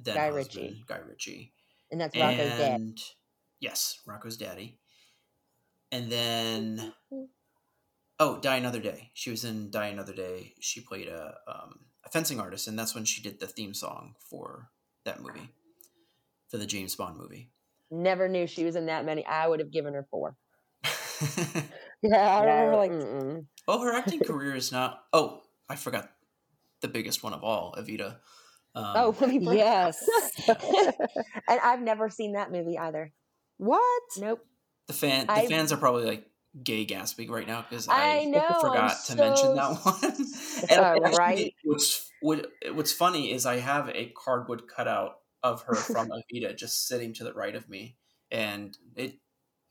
then 0.02 0.14
Guy 0.14 0.30
husband, 0.30 0.64
Ritchie. 0.64 0.84
Guy 0.86 0.98
Ritchie, 1.08 1.52
and 1.90 2.00
that's 2.00 2.16
Rocco's 2.16 2.60
and, 2.60 2.96
dad. 2.96 3.04
Yes, 3.60 4.00
Rocco's 4.06 4.36
daddy. 4.36 4.78
And 5.90 6.10
then 6.10 6.92
Oh, 8.24 8.38
Die 8.38 8.56
Another 8.56 8.78
Day. 8.78 9.10
She 9.14 9.30
was 9.30 9.44
in 9.44 9.72
Die 9.72 9.86
Another 9.86 10.12
Day. 10.12 10.54
She 10.60 10.80
played 10.80 11.08
a, 11.08 11.34
um, 11.48 11.80
a 12.04 12.08
fencing 12.08 12.38
artist, 12.38 12.68
and 12.68 12.78
that's 12.78 12.94
when 12.94 13.04
she 13.04 13.20
did 13.20 13.40
the 13.40 13.48
theme 13.48 13.74
song 13.74 14.14
for 14.30 14.70
that 15.04 15.20
movie, 15.20 15.48
for 16.48 16.56
the 16.56 16.66
James 16.66 16.94
Bond 16.94 17.16
movie. 17.18 17.50
Never 17.90 18.28
knew 18.28 18.46
she 18.46 18.62
was 18.62 18.76
in 18.76 18.86
that 18.86 19.04
many. 19.04 19.26
I 19.26 19.48
would 19.48 19.58
have 19.58 19.72
given 19.72 19.94
her 19.94 20.06
four. 20.08 20.36
yeah, 22.00 22.16
I 22.16 22.44
remember 22.44 22.76
like. 22.76 22.92
Mm-mm. 22.92 23.46
Oh, 23.66 23.82
her 23.82 23.92
acting 23.92 24.20
career 24.24 24.54
is 24.54 24.70
not. 24.70 25.02
Oh, 25.12 25.42
I 25.68 25.74
forgot 25.74 26.08
the 26.80 26.86
biggest 26.86 27.24
one 27.24 27.32
of 27.32 27.42
all, 27.42 27.74
Evita. 27.76 28.18
Um, 28.74 28.84
oh, 29.20 29.26
yes. 29.52 30.04
and 30.48 31.60
I've 31.62 31.82
never 31.82 32.08
seen 32.08 32.32
that 32.32 32.50
movie 32.50 32.78
either. 32.78 33.12
What? 33.58 34.02
Nope. 34.18 34.44
The 34.88 34.94
fan, 34.94 35.26
the 35.26 35.32
I, 35.32 35.46
fans 35.46 35.72
are 35.72 35.76
probably 35.76 36.04
like, 36.04 36.26
gay 36.62 36.84
gasping 36.84 37.30
right 37.30 37.46
now 37.46 37.64
because 37.66 37.88
I, 37.88 38.18
I 38.18 38.24
know, 38.24 38.46
forgot 38.60 38.82
I'm 38.82 38.90
to 38.90 38.96
so... 38.96 39.14
mention 39.14 39.54
that 39.54 39.78
one. 39.84 40.66
and 40.68 40.80
uh, 40.80 41.06
actually, 41.06 41.18
right. 41.18 41.54
What's 41.64 42.10
what, 42.20 42.46
what's 42.72 42.92
funny 42.92 43.32
is 43.32 43.46
I 43.46 43.56
have 43.58 43.88
a 43.88 44.12
cardboard 44.14 44.68
cutout 44.68 45.16
of 45.42 45.62
her 45.62 45.74
from 45.74 46.10
Evita 46.10 46.56
just 46.56 46.86
sitting 46.86 47.14
to 47.14 47.24
the 47.24 47.32
right 47.32 47.54
of 47.54 47.68
me, 47.68 47.96
and 48.30 48.76
it. 48.96 49.14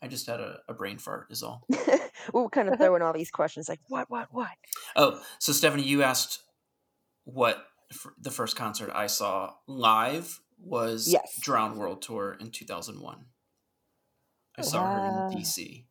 I 0.04 0.08
just 0.08 0.26
had 0.26 0.40
a, 0.40 0.58
a 0.68 0.74
brain 0.74 0.98
fart. 0.98 1.28
Is 1.30 1.44
all. 1.44 1.68
We're 2.34 2.50
kind 2.50 2.70
of 2.70 2.80
throwing 2.80 3.04
all 3.04 3.14
these 3.14 3.30
questions 3.30 3.70
like 3.70 3.80
what, 3.88 4.10
what, 4.10 4.30
what. 4.32 4.50
Oh, 4.96 5.22
so 5.38 5.54
Stephanie, 5.54 5.84
you 5.84 6.02
asked 6.02 6.40
what 7.26 7.64
the 8.20 8.32
first 8.32 8.56
concert 8.56 8.92
I 8.94 9.08
saw 9.08 9.54
live 9.68 10.40
was 10.60 11.08
yes. 11.12 11.40
Drowned 11.42 11.78
World 11.78 12.02
Tour 12.02 12.38
in 12.40 12.52
2001. 12.52 13.26
I 14.58 14.62
oh, 14.62 14.64
saw 14.64 14.86
her 14.86 15.30
in 15.32 15.38
DC 15.38 15.86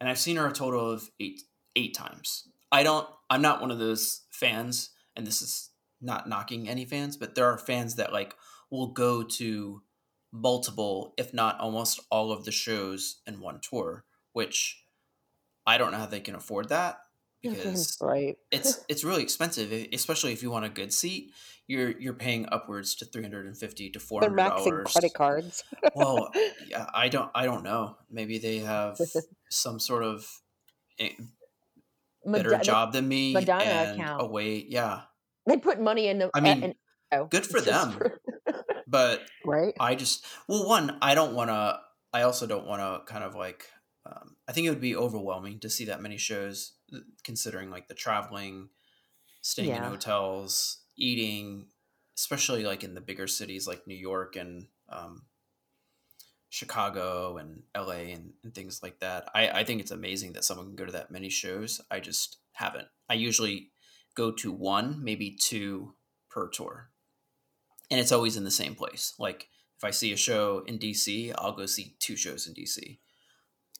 and 0.00 0.08
I've 0.08 0.18
seen 0.18 0.36
her 0.36 0.48
a 0.48 0.52
total 0.52 0.90
of 0.90 1.10
eight 1.20 1.42
eight 1.76 1.94
times. 1.94 2.48
I 2.72 2.82
don't. 2.82 3.06
I'm 3.28 3.42
not 3.42 3.60
one 3.60 3.70
of 3.70 3.78
those 3.78 4.22
fans, 4.30 4.90
and 5.14 5.26
this 5.26 5.42
is 5.42 5.70
not 6.00 6.28
knocking 6.28 6.68
any 6.68 6.84
fans, 6.84 7.16
but 7.16 7.34
there 7.34 7.46
are 7.46 7.58
fans 7.58 7.96
that 7.96 8.12
like 8.12 8.34
will 8.70 8.88
go 8.88 9.22
to 9.22 9.82
multiple, 10.32 11.12
if 11.18 11.34
not 11.34 11.60
almost 11.60 12.00
all 12.10 12.32
of 12.32 12.44
the 12.44 12.52
shows 12.52 13.20
in 13.26 13.40
one 13.40 13.60
tour, 13.60 14.04
which 14.32 14.82
I 15.66 15.76
don't 15.76 15.92
know 15.92 15.98
how 15.98 16.06
they 16.06 16.20
can 16.20 16.34
afford 16.34 16.70
that 16.70 17.00
because 17.42 17.98
right. 18.00 18.36
it's 18.50 18.84
it's 18.88 19.04
really 19.04 19.22
expensive, 19.22 19.72
especially 19.92 20.32
if 20.32 20.42
you 20.42 20.50
want 20.50 20.64
a 20.64 20.68
good 20.68 20.92
seat. 20.92 21.32
You're 21.66 21.90
you're 22.00 22.14
paying 22.14 22.48
upwards 22.50 22.96
to 22.96 23.04
three 23.04 23.22
hundred 23.22 23.46
and 23.46 23.56
fifty 23.56 23.90
to 23.90 24.00
four 24.00 24.20
hundred 24.20 24.36
dollars. 24.36 24.92
Credit 24.92 25.14
cards. 25.14 25.62
well, 25.94 26.30
yeah, 26.68 26.86
I 26.92 27.08
don't 27.08 27.30
I 27.34 27.44
don't 27.44 27.62
know. 27.62 27.96
Maybe 28.10 28.38
they 28.38 28.58
have 28.58 28.98
some 29.50 29.78
sort 29.78 30.02
of 30.02 30.26
eh, 30.98 31.10
better 32.24 32.50
Madonna, 32.50 32.64
job 32.64 32.92
than 32.92 33.06
me. 33.06 33.32
Madonna 33.32 33.94
account. 33.94 34.22
Away, 34.22 34.66
yeah. 34.68 35.02
They 35.46 35.58
put 35.58 35.80
money 35.80 36.08
in 36.08 36.18
the. 36.18 36.30
I 36.34 36.40
mean, 36.40 36.74
oh, 37.12 37.26
good 37.26 37.46
for 37.46 37.60
them. 37.60 37.96
but 38.88 39.22
right, 39.44 39.74
I 39.78 39.94
just 39.94 40.24
well, 40.48 40.66
one, 40.66 40.98
I 41.00 41.14
don't 41.14 41.34
want 41.34 41.50
to. 41.50 41.78
I 42.12 42.22
also 42.22 42.46
don't 42.46 42.66
want 42.66 42.80
to 42.80 43.12
kind 43.12 43.24
of 43.24 43.36
like. 43.36 43.66
Um, 44.06 44.36
I 44.48 44.52
think 44.52 44.66
it 44.66 44.70
would 44.70 44.80
be 44.80 44.96
overwhelming 44.96 45.58
to 45.60 45.70
see 45.70 45.84
that 45.86 46.00
many 46.00 46.16
shows, 46.16 46.72
considering 47.22 47.70
like 47.70 47.88
the 47.88 47.94
traveling, 47.94 48.70
staying 49.42 49.68
yeah. 49.68 49.78
in 49.78 49.82
hotels, 49.82 50.78
eating, 50.96 51.66
especially 52.16 52.64
like 52.64 52.82
in 52.82 52.94
the 52.94 53.00
bigger 53.00 53.26
cities 53.26 53.66
like 53.66 53.86
New 53.86 53.96
York 53.96 54.36
and 54.36 54.66
um, 54.88 55.22
Chicago 56.48 57.36
and 57.36 57.62
LA 57.76 58.12
and, 58.12 58.32
and 58.42 58.54
things 58.54 58.80
like 58.82 59.00
that. 59.00 59.28
I, 59.34 59.48
I 59.48 59.64
think 59.64 59.80
it's 59.80 59.90
amazing 59.90 60.32
that 60.32 60.44
someone 60.44 60.66
can 60.66 60.76
go 60.76 60.86
to 60.86 60.92
that 60.92 61.10
many 61.10 61.28
shows. 61.28 61.80
I 61.90 62.00
just 62.00 62.38
haven't. 62.52 62.88
I 63.08 63.14
usually 63.14 63.70
go 64.16 64.32
to 64.32 64.50
one, 64.50 65.02
maybe 65.02 65.36
two 65.40 65.94
per 66.30 66.48
tour. 66.48 66.90
And 67.90 68.00
it's 68.00 68.12
always 68.12 68.36
in 68.36 68.44
the 68.44 68.50
same 68.50 68.74
place. 68.74 69.14
Like 69.18 69.48
if 69.76 69.84
I 69.84 69.90
see 69.90 70.12
a 70.12 70.16
show 70.16 70.62
in 70.66 70.78
DC, 70.78 71.32
I'll 71.36 71.56
go 71.56 71.66
see 71.66 71.96
two 71.98 72.16
shows 72.16 72.46
in 72.46 72.54
DC 72.54 72.98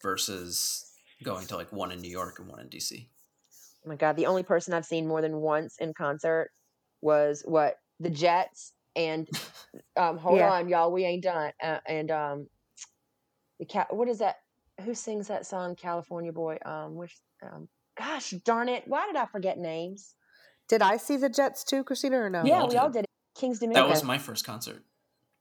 versus 0.03 0.91
going 1.23 1.47
to 1.47 1.57
like 1.57 1.73
one 1.73 1.93
in 1.93 2.01
New 2.01 2.11
York 2.11 2.39
and 2.39 2.49
one 2.49 2.61
in 2.61 2.69
DC. 2.69 3.07
Oh 3.85 3.89
my 3.89 3.97
god, 3.97 4.17
the 4.17 4.27
only 4.27 4.43
person 4.43 4.75
I've 4.75 4.87
seen 4.87 5.07
more 5.07 5.23
than 5.23 5.37
once 5.37 5.77
in 5.79 5.95
concert 5.95 6.51
was 7.01 7.43
what 7.47 7.77
the 7.99 8.11
Jets 8.11 8.73
and 8.97 9.29
um, 9.97 10.19
hold 10.19 10.39
yeah. 10.39 10.53
on, 10.53 10.69
y'all, 10.69 10.93
we 10.93 11.05
ain't 11.05 11.23
done. 11.23 11.53
Uh, 11.63 11.79
and 11.87 12.11
um, 12.11 12.47
the 13.59 13.67
cat, 13.67 13.95
what 13.95 14.09
is 14.09 14.19
that? 14.19 14.37
Who 14.85 14.95
sings 14.95 15.29
that 15.29 15.47
song, 15.47 15.77
California 15.77 16.33
Boy? 16.33 16.59
Um, 16.65 16.95
which, 16.95 17.17
um, 17.43 17.69
gosh 17.99 18.31
darn 18.45 18.69
it, 18.69 18.85
why 18.87 19.07
did 19.07 19.17
I 19.17 19.27
forget 19.27 19.59
names? 19.59 20.15
Did 20.69 20.83
I 20.83 20.97
see 20.97 21.17
the 21.17 21.29
Jets 21.29 21.65
too, 21.65 21.85
Kristina, 21.85 22.13
or 22.13 22.31
no? 22.31 22.45
Yeah, 22.45 22.65
we 22.65 22.77
all 22.77 22.91
did. 22.91 23.05
King's 23.37 23.59
Dominion. 23.59 23.85
That 23.85 23.91
was 23.91 24.05
my 24.05 24.19
first 24.19 24.45
concert. 24.45 24.83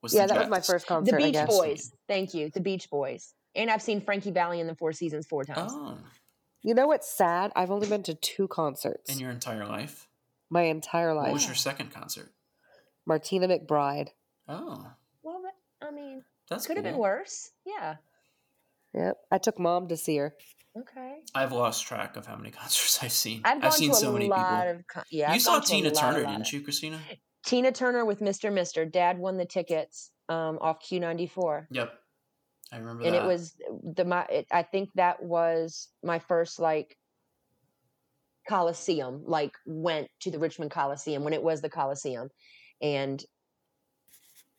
Was 0.01 0.13
yeah, 0.13 0.27
that 0.27 0.35
Jets. 0.35 0.39
was 0.39 0.49
my 0.49 0.61
first 0.61 0.87
concert. 0.87 1.11
The 1.11 1.17
Beach 1.17 1.45
Boys. 1.47 1.91
Thank 2.07 2.33
you, 2.33 2.49
the 2.53 2.61
Beach 2.61 2.89
Boys. 2.89 3.33
And 3.55 3.69
I've 3.69 3.81
seen 3.81 4.01
Frankie 4.01 4.31
Valli 4.31 4.59
in 4.59 4.67
the 4.67 4.75
Four 4.75 4.93
Seasons 4.93 5.25
four 5.25 5.43
times. 5.43 5.71
Oh. 5.73 5.97
You 6.61 6.73
know 6.73 6.87
what's 6.87 7.09
sad? 7.09 7.51
I've 7.55 7.71
only 7.71 7.87
been 7.87 8.03
to 8.03 8.13
two 8.13 8.47
concerts 8.47 9.11
in 9.11 9.19
your 9.19 9.31
entire 9.31 9.65
life 9.65 10.09
my 10.49 10.63
entire 10.63 11.13
life. 11.13 11.27
What 11.27 11.33
was 11.33 11.45
your 11.45 11.55
second 11.55 11.91
concert? 11.93 12.31
Martina 13.05 13.47
McBride. 13.47 14.09
Oh. 14.47 14.85
Well, 15.23 15.41
I 15.81 15.91
mean, 15.91 16.23
that 16.49 16.63
could 16.65 16.77
have 16.77 16.83
been 16.83 16.97
worse. 16.97 17.51
Yeah. 17.65 17.95
Yep. 18.93 19.17
I 19.31 19.37
took 19.37 19.59
mom 19.59 19.87
to 19.89 19.97
see 19.97 20.17
her. 20.17 20.33
Okay. 20.77 21.17
I've 21.35 21.51
lost 21.51 21.85
track 21.85 22.15
of 22.15 22.25
how 22.25 22.35
many 22.35 22.51
concerts 22.51 22.99
I've 23.01 23.11
seen. 23.11 23.41
I've, 23.45 23.63
I've 23.63 23.73
seen 23.73 23.93
so 23.93 24.11
many 24.11 24.25
people. 24.25 24.41
Of, 24.41 24.83
yeah. 25.11 25.29
You 25.29 25.35
I've 25.35 25.41
saw 25.41 25.59
Tina 25.59 25.91
Turner, 25.91 26.25
didn't 26.25 26.51
you, 26.51 26.61
Kristina? 26.61 26.97
Tina 27.45 27.71
Turner 27.71 28.05
with 28.05 28.19
Mr. 28.19 28.51
Mister. 28.51 28.85
Dad 28.85 29.17
won 29.17 29.37
the 29.37 29.45
tickets 29.45 30.11
um, 30.27 30.57
off 30.61 30.81
Q94. 30.83 31.67
Yep. 31.71 31.93
I 32.71 32.77
remember 32.77 33.03
and 33.03 33.15
that. 33.15 33.23
it 33.23 33.27
was 33.27 33.55
the 33.95 34.05
my 34.05 34.25
it, 34.29 34.47
I 34.51 34.63
think 34.63 34.89
that 34.95 35.21
was 35.23 35.89
my 36.03 36.19
first 36.19 36.59
like 36.59 36.97
Coliseum, 38.47 39.23
like 39.25 39.53
went 39.65 40.09
to 40.21 40.31
the 40.31 40.39
Richmond 40.39 40.71
Coliseum 40.71 41.23
when 41.23 41.33
it 41.33 41.43
was 41.43 41.61
the 41.61 41.69
Coliseum 41.69 42.29
and 42.81 43.23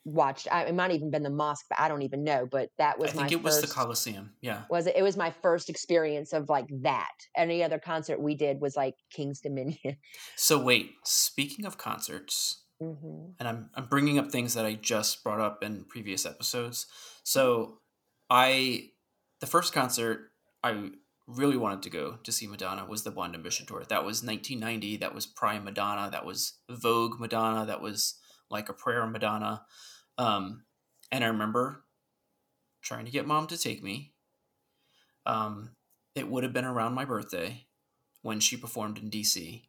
watched 0.04 0.48
I, 0.50 0.64
it 0.64 0.74
might 0.74 0.92
even 0.92 1.10
been 1.10 1.22
the 1.22 1.30
mosque 1.30 1.66
but 1.68 1.78
i 1.78 1.86
don't 1.86 2.00
even 2.02 2.24
know 2.24 2.48
but 2.50 2.70
that 2.78 2.98
was 2.98 3.10
I 3.10 3.12
think 3.12 3.20
my 3.20 3.26
it 3.26 3.42
first, 3.42 3.44
was 3.44 3.60
the 3.60 3.66
coliseum 3.66 4.32
yeah 4.40 4.62
was 4.70 4.86
it 4.86 4.96
it 4.96 5.02
was 5.02 5.16
my 5.16 5.30
first 5.42 5.68
experience 5.68 6.32
of 6.32 6.48
like 6.48 6.66
that 6.82 7.12
any 7.36 7.62
other 7.62 7.78
concert 7.78 8.20
we 8.20 8.34
did 8.34 8.60
was 8.62 8.76
like 8.76 8.94
king's 9.10 9.40
dominion 9.40 9.96
so 10.36 10.58
wait 10.58 10.92
speaking 11.04 11.66
of 11.66 11.76
concerts 11.76 12.62
mm-hmm. 12.82 13.32
and 13.38 13.48
I'm, 13.48 13.68
I'm 13.74 13.86
bringing 13.86 14.18
up 14.18 14.32
things 14.32 14.54
that 14.54 14.64
i 14.64 14.72
just 14.72 15.22
brought 15.22 15.40
up 15.40 15.62
in 15.62 15.84
previous 15.84 16.24
episodes 16.24 16.86
so 17.22 17.80
i 18.30 18.88
the 19.40 19.46
first 19.46 19.72
concert 19.72 20.30
i 20.62 20.90
really 21.36 21.56
wanted 21.56 21.82
to 21.82 21.90
go 21.90 22.18
to 22.24 22.32
see 22.32 22.46
Madonna 22.46 22.84
was 22.84 23.04
the 23.04 23.10
Blond 23.10 23.34
Ambition 23.34 23.66
tour. 23.66 23.84
That 23.88 24.05
was 24.05 24.22
1990. 24.22 24.96
That 24.98 25.14
was 25.14 25.26
Prime 25.26 25.64
Madonna. 25.64 26.11
That 26.11 26.24
was 26.24 26.55
Vogue 26.68 27.20
Madonna. 27.20 27.66
That 27.66 27.80
was 27.80 28.18
like 28.50 28.68
a 28.68 28.74
prayer 28.74 29.07
Madonna. 29.07 29.62
Um, 30.18 30.64
and 31.12 31.24
I 31.24 31.28
remember 31.28 31.84
trying 32.82 33.05
to 33.05 33.11
get 33.11 33.26
mom 33.26 33.46
to 33.48 33.59
take 33.59 33.82
me. 33.82 34.12
Um, 35.26 35.70
it 36.14 36.28
would 36.28 36.42
have 36.42 36.52
been 36.52 36.64
around 36.64 36.94
my 36.94 37.05
birthday 37.05 37.66
when 38.22 38.40
she 38.40 38.57
performed 38.57 38.98
in 38.98 39.11
DC. 39.11 39.62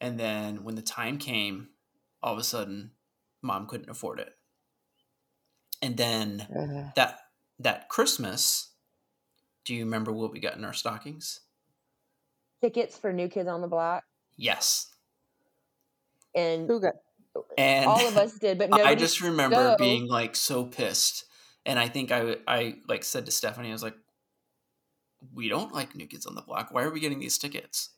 And 0.00 0.18
then 0.18 0.64
when 0.64 0.74
the 0.74 0.82
time 0.82 1.18
came, 1.18 1.68
all 2.22 2.32
of 2.32 2.38
a 2.38 2.44
sudden, 2.44 2.92
mom 3.42 3.66
couldn't 3.66 3.90
afford 3.90 4.18
it. 4.18 4.32
And 5.80 5.96
then 5.96 6.46
uh-huh. 6.54 6.90
that 6.96 7.20
that 7.58 7.88
Christmas, 7.88 8.72
do 9.64 9.74
you 9.74 9.84
remember 9.84 10.12
what 10.12 10.32
we 10.32 10.40
got 10.40 10.56
in 10.56 10.64
our 10.64 10.72
stockings? 10.72 11.40
Tickets 12.62 12.96
for 12.96 13.12
New 13.12 13.28
Kids 13.28 13.48
on 13.48 13.60
the 13.60 13.68
Block. 13.68 14.04
Yes. 14.36 14.90
And 16.34 16.66
who 16.68 16.80
got? 16.80 16.94
And 17.58 17.86
all 17.86 18.06
of 18.06 18.16
us 18.16 18.32
did, 18.40 18.58
but 18.58 18.72
I 18.72 18.94
just 18.94 19.20
remember 19.20 19.76
being 19.78 20.06
like 20.08 20.36
so 20.36 20.64
pissed 20.64 21.24
And 21.66 21.78
I 21.78 21.88
think 21.88 22.12
I 22.12 22.36
I 22.46 22.76
like 22.88 23.04
said 23.04 23.26
to 23.26 23.32
Stephanie, 23.32 23.70
I 23.70 23.72
was 23.72 23.82
like, 23.82 23.96
we 25.32 25.48
don't 25.48 25.72
like 25.72 25.94
New 25.94 26.06
Kids 26.06 26.26
on 26.26 26.34
the 26.34 26.42
Block. 26.42 26.68
Why 26.70 26.82
are 26.82 26.92
we 26.92 27.00
getting 27.00 27.20
these 27.20 27.38
tickets? 27.38 27.90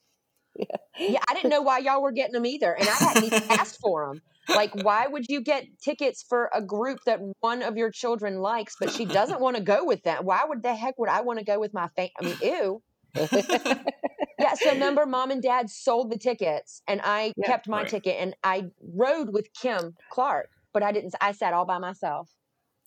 Yeah. 0.54 0.76
yeah, 0.98 1.20
I 1.28 1.34
didn't 1.34 1.50
know 1.50 1.61
why 1.61 1.78
y'all 1.78 2.00
were 2.02 2.12
getting 2.12 2.32
them 2.32 2.46
either, 2.46 2.72
and 2.72 2.88
I 2.88 2.92
hadn't 2.92 3.24
even 3.24 3.42
asked 3.50 3.78
for 3.80 4.07
them. 4.07 4.22
Like, 4.49 4.72
why 4.74 5.07
would 5.07 5.26
you 5.28 5.40
get 5.40 5.64
tickets 5.82 6.24
for 6.28 6.51
a 6.55 6.62
group 6.62 6.99
that 7.07 7.20
one 7.40 7.62
of 7.62 7.76
your 7.76 7.90
children 7.90 8.38
likes, 8.40 8.76
but 8.78 8.90
she 8.90 9.05
doesn't 9.05 9.40
want 9.40 9.57
to 9.57 9.62
go 9.62 9.84
with 9.84 10.03
them? 10.03 10.24
Why 10.24 10.44
would 10.47 10.62
the 10.62 10.74
heck 10.74 10.99
would 10.99 11.09
I 11.09 11.22
want 11.22 11.38
to 11.38 11.44
go 11.44 11.59
with 11.59 11.74
my 11.74 11.88
family? 11.88 12.12
I 12.18 12.22
mean, 12.22 12.36
ew. 12.40 12.82
yeah, 14.38 14.55
so 14.55 14.72
remember, 14.72 15.07
mom 15.07 15.30
and 15.30 15.42
dad 15.42 15.70
sold 15.70 16.11
the 16.11 16.18
tickets, 16.18 16.82
and 16.86 17.01
I 17.03 17.32
yeah, 17.36 17.47
kept 17.47 17.68
my 17.68 17.78
right. 17.78 17.88
ticket, 17.88 18.16
and 18.18 18.34
I 18.44 18.66
rode 18.94 19.32
with 19.32 19.49
Kim 19.61 19.94
Clark, 20.11 20.49
but 20.72 20.82
I 20.82 20.92
didn't. 20.92 21.14
I 21.20 21.32
sat 21.32 21.55
all 21.55 21.64
by 21.64 21.78
myself. 21.78 22.30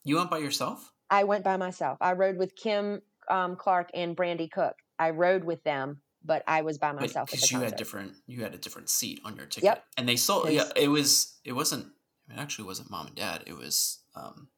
You 0.04 0.18
went 0.18 0.30
by 0.30 0.38
yourself? 0.38 0.92
I 1.10 1.24
went 1.24 1.44
by 1.44 1.58
myself. 1.58 1.98
I 2.02 2.14
rode 2.14 2.38
with 2.38 2.56
Kim 2.56 3.02
um, 3.30 3.56
Clark 3.56 3.90
and 3.94 4.16
Brandy 4.16 4.48
Cook. 4.48 4.76
I 5.00 5.12
rode 5.12 5.44
with 5.44 5.64
them, 5.64 6.02
but 6.24 6.44
I 6.48 6.62
was 6.62 6.78
by 6.78 6.92
myself. 6.92 7.32
Because 7.32 7.52
you 7.52 7.60
had 7.60 7.76
different, 7.76 8.14
you 8.28 8.44
had 8.44 8.54
a 8.54 8.58
different 8.58 8.90
seat 8.90 9.22
on 9.24 9.36
your 9.36 9.46
ticket. 9.46 9.66
Yep. 9.66 9.84
And 9.98 10.10
they 10.10 10.16
sold. 10.16 10.50
Yeah, 10.50 10.70
it 10.76 10.90
was. 10.90 11.38
It 11.44 11.54
wasn't. 11.54 11.88
It 12.30 12.38
actually 12.38 12.66
wasn't 12.66 12.92
mom 12.92 13.08
and 13.08 13.16
dad. 13.16 13.44
It 13.48 13.58
was 13.58 14.00
um, 14.16 14.50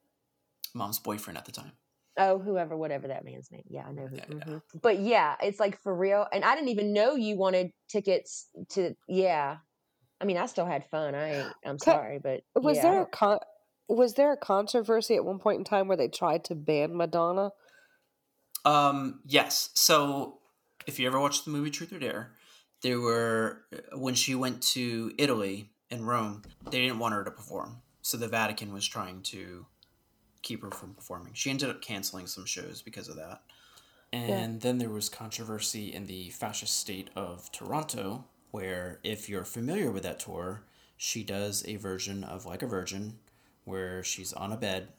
mom's 0.73 0.99
boyfriend 0.99 1.37
at 1.37 1.45
the 1.45 1.51
time. 1.51 1.71
Oh, 2.17 2.39
whoever, 2.39 2.75
whatever 2.75 3.07
that 3.07 3.23
man's 3.23 3.49
name. 3.51 3.63
Yeah, 3.69 3.85
I 3.87 3.91
know 3.93 4.07
who. 4.07 4.17
Yeah, 4.17 4.25
mm-hmm. 4.25 4.51
yeah. 4.51 4.59
But 4.81 4.99
yeah, 4.99 5.35
it's 5.41 5.59
like 5.59 5.81
for 5.81 5.95
real. 5.95 6.27
And 6.33 6.43
I 6.43 6.55
didn't 6.55 6.69
even 6.69 6.91
know 6.91 7.15
you 7.15 7.37
wanted 7.37 7.71
tickets 7.89 8.47
to. 8.71 8.95
Yeah, 9.07 9.57
I 10.19 10.25
mean, 10.25 10.37
I 10.37 10.45
still 10.45 10.65
had 10.65 10.85
fun. 10.85 11.15
I, 11.15 11.45
I'm 11.65 11.79
sorry, 11.79 12.19
but 12.21 12.41
was 12.55 12.77
yeah. 12.77 12.83
there 12.83 13.01
a 13.03 13.05
con- 13.05 13.39
was 13.87 14.15
there 14.15 14.33
a 14.33 14.37
controversy 14.37 15.15
at 15.15 15.23
one 15.23 15.39
point 15.39 15.59
in 15.59 15.63
time 15.63 15.87
where 15.87 15.97
they 15.97 16.09
tried 16.09 16.43
to 16.45 16.55
ban 16.55 16.95
Madonna? 16.95 17.51
Um, 18.65 19.21
yes. 19.25 19.69
So 19.73 20.40
if 20.87 20.99
you 20.99 21.07
ever 21.07 21.19
watched 21.19 21.45
the 21.45 21.51
movie 21.51 21.69
Truth 21.69 21.93
or 21.93 21.99
Dare, 21.99 22.31
there 22.81 22.99
were 22.99 23.63
when 23.93 24.15
she 24.15 24.35
went 24.35 24.61
to 24.61 25.13
Italy 25.17 25.71
and 25.89 26.07
Rome, 26.07 26.43
they 26.69 26.81
didn't 26.81 26.99
want 26.99 27.13
her 27.13 27.23
to 27.23 27.31
perform. 27.31 27.81
So 28.01 28.17
the 28.17 28.27
Vatican 28.27 28.73
was 28.73 28.87
trying 28.87 29.21
to 29.23 29.65
keep 30.41 30.63
her 30.63 30.71
from 30.71 30.93
performing. 30.93 31.33
She 31.33 31.49
ended 31.49 31.69
up 31.69 31.81
canceling 31.81 32.27
some 32.27 32.45
shows 32.45 32.81
because 32.81 33.07
of 33.07 33.15
that. 33.17 33.41
And 34.13 34.53
yeah. 34.53 34.59
then 34.59 34.77
there 34.77 34.89
was 34.89 35.07
controversy 35.07 35.93
in 35.93 36.07
the 36.07 36.29
fascist 36.31 36.77
state 36.77 37.09
of 37.15 37.51
Toronto, 37.51 38.25
where 38.49 38.99
if 39.03 39.29
you're 39.29 39.45
familiar 39.45 39.91
with 39.91 40.03
that 40.03 40.19
tour, 40.19 40.63
she 40.97 41.23
does 41.23 41.63
a 41.65 41.77
version 41.77 42.23
of 42.23 42.45
Like 42.45 42.61
a 42.61 42.67
Virgin, 42.67 43.19
where 43.63 44.03
she's 44.03 44.33
on 44.33 44.51
a 44.51 44.57
bed, 44.57 44.89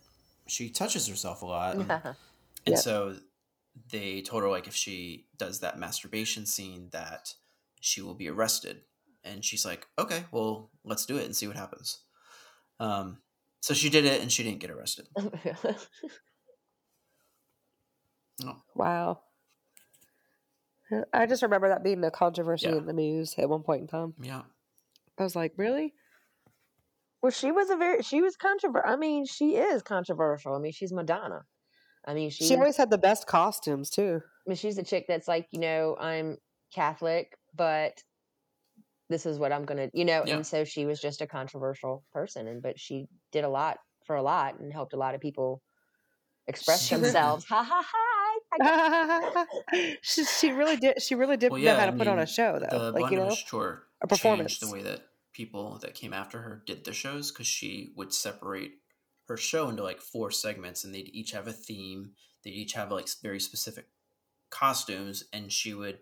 she 0.47 0.70
touches 0.70 1.07
herself 1.07 1.43
a 1.43 1.47
lot, 1.47 1.76
and, 1.76 2.16
and 2.66 2.78
so 2.78 3.16
they 3.90 4.20
told 4.22 4.42
her 4.42 4.48
like 4.48 4.66
if 4.66 4.74
she 4.74 5.26
does 5.36 5.60
that 5.60 5.78
masturbation 5.78 6.46
scene 6.46 6.88
that 6.92 7.34
she 7.80 8.02
will 8.02 8.14
be 8.14 8.28
arrested. 8.28 8.82
And 9.24 9.44
she's 9.44 9.64
like 9.64 9.86
okay 9.98 10.24
well 10.32 10.70
let's 10.84 11.06
do 11.06 11.16
it 11.16 11.24
and 11.24 11.36
see 11.36 11.46
what 11.46 11.56
happens. 11.56 11.98
Um, 12.80 13.18
so 13.60 13.74
she 13.74 13.88
did 13.88 14.04
it 14.04 14.20
and 14.20 14.30
she 14.32 14.42
didn't 14.42 14.60
get 14.60 14.70
arrested. 14.70 15.08
No. 18.40 18.56
wow. 18.74 19.20
I 21.12 21.26
just 21.26 21.42
remember 21.42 21.68
that 21.68 21.84
being 21.84 22.02
a 22.02 22.10
controversy 22.10 22.68
yeah. 22.68 22.76
in 22.76 22.86
the 22.86 22.92
news 22.92 23.34
at 23.38 23.48
one 23.48 23.62
point 23.62 23.82
in 23.82 23.86
time. 23.86 24.14
Yeah. 24.20 24.42
I 25.18 25.22
was 25.22 25.36
like 25.36 25.52
really? 25.56 25.94
Well 27.22 27.30
she 27.30 27.52
was 27.52 27.70
a 27.70 27.76
very 27.76 28.02
she 28.02 28.20
was 28.20 28.36
controversial 28.36 28.90
i 28.90 28.96
mean 28.96 29.26
she 29.26 29.54
is 29.54 29.82
controversial. 29.82 30.54
I 30.54 30.58
mean 30.58 30.72
she's 30.72 30.92
madonna 30.92 31.44
I 32.05 32.14
mean, 32.14 32.30
she, 32.30 32.44
she 32.44 32.55
always 32.55 32.76
had 32.76 32.90
the 32.90 32.98
best 32.98 33.26
costumes 33.26 33.90
too. 33.90 34.20
I 34.24 34.50
mean, 34.50 34.57
she's 34.57 34.78
a 34.78 34.82
chick 34.82 35.07
that's 35.07 35.28
like, 35.28 35.46
you 35.53 35.61
know, 35.61 35.96
I'm 36.00 36.38
Catholic, 36.74 37.36
but 37.55 38.03
this 39.09 39.26
is 39.26 39.38
what 39.38 39.53
I'm 39.53 39.64
gonna, 39.64 39.90
you 39.92 40.05
know. 40.05 40.24
Yeah. 40.26 40.36
And 40.36 40.46
so 40.46 40.64
she 40.64 40.84
was 40.84 41.00
just 41.00 41.20
a 41.20 41.26
controversial 41.26 42.05
person, 42.12 42.48
and 42.48 42.62
but 42.62 42.78
she 42.78 43.07
did 43.30 43.44
a 43.44 43.48
lot 43.48 43.78
for 44.05 44.16
a 44.16 44.22
lot 44.22 44.59
and 44.59 44.72
helped 44.72 44.94
a 44.94 44.96
lot 44.96 45.14
of 45.14 45.20
people 45.20 45.62
express 46.48 46.86
she 46.86 46.96
themselves. 46.96 47.44
ha 47.44 47.62
ha 47.62 47.84
ha! 47.86 49.46
she, 50.03 50.24
she 50.24 50.50
really 50.50 50.76
did. 50.76 51.00
She 51.00 51.14
really 51.14 51.36
did 51.36 51.53
well, 51.53 51.61
yeah, 51.61 51.74
know 51.74 51.78
how 51.78 51.86
to 51.86 51.92
I 51.92 51.96
put 51.96 52.07
mean, 52.07 52.09
on 52.09 52.18
a 52.18 52.26
show, 52.26 52.59
though. 52.59 52.78
The 52.78 53.00
like 53.00 53.12
you 53.12 53.18
know, 53.18 53.34
tour 53.48 53.84
a 54.03 54.07
performance. 54.07 54.59
The 54.59 54.70
way 54.70 54.82
that 54.82 55.03
people 55.32 55.78
that 55.82 55.94
came 55.94 56.12
after 56.12 56.40
her 56.42 56.62
did 56.66 56.84
the 56.84 56.92
shows 56.92 57.30
because 57.30 57.46
she 57.46 57.92
would 57.96 58.12
separate 58.12 58.72
her 59.33 59.37
show 59.39 59.68
into 59.70 59.83
like 59.83 60.01
four 60.01 60.30
segments 60.30 60.85
and 60.85 60.95
they'd 60.95 61.09
each 61.14 61.33
have 61.33 61.47
a 61.47 61.53
theme 61.53 62.11
they'd 62.45 62.51
each 62.51 62.74
have 62.74 62.93
like 62.93 63.09
very 63.22 63.41
specific 63.41 63.87
costumes 64.51 65.24
and 65.33 65.51
she 65.51 65.72
would 65.72 65.99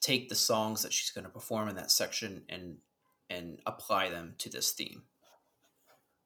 take 0.00 0.28
the 0.28 0.34
songs 0.34 0.82
that 0.82 0.92
she's 0.92 1.10
going 1.10 1.24
to 1.24 1.30
perform 1.30 1.68
in 1.68 1.76
that 1.76 1.90
section 1.90 2.42
and 2.48 2.78
and 3.28 3.58
apply 3.66 4.08
them 4.08 4.34
to 4.38 4.48
this 4.48 4.70
theme. 4.70 5.02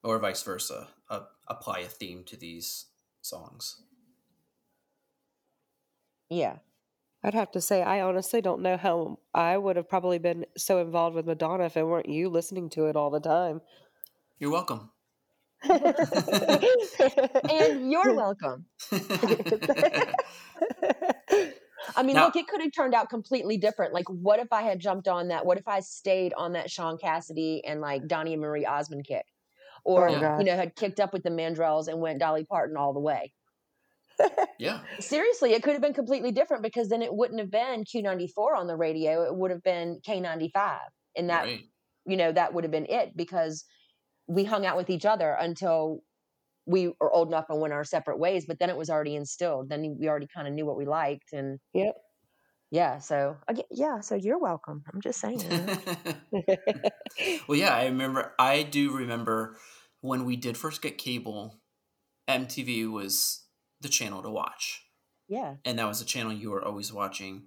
Or 0.03 0.19
vice 0.19 0.43
versa 0.43 0.89
uh, 1.09 1.21
apply 1.49 1.81
a 1.81 1.89
theme 1.89 2.25
to 2.25 2.37
these 2.37 2.87
songs. 3.23 3.83
Yeah. 6.29 6.57
I'd 7.23 7.35
have 7.35 7.51
to 7.51 7.61
say 7.61 7.83
i 7.83 8.01
honestly 8.01 8.41
don't 8.41 8.63
know 8.63 8.79
how 8.79 9.19
i 9.35 9.55
would 9.55 9.77
have 9.77 9.91
probably 9.91 10.19
been 10.19 10.47
so 10.57 10.79
involved 10.79 11.15
with 11.15 11.27
madonna 11.27 11.65
if 11.65 11.77
it 11.77 11.85
weren't 11.85 12.09
you 12.09 12.31
listening 12.31 12.71
to 12.71 12.87
it 12.87 12.97
all 12.97 13.11
the 13.11 13.21
time. 13.21 13.61
You're 14.39 14.51
welcome 14.51 14.91
and 15.63 15.79
you're 17.91 18.15
welcome. 18.17 18.65
I 21.97 22.03
mean, 22.03 22.17
now, 22.17 22.27
look, 22.27 22.37
it 22.37 22.47
could 22.47 22.61
have 22.61 22.73
turned 22.75 22.95
out 22.95 23.09
completely 23.09 23.57
different. 23.57 23.95
Like, 23.95 24.09
what 24.09 24.39
if 24.39 24.53
I 24.53 24.63
had 24.63 24.81
jumped 24.81 25.09
on 25.09 25.29
that? 25.29 25.47
What 25.47 25.59
if 25.59 25.67
I 25.67 25.81
stayed 25.81 26.33
on 26.35 26.53
that 26.53 26.71
Shaun 26.71 26.99
Cassidy 26.99 27.63
and 27.67 27.81
like 27.81 28.07
Donny 28.07 28.35
and 28.35 28.43
Marie 28.43 28.67
Osmond 28.67 29.05
kick? 29.07 29.25
Or, 29.83 30.09
oh, 30.11 30.39
you 30.39 30.45
know, 30.45 30.57
had 30.57 30.77
kicked 30.77 31.01
up 31.01 31.15
with 31.15 31.23
the 31.23 31.31
Mandrells 31.31 31.89
and 31.89 32.01
went 32.01 32.21
Dolly 32.21 32.45
Parton 32.45 32.77
all 32.77 32.93
the 32.93 33.01
way. 33.01 33.33
yeah. 34.59 34.81
Seriously, 34.99 35.55
it 35.55 35.63
could 35.63 35.73
have 35.73 35.81
been 35.81 35.95
completely 35.95 36.33
different 36.33 36.63
because 36.63 36.91
then 36.91 37.01
it 37.01 37.15
wouldn't 37.15 37.41
have 37.41 37.51
been 37.51 37.85
Q94 37.85 38.59
on 38.59 38.67
the 38.67 38.77
radio. 38.77 39.23
It 39.25 39.35
would 39.35 39.51
have 39.51 39.63
been 39.63 40.01
K95. 40.07 40.77
And 41.17 41.31
that, 41.31 41.45
right. 41.45 41.61
you 42.07 42.19
know, 42.19 42.31
that 42.31 42.53
would 42.53 42.65
have 42.65 42.71
been 42.71 42.87
it 42.91 43.17
because 43.17 43.65
we 44.31 44.45
hung 44.45 44.65
out 44.65 44.77
with 44.77 44.89
each 44.91 45.05
other 45.05 45.37
until 45.41 46.03
we 46.65 46.89
were 47.01 47.11
old 47.11 47.29
enough 47.29 47.47
and 47.49 47.61
went 47.61 47.75
our 47.75 47.85
separate 47.85 48.19
ways 48.19 48.45
but 48.47 48.59
then 48.61 48.71
it 48.71 48.77
was 48.77 48.89
already 48.89 49.17
instilled. 49.17 49.69
Then 49.69 49.97
we 49.99 50.09
already 50.09 50.29
kind 50.33 50.47
of 50.47 50.55
knew 50.55 50.65
what 50.65 50.77
we 50.77 50.87
liked 50.87 51.33
and 51.33 51.59
yep. 51.75 51.97
Yeah 52.71 52.99
so 52.99 53.37
yeah 53.71 54.01
so 54.01 54.15
you're 54.15 54.39
welcome. 54.39 54.85
I'm 54.93 55.01
just 55.01 55.21
saying 55.21 55.41
well 57.49 57.59
yeah 57.59 57.75
i 57.75 57.87
remember 57.87 58.33
i 58.39 58.63
do 58.63 58.97
remember 58.97 59.57
when 60.01 60.25
we 60.25 60.37
did 60.37 60.57
first 60.57 60.81
get 60.81 60.97
cable 60.97 61.61
mtv 62.29 62.91
was 62.91 63.45
the 63.81 63.89
channel 63.89 64.23
to 64.23 64.31
watch. 64.31 64.85
Yeah. 65.29 65.55
And 65.65 65.79
that 65.79 65.89
was 65.89 65.99
the 66.01 66.05
channel 66.05 66.33
you 66.33 66.51
were 66.51 66.65
always 66.65 66.93
watching. 66.93 67.45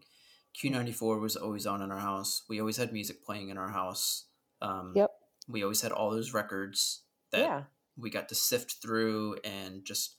Q94 0.62 1.22
was 1.22 1.36
always 1.36 1.66
on 1.66 1.82
in 1.82 1.92
our 1.92 2.00
house. 2.00 2.44
We 2.50 2.60
always 2.60 2.78
had 2.78 2.92
music 2.92 3.24
playing 3.24 3.50
in 3.50 3.58
our 3.58 3.70
house 3.70 4.26
um, 4.62 4.94
yep 4.96 5.12
we 5.48 5.64
always 5.64 5.82
had 5.82 5.92
all 5.92 6.12
those 6.12 6.34
records 6.34 7.04
that 7.32 7.42
yeah. 7.42 7.64
we 7.98 8.10
got 8.10 8.30
to 8.30 8.36
sift 8.36 8.78
through 8.82 9.38
and 9.44 9.84
just 9.86 10.16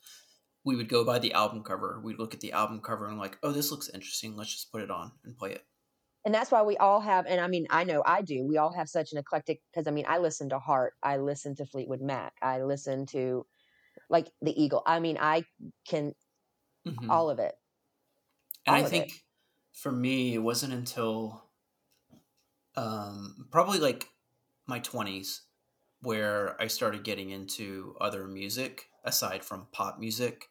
we 0.64 0.76
would 0.76 0.88
go 0.88 1.04
by 1.04 1.18
the 1.18 1.32
album 1.32 1.62
cover. 1.62 2.00
We'd 2.02 2.18
look 2.18 2.34
at 2.34 2.40
the 2.40 2.52
album 2.52 2.80
cover 2.80 3.06
and 3.08 3.18
like, 3.18 3.38
oh, 3.42 3.52
this 3.52 3.70
looks 3.70 3.90
interesting. 3.92 4.36
Let's 4.36 4.52
just 4.52 4.72
put 4.72 4.82
it 4.82 4.90
on 4.90 5.12
and 5.24 5.36
play 5.36 5.52
it. 5.52 5.64
And 6.24 6.34
that's 6.34 6.50
why 6.50 6.62
we 6.62 6.78
all 6.78 7.00
have, 7.00 7.26
and 7.26 7.38
I 7.38 7.48
mean, 7.48 7.66
I 7.68 7.84
know 7.84 8.02
I 8.06 8.22
do. 8.22 8.46
We 8.46 8.56
all 8.56 8.72
have 8.72 8.88
such 8.88 9.12
an 9.12 9.18
eclectic 9.18 9.60
because 9.70 9.86
I 9.86 9.90
mean, 9.90 10.06
I 10.08 10.18
listen 10.18 10.48
to 10.50 10.58
Heart, 10.58 10.94
I 11.02 11.18
listen 11.18 11.54
to 11.56 11.66
Fleetwood 11.66 12.00
Mac, 12.00 12.32
I 12.40 12.62
listen 12.62 13.04
to 13.06 13.44
like 14.08 14.30
the 14.40 14.62
Eagle. 14.62 14.82
I 14.86 15.00
mean, 15.00 15.18
I 15.20 15.44
can 15.86 16.14
mm-hmm. 16.86 17.10
all 17.10 17.28
of 17.28 17.38
it. 17.40 17.54
And 18.66 18.76
all 18.76 18.82
I 18.82 18.88
think 18.88 19.08
it. 19.08 19.12
for 19.74 19.92
me, 19.92 20.34
it 20.34 20.38
wasn't 20.38 20.72
until 20.72 21.44
um, 22.74 23.46
probably 23.50 23.78
like 23.78 24.08
my 24.66 24.80
20s 24.80 25.40
where 26.00 26.60
I 26.60 26.66
started 26.66 27.02
getting 27.02 27.30
into 27.30 27.96
other 28.00 28.26
music 28.26 28.88
aside 29.04 29.42
from 29.42 29.66
pop 29.72 29.98
music. 29.98 30.50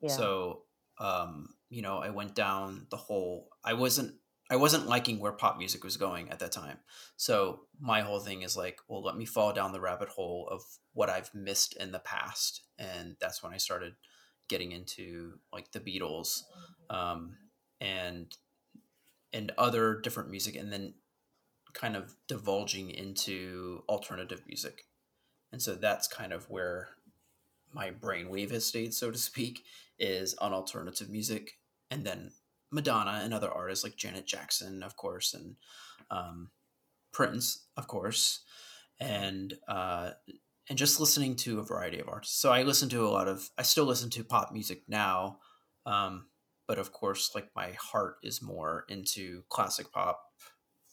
Yeah. 0.00 0.10
So, 0.10 0.62
um, 0.98 1.54
you 1.70 1.82
know, 1.82 1.98
I 1.98 2.10
went 2.10 2.34
down 2.34 2.86
the 2.90 2.96
whole 2.96 3.48
I 3.64 3.74
wasn't 3.74 4.14
I 4.50 4.56
wasn't 4.56 4.86
liking 4.86 5.20
where 5.20 5.32
pop 5.32 5.58
music 5.58 5.84
was 5.84 5.96
going 5.96 6.30
at 6.30 6.38
that 6.38 6.52
time. 6.52 6.78
So, 7.16 7.60
my 7.78 8.00
whole 8.00 8.18
thing 8.18 8.42
is 8.42 8.56
like, 8.56 8.80
well, 8.88 9.02
let 9.02 9.16
me 9.16 9.26
fall 9.26 9.52
down 9.52 9.72
the 9.72 9.80
rabbit 9.80 10.08
hole 10.08 10.48
of 10.50 10.62
what 10.94 11.10
I've 11.10 11.32
missed 11.34 11.76
in 11.76 11.92
the 11.92 11.98
past. 11.98 12.62
And 12.78 13.16
that's 13.20 13.42
when 13.42 13.52
I 13.52 13.58
started 13.58 13.94
getting 14.48 14.72
into 14.72 15.34
like 15.52 15.70
the 15.72 15.80
Beatles 15.80 16.42
um, 16.90 17.36
and 17.80 18.34
and 19.32 19.52
other 19.58 20.00
different 20.00 20.30
music 20.30 20.56
and 20.56 20.72
then 20.72 20.94
kind 21.74 21.96
of 21.96 22.14
divulging 22.26 22.90
into 22.90 23.82
alternative 23.88 24.42
music. 24.46 24.84
And 25.52 25.62
so 25.62 25.74
that's 25.74 26.08
kind 26.08 26.32
of 26.32 26.50
where 26.50 26.88
my 27.72 27.90
brainwave 27.90 28.50
has 28.50 28.66
stayed, 28.66 28.94
so 28.94 29.10
to 29.10 29.18
speak, 29.18 29.64
is 29.98 30.34
on 30.34 30.52
alternative 30.52 31.10
music, 31.10 31.58
and 31.90 32.04
then 32.04 32.32
Madonna 32.70 33.20
and 33.22 33.32
other 33.32 33.50
artists 33.50 33.84
like 33.84 33.96
Janet 33.96 34.26
Jackson, 34.26 34.82
of 34.82 34.96
course, 34.96 35.34
and 35.34 35.56
um, 36.10 36.50
Prince, 37.12 37.66
of 37.76 37.88
course, 37.88 38.40
and 39.00 39.54
uh, 39.68 40.10
and 40.68 40.78
just 40.78 41.00
listening 41.00 41.34
to 41.36 41.60
a 41.60 41.64
variety 41.64 41.98
of 41.98 42.08
artists. 42.08 42.40
So 42.40 42.52
I 42.52 42.62
listen 42.62 42.88
to 42.90 43.06
a 43.06 43.08
lot 43.08 43.28
of. 43.28 43.50
I 43.56 43.62
still 43.62 43.84
listen 43.84 44.10
to 44.10 44.24
pop 44.24 44.52
music 44.52 44.82
now, 44.88 45.38
um, 45.86 46.26
but 46.66 46.78
of 46.78 46.92
course, 46.92 47.32
like 47.34 47.48
my 47.56 47.72
heart 47.72 48.16
is 48.22 48.42
more 48.42 48.84
into 48.88 49.42
classic 49.48 49.90
pop. 49.92 50.20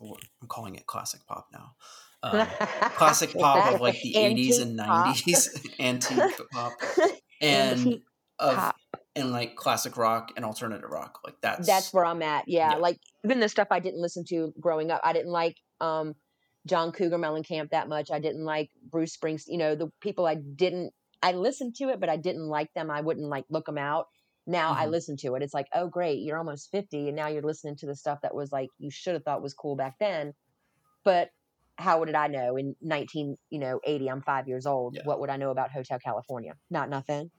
I'm 0.01 0.47
calling 0.47 0.75
it 0.75 0.85
classic 0.85 1.21
pop 1.27 1.47
now. 1.51 1.75
Um, 2.23 2.47
classic 2.95 3.33
pop 3.37 3.73
of 3.73 3.81
like 3.81 4.01
the 4.01 4.13
80s 4.13 4.61
and 4.61 4.77
90s, 4.77 5.79
antique 5.79 6.37
pop, 6.51 6.73
and 7.41 8.01
of 8.39 8.55
pop. 8.55 8.75
and 9.15 9.31
like 9.31 9.55
classic 9.55 9.95
rock 9.97 10.31
and 10.35 10.43
alternative 10.43 10.89
rock. 10.89 11.19
Like 11.23 11.35
that's 11.41 11.67
that's 11.67 11.93
where 11.93 12.05
I'm 12.05 12.21
at. 12.21 12.47
Yeah, 12.47 12.71
yeah, 12.71 12.77
like 12.77 12.99
even 13.23 13.39
the 13.39 13.49
stuff 13.49 13.67
I 13.71 13.79
didn't 13.79 14.01
listen 14.01 14.23
to 14.29 14.53
growing 14.59 14.91
up. 14.91 15.01
I 15.03 15.13
didn't 15.13 15.31
like 15.31 15.57
um 15.81 16.15
John 16.65 16.91
Cougar 16.91 17.17
Mellencamp 17.17 17.69
that 17.69 17.87
much. 17.87 18.09
I 18.11 18.19
didn't 18.19 18.43
like 18.43 18.71
Bruce 18.89 19.15
Springsteen. 19.15 19.49
You 19.49 19.57
know, 19.59 19.75
the 19.75 19.91
people 20.01 20.25
I 20.25 20.35
didn't. 20.35 20.93
I 21.21 21.31
listened 21.31 21.75
to 21.77 21.89
it, 21.89 21.99
but 21.99 22.09
I 22.09 22.17
didn't 22.17 22.47
like 22.47 22.73
them. 22.73 22.91
I 22.91 23.01
wouldn't 23.01 23.27
like 23.27 23.45
look 23.49 23.65
them 23.65 23.77
out. 23.77 24.07
Now 24.47 24.71
mm-hmm. 24.71 24.81
I 24.81 24.85
listen 24.87 25.17
to 25.17 25.35
it. 25.35 25.43
It's 25.43 25.53
like, 25.53 25.67
oh 25.73 25.87
great, 25.87 26.19
you're 26.19 26.37
almost 26.37 26.71
50 26.71 27.07
and 27.07 27.15
now 27.15 27.27
you're 27.27 27.41
listening 27.41 27.75
to 27.77 27.85
the 27.85 27.95
stuff 27.95 28.19
that 28.21 28.35
was 28.35 28.51
like 28.51 28.69
you 28.77 28.91
should 28.91 29.13
have 29.13 29.23
thought 29.23 29.41
was 29.41 29.53
cool 29.53 29.75
back 29.75 29.95
then. 29.99 30.33
But 31.03 31.29
how 31.77 32.03
did 32.05 32.15
I 32.15 32.27
know 32.27 32.55
in 32.55 32.75
19, 32.81 33.37
you 33.49 33.59
know, 33.59 33.79
80, 33.83 34.09
I'm 34.09 34.21
5 34.21 34.47
years 34.47 34.65
old. 34.65 34.95
Yeah. 34.95 35.01
What 35.03 35.19
would 35.19 35.29
I 35.29 35.37
know 35.37 35.51
about 35.51 35.71
Hotel 35.71 35.99
California? 35.99 36.53
Not 36.69 36.89
nothing. 36.89 37.31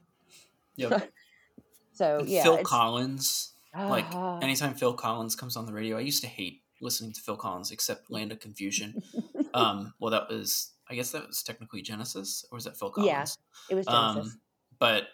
Yep. 0.76 1.10
so, 1.92 2.22
yeah. 2.26 2.42
Phil 2.42 2.58
Collins. 2.58 3.52
Uh, 3.76 3.88
like 3.88 4.06
ah. 4.12 4.38
anytime 4.40 4.74
Phil 4.74 4.94
Collins 4.94 5.36
comes 5.36 5.56
on 5.56 5.66
the 5.66 5.72
radio, 5.72 5.96
I 5.96 6.00
used 6.00 6.22
to 6.22 6.28
hate 6.28 6.62
listening 6.80 7.12
to 7.12 7.20
Phil 7.20 7.36
Collins 7.36 7.70
except 7.70 8.10
Land 8.10 8.32
of 8.32 8.40
Confusion. 8.40 9.02
um, 9.54 9.94
well, 10.00 10.10
that 10.10 10.28
was 10.28 10.72
I 10.88 10.94
guess 10.94 11.10
that 11.12 11.26
was 11.26 11.42
technically 11.42 11.82
Genesis, 11.82 12.44
or 12.50 12.56
was 12.56 12.64
that 12.64 12.78
Phil 12.78 12.90
Collins? 12.90 13.08
Yeah, 13.08 13.74
it 13.74 13.74
was 13.74 13.86
Genesis. 13.86 14.32
Um, 14.34 14.40
but 14.78 15.08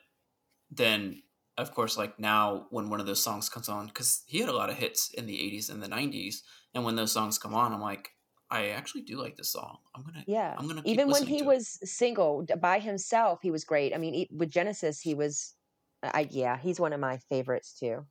then 0.70 1.22
of 1.58 1.74
course, 1.74 1.98
like 1.98 2.18
now 2.18 2.66
when 2.70 2.88
one 2.88 3.00
of 3.00 3.06
those 3.06 3.22
songs 3.22 3.48
comes 3.48 3.68
on, 3.68 3.86
because 3.86 4.22
he 4.26 4.40
had 4.40 4.48
a 4.48 4.56
lot 4.56 4.70
of 4.70 4.76
hits 4.76 5.10
in 5.10 5.26
the 5.26 5.36
80s 5.36 5.70
and 5.70 5.82
the 5.82 5.88
90s. 5.88 6.36
And 6.74 6.84
when 6.84 6.96
those 6.96 7.12
songs 7.12 7.38
come 7.38 7.54
on, 7.54 7.72
I'm 7.72 7.80
like, 7.82 8.10
I 8.50 8.68
actually 8.68 9.02
do 9.02 9.20
like 9.20 9.36
this 9.36 9.50
song. 9.50 9.78
I'm 9.94 10.02
gonna, 10.02 10.24
yeah. 10.26 10.54
I'm 10.58 10.68
gonna 10.68 10.82
even 10.84 11.08
when 11.08 11.26
he 11.26 11.42
was 11.42 11.78
it. 11.80 11.88
single 11.88 12.46
by 12.60 12.78
himself, 12.78 13.40
he 13.42 13.50
was 13.50 13.64
great. 13.64 13.94
I 13.94 13.98
mean, 13.98 14.26
with 14.30 14.50
Genesis, 14.50 15.00
he 15.00 15.14
was, 15.14 15.54
I 16.02 16.28
yeah, 16.30 16.58
he's 16.58 16.78
one 16.78 16.92
of 16.92 17.00
my 17.00 17.16
favorites 17.30 17.74
too. 17.78 18.04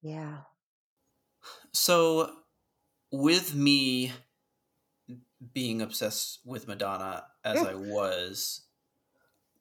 Yeah. 0.00 0.38
So, 1.72 2.30
with 3.10 3.54
me 3.54 4.12
being 5.52 5.82
obsessed 5.82 6.40
with 6.44 6.68
Madonna 6.68 7.24
as 7.44 7.58
mm. 7.58 7.68
I 7.68 7.74
was, 7.74 8.62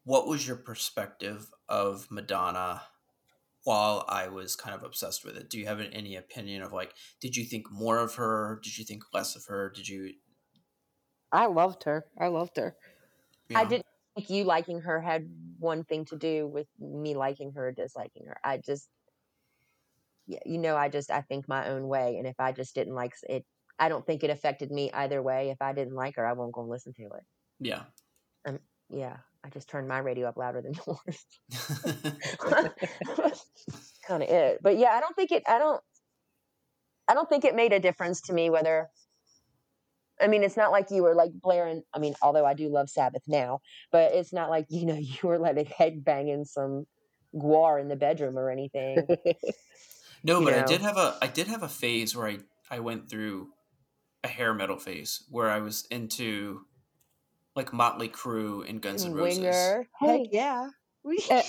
what 0.03 0.27
was 0.27 0.45
your 0.47 0.57
perspective 0.57 1.47
of 1.74 2.07
Madonna 2.11 2.84
while 3.63 4.05
I 4.07 4.28
was 4.28 4.55
kind 4.55 4.76
of 4.76 4.84
obsessed 4.84 5.26
with 5.26 5.36
it? 5.36 5.49
Do 5.49 5.57
you 5.57 5.65
have 5.65 5.82
any 5.82 6.15
opinion 6.15 6.61
of 6.61 6.71
like, 6.71 6.93
did 7.19 7.36
you 7.36 7.45
think 7.45 7.71
more 7.71 7.97
of 7.97 8.15
her? 8.15 8.59
Did 8.63 8.78
you 8.78 8.86
think 8.86 9.03
less 9.11 9.36
of 9.36 9.45
her? 9.47 9.71
Did 9.76 9.88
you? 9.88 10.13
I 11.32 11.47
loved 11.47 11.84
her. 11.86 12.05
I 12.19 12.28
loved 12.28 12.57
her. 12.57 12.76
Yeah. 13.49 13.59
I 13.59 13.65
didn't 13.65 13.88
think 14.15 14.30
you 14.30 14.43
liking 14.43 14.82
her 14.82 15.01
had 15.01 15.28
one 15.57 15.84
thing 15.84 16.05
to 16.05 16.15
do 16.15 16.47
with 16.47 16.67
me 16.80 17.15
liking 17.15 17.53
her 17.53 17.69
or 17.69 17.71
disliking 17.71 18.28
her. 18.28 18.38
I 18.43 18.57
just, 18.57 18.88
yeah, 20.28 20.39
you 20.45 20.59
know, 20.59 20.76
I 20.76 20.89
just 20.89 21.09
I 21.09 21.21
think 21.21 21.47
my 21.47 21.69
own 21.69 21.88
way, 21.88 22.17
and 22.17 22.28
if 22.28 22.39
I 22.39 22.51
just 22.51 22.76
didn't 22.76 22.93
like 22.93 23.13
it, 23.28 23.45
I 23.80 23.89
don't 23.89 24.05
think 24.05 24.24
it 24.24 24.30
affected 24.30 24.69
me 24.69 24.91
either 24.91 25.24
way. 25.24 25.49
If 25.49 25.59
I 25.59 25.74
didn't 25.74 25.95
like 25.95 26.17
her, 26.17 26.28
I 26.28 26.34
won't 26.34 26.53
go 26.53 26.61
listen 26.61 26.93
to 26.93 27.03
it. 27.03 27.24
Yeah. 27.59 27.84
Um, 28.45 28.59
yeah. 28.91 29.17
I 29.44 29.50
just 29.50 29.70
turned 29.70 29.88
my 29.88 30.00
radio 30.00 30.28
up 30.28 30.38
louder 30.38 30.62
than 30.62 30.74
yours. 30.88 31.26
kind 34.08 34.24
of 34.24 34.30
it. 34.30 34.60
But 34.62 34.78
yeah, 34.78 34.91
I 34.91 35.00
don't 35.00 35.16
think 35.16 35.32
it. 35.32 35.44
I 35.48 35.60
don't. 35.60 35.82
I 37.08 37.14
don't 37.14 37.28
think 37.28 37.44
it 37.44 37.56
made 37.56 37.74
a 37.74 37.80
difference 37.80 38.22
to 38.22 38.34
me 38.34 38.50
whether. 38.50 38.89
I 40.22 40.28
mean, 40.28 40.44
it's 40.44 40.56
not 40.56 40.72
like 40.72 40.91
you 40.91 41.04
were 41.04 41.16
like 41.16 41.32
blaring. 41.34 41.84
I 41.94 42.00
mean, 42.00 42.16
although 42.22 42.46
I 42.46 42.54
do 42.54 42.70
love 42.70 42.89
Sabbath 42.89 43.24
now, 43.28 43.60
but 43.91 44.14
it's 44.14 44.32
not 44.32 44.50
like 44.50 44.66
you 44.70 44.86
know 44.86 44.96
you 45.00 45.18
were 45.24 45.39
like 45.39 45.68
head 45.68 46.04
banging 46.04 46.46
some 46.46 46.86
GWAR 47.36 47.82
in 47.82 47.88
the 47.88 47.96
bedroom 47.96 48.38
or 48.38 48.50
anything. 48.50 49.06
no, 50.24 50.41
but 50.44 50.52
know? 50.52 50.60
I 50.60 50.64
did 50.64 50.82
have 50.82 50.98
a 50.98 51.18
I 51.22 51.28
did 51.28 51.48
have 51.48 51.64
a 51.64 51.70
phase 51.70 52.16
where 52.16 52.28
I 52.28 52.38
I 52.72 52.80
went 52.80 53.10
through 53.10 53.50
a 54.24 54.30
hair 54.30 54.54
metal 54.54 54.78
phase 54.78 55.26
where 55.30 55.50
I 55.50 55.60
was 55.60 55.86
into 55.91 56.62
like 57.56 57.74
Motley 57.74 58.10
Crue 58.10 58.68
and 58.68 58.82
Guns 58.82 59.06
N' 59.06 59.14
Roses. 59.14 59.39
Winger. 59.39 59.88
Hey, 59.99 60.28
yeah. 60.32 60.70
uh, 61.32 61.41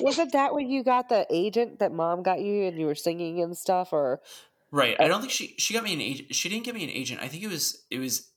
wasn't 0.00 0.32
that 0.32 0.54
when 0.54 0.68
you 0.70 0.82
got 0.82 1.08
the 1.08 1.26
agent 1.28 1.78
that 1.78 1.92
mom 1.92 2.22
got 2.22 2.40
you 2.40 2.64
and 2.64 2.78
you 2.78 2.86
were 2.86 2.94
singing 2.94 3.42
and 3.42 3.56
stuff 3.56 3.92
or 3.92 4.20
right 4.72 4.96
i 4.98 5.06
don't 5.06 5.20
think 5.20 5.30
she 5.30 5.54
she 5.58 5.74
got 5.74 5.84
me 5.84 5.92
an 5.92 6.00
agent 6.00 6.34
she 6.34 6.48
didn't 6.48 6.64
give 6.64 6.74
me 6.74 6.84
an 6.84 6.90
agent 6.90 7.20
i 7.20 7.28
think 7.28 7.42
it 7.42 7.50
was 7.50 7.84
it 7.90 7.98
was 7.98 8.30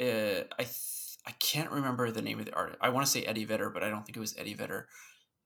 uh 0.00 0.40
i 0.58 0.62
th- 0.62 1.18
i 1.26 1.32
can't 1.38 1.70
remember 1.70 2.10
the 2.10 2.22
name 2.22 2.38
of 2.38 2.46
the 2.46 2.54
artist 2.54 2.78
i 2.80 2.88
want 2.88 3.04
to 3.04 3.12
say 3.12 3.24
eddie 3.24 3.44
vedder 3.44 3.68
but 3.68 3.84
i 3.84 3.90
don't 3.90 4.06
think 4.06 4.16
it 4.16 4.20
was 4.20 4.34
eddie 4.38 4.54
vedder 4.54 4.88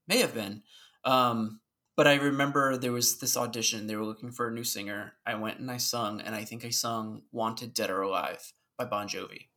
may 0.07 0.18
have 0.18 0.35
been 0.35 0.62
um 1.05 1.61
but 1.97 2.07
i 2.07 2.14
remember 2.14 2.77
there 2.77 2.93
was 2.93 3.18
this 3.18 3.37
audition 3.37 3.89
they 3.89 3.97
were 3.97 4.05
looking 4.05 4.31
for 4.31 4.47
a 4.47 4.53
new 4.53 4.64
singer 4.64 5.14
i 5.27 5.35
went 5.35 5.59
and 5.59 5.68
i 5.68 5.79
sung 5.79 6.21
and 6.21 6.37
i 6.37 6.45
think 6.45 6.64
i 6.64 6.71
sung 6.71 7.23
wanted 7.33 7.75
dead 7.75 7.91
or 7.91 8.03
alive 8.03 8.53
by 8.79 8.85
bon 8.85 9.09
jovi 9.09 9.49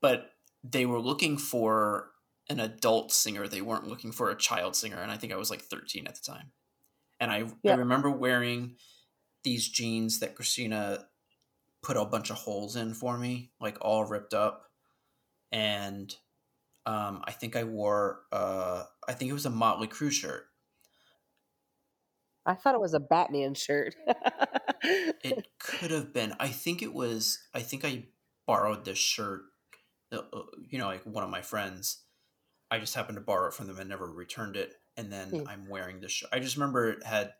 but 0.00 0.32
they 0.62 0.86
were 0.86 1.00
looking 1.00 1.36
for 1.36 2.10
an 2.48 2.60
adult 2.60 3.12
singer. 3.12 3.46
They 3.46 3.62
weren't 3.62 3.86
looking 3.86 4.12
for 4.12 4.30
a 4.30 4.36
child 4.36 4.76
singer. 4.76 4.98
And 4.98 5.10
I 5.10 5.16
think 5.16 5.32
I 5.32 5.36
was 5.36 5.50
like 5.50 5.62
13 5.62 6.06
at 6.06 6.14
the 6.14 6.32
time. 6.32 6.52
And 7.20 7.30
I, 7.30 7.44
I 7.66 7.74
remember 7.74 8.10
wearing 8.10 8.76
these 9.44 9.68
jeans 9.68 10.20
that 10.20 10.36
Kristina 10.36 11.04
put 11.82 11.96
a 11.96 12.04
bunch 12.04 12.30
of 12.30 12.36
holes 12.36 12.76
in 12.76 12.94
for 12.94 13.16
me, 13.16 13.50
like 13.60 13.78
all 13.80 14.04
ripped 14.04 14.34
up. 14.34 14.70
And 15.52 16.14
um, 16.86 17.22
I 17.24 17.32
think 17.32 17.56
I 17.56 17.64
wore, 17.64 18.22
uh, 18.32 18.84
I 19.06 19.12
think 19.12 19.30
it 19.30 19.34
was 19.34 19.46
a 19.46 19.50
Motley 19.50 19.86
Crue 19.86 20.10
shirt. 20.10 20.46
I 22.46 22.54
thought 22.54 22.74
it 22.74 22.80
was 22.80 22.94
a 22.94 23.00
Batman 23.00 23.54
shirt. 23.54 23.94
it 24.82 25.46
could 25.58 25.90
have 25.90 26.12
been. 26.12 26.34
I 26.40 26.48
think 26.48 26.82
it 26.82 26.92
was, 26.92 27.38
I 27.54 27.60
think 27.60 27.84
I 27.84 28.06
borrowed 28.46 28.84
this 28.84 28.98
shirt 28.98 29.42
you 30.68 30.78
know, 30.78 30.86
like 30.86 31.04
one 31.04 31.24
of 31.24 31.30
my 31.30 31.42
friends, 31.42 32.02
I 32.70 32.78
just 32.78 32.94
happened 32.94 33.16
to 33.16 33.22
borrow 33.22 33.48
it 33.48 33.54
from 33.54 33.66
them 33.66 33.78
and 33.78 33.88
never 33.88 34.06
returned 34.06 34.56
it. 34.56 34.74
And 34.96 35.12
then 35.12 35.30
mm. 35.30 35.48
I'm 35.48 35.68
wearing 35.68 36.00
this. 36.00 36.12
Sh- 36.12 36.24
I 36.32 36.40
just 36.40 36.56
remember 36.56 36.90
it 36.90 37.04
had 37.04 37.32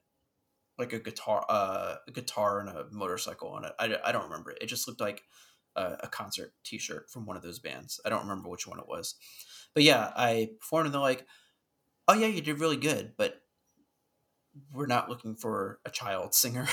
like 0.78 0.92
a 0.92 0.98
guitar, 0.98 1.44
uh, 1.48 1.96
a 2.06 2.10
guitar 2.10 2.60
and 2.60 2.68
a 2.68 2.86
motorcycle 2.90 3.48
on 3.48 3.64
it. 3.64 3.72
I, 3.78 3.96
I 4.04 4.12
don't 4.12 4.24
remember 4.24 4.50
it. 4.50 4.58
It 4.60 4.66
just 4.66 4.88
looked 4.88 5.00
like 5.00 5.22
a, 5.76 5.96
a 6.00 6.08
concert 6.08 6.52
T-shirt 6.64 7.10
from 7.10 7.26
one 7.26 7.36
of 7.36 7.42
those 7.42 7.58
bands. 7.58 8.00
I 8.04 8.08
don't 8.08 8.22
remember 8.22 8.48
which 8.48 8.66
one 8.66 8.78
it 8.78 8.88
was, 8.88 9.14
but 9.74 9.82
yeah, 9.82 10.10
I 10.16 10.50
performed 10.58 10.86
and 10.86 10.94
they're 10.94 11.00
like, 11.00 11.26
"Oh 12.08 12.14
yeah, 12.14 12.26
you 12.26 12.40
did 12.40 12.60
really 12.60 12.76
good," 12.76 13.12
but 13.16 13.42
we're 14.72 14.86
not 14.86 15.08
looking 15.08 15.36
for 15.36 15.80
a 15.84 15.90
child 15.90 16.34
singer. 16.34 16.66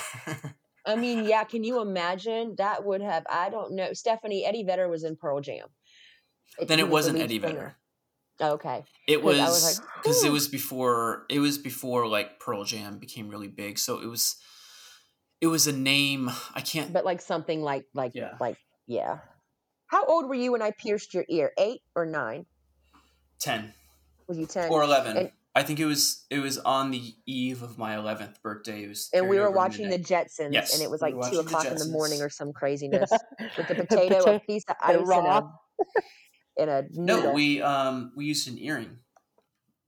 I 0.86 0.96
mean, 0.96 1.26
yeah, 1.26 1.44
can 1.44 1.64
you 1.64 1.82
imagine? 1.82 2.56
That 2.58 2.86
would 2.86 3.02
have, 3.02 3.26
I 3.30 3.50
don't 3.50 3.74
know. 3.74 3.94
Stephanie, 3.94 4.46
Eddie 4.46 4.64
Vedder 4.64 4.88
was 4.88 5.04
in 5.04 5.16
Pearl 5.16 5.42
Jam. 5.42 5.68
It, 6.60 6.68
then 6.68 6.80
it 6.80 6.90
wasn't 6.90 7.20
Eddie 7.20 7.40
Vedder. 7.40 7.76
okay. 8.42 8.84
It 9.08 9.24
was 9.24 9.38
because 10.04 10.24
like, 10.24 10.30
it 10.30 10.32
was 10.32 10.48
before 10.48 11.26
it 11.30 11.40
was 11.40 11.58
before 11.58 12.08
like 12.08 12.40
Pearl 12.40 12.64
Jam 12.64 12.98
became 12.98 13.30
really 13.30 13.48
big. 13.48 13.78
So 13.80 14.00
it 14.00 14.08
was 14.08 14.38
it 15.42 15.48
was 15.48 15.68
a 15.68 15.72
name 15.72 16.30
I 16.54 16.62
can't 16.62 16.92
But 16.92 17.06
like 17.06 17.22
something 17.22 17.62
like 17.62 17.86
like 17.94 18.14
yeah. 18.16 18.34
like 18.40 18.58
yeah. 18.88 19.20
How 19.88 20.06
old 20.06 20.28
were 20.28 20.36
you 20.36 20.52
when 20.52 20.62
I 20.62 20.72
pierced 20.72 21.14
your 21.14 21.26
ear? 21.30 21.54
8 21.58 21.80
or 21.96 22.06
9? 22.06 22.46
10. 23.40 23.74
Was 24.28 24.38
you 24.38 24.46
10? 24.46 24.70
Or 24.70 24.84
11. 24.84 25.16
And, 25.16 25.32
I 25.58 25.64
think 25.64 25.80
it 25.80 25.86
was 25.86 26.24
it 26.30 26.38
was 26.38 26.60
on 26.60 26.92
the 26.92 27.16
eve 27.26 27.64
of 27.64 27.80
my 27.80 27.96
eleventh 27.96 28.44
birthday. 28.44 28.84
It 28.84 28.90
was 28.90 29.10
and 29.12 29.28
we 29.28 29.40
were 29.40 29.50
watching 29.50 29.90
the 29.90 29.98
Jetsons, 29.98 30.54
yes, 30.54 30.76
and 30.76 30.84
it 30.84 30.92
was 30.92 31.02
like 31.02 31.16
we 31.16 31.28
two 31.32 31.40
o'clock 31.40 31.66
in 31.66 31.78
the 31.78 31.88
morning 31.88 32.22
or 32.22 32.30
some 32.30 32.54
craziness 32.62 33.10
with 33.58 33.68
the 33.68 33.74
potato, 33.74 34.36
a 34.36 34.40
piece 34.40 34.66
of 34.70 34.76
ice, 34.80 34.98
and 34.98 35.10
a, 35.10 35.50
in 36.58 36.70
a 36.70 36.84
needle. 36.92 37.24
No, 37.24 37.34
we 37.34 37.62
um 37.62 38.12
we 38.16 38.26
used 38.26 38.48
an 38.48 38.58
earring. 38.60 38.98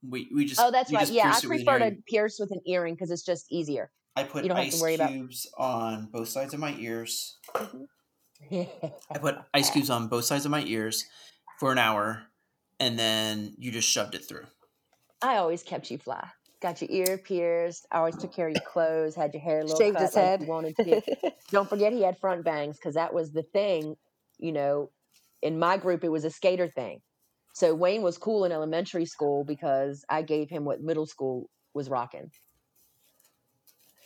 We 0.07 0.29
we 0.33 0.45
just 0.45 0.61
oh 0.61 0.71
that's 0.71 0.91
right 0.93 1.09
yeah 1.09 1.33
I 1.35 1.45
prefer 1.45 1.79
to 1.79 1.95
pierce 2.07 2.39
with 2.39 2.51
an 2.51 2.61
earring 2.65 2.95
because 2.95 3.11
it's 3.11 3.25
just 3.25 3.51
easier. 3.51 3.91
I 4.15 4.23
put 4.23 4.43
you 4.43 4.49
don't 4.49 4.57
ice 4.57 4.71
have 4.71 4.79
to 4.79 4.81
worry 4.81 4.97
cubes 4.97 5.47
about... 5.55 5.65
on 5.65 6.09
both 6.11 6.29
sides 6.29 6.53
of 6.53 6.59
my 6.59 6.73
ears. 6.75 7.37
Mm-hmm. 7.55 8.63
I 9.11 9.17
put 9.17 9.37
ice 9.53 9.69
cubes 9.69 9.89
on 9.89 10.07
both 10.07 10.25
sides 10.25 10.45
of 10.45 10.51
my 10.51 10.63
ears 10.63 11.05
for 11.59 11.71
an 11.71 11.77
hour, 11.77 12.23
and 12.79 12.97
then 12.97 13.53
you 13.57 13.71
just 13.71 13.89
shoved 13.89 14.15
it 14.15 14.25
through. 14.25 14.45
I 15.21 15.37
always 15.37 15.63
kept 15.63 15.91
you 15.91 15.97
fly. 15.97 16.25
Got 16.61 16.81
your 16.81 16.89
ear 16.91 17.17
pierced. 17.17 17.85
I 17.91 17.99
always 17.99 18.17
took 18.17 18.33
care 18.33 18.47
of 18.47 18.53
your 18.53 18.63
clothes. 18.67 19.15
Had 19.15 19.33
your 19.33 19.41
hair 19.41 19.59
a 19.59 19.63
little 19.63 19.77
Shaved 19.77 19.97
cut 19.97 20.05
his 20.05 20.15
like 20.15 20.25
head. 20.25 20.41
you 20.41 20.47
wanted 20.47 20.75
to. 20.77 21.01
Don't 21.51 21.69
forget 21.69 21.93
he 21.93 22.01
had 22.01 22.17
front 22.17 22.43
bangs 22.43 22.77
because 22.77 22.95
that 22.95 23.13
was 23.13 23.31
the 23.31 23.43
thing. 23.43 23.95
You 24.37 24.53
know, 24.53 24.89
in 25.41 25.59
my 25.59 25.77
group 25.77 26.03
it 26.03 26.09
was 26.09 26.25
a 26.25 26.29
skater 26.29 26.67
thing. 26.67 26.99
So 27.53 27.73
Wayne 27.73 28.01
was 28.01 28.17
cool 28.17 28.45
in 28.45 28.51
elementary 28.51 29.05
school 29.05 29.43
because 29.43 30.05
I 30.09 30.21
gave 30.21 30.49
him 30.49 30.65
what 30.65 30.81
middle 30.81 31.05
school 31.05 31.49
was 31.73 31.89
rocking. 31.89 32.31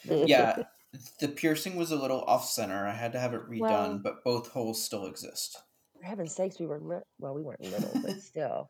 Yeah, 0.06 0.64
the 1.20 1.28
piercing 1.28 1.76
was 1.76 1.92
a 1.92 1.96
little 1.96 2.22
off 2.22 2.46
center. 2.46 2.88
I 2.88 2.94
had 2.94 3.14
to 3.14 3.20
have 3.20 3.34
it 3.34 3.50
redone, 3.50 3.60
Well- 3.60 4.02
but 4.04 4.24
both 4.24 4.50
holes 4.50 4.84
still 4.84 5.06
exist. 5.06 5.58
For 6.00 6.06
heaven's 6.06 6.36
sakes, 6.36 6.60
we 6.60 6.66
were 6.66 6.80
li- 6.82 7.04
well, 7.20 7.34
we 7.34 7.42
weren't 7.42 7.62
little, 7.62 7.92
but 8.02 8.20
still. 8.22 8.70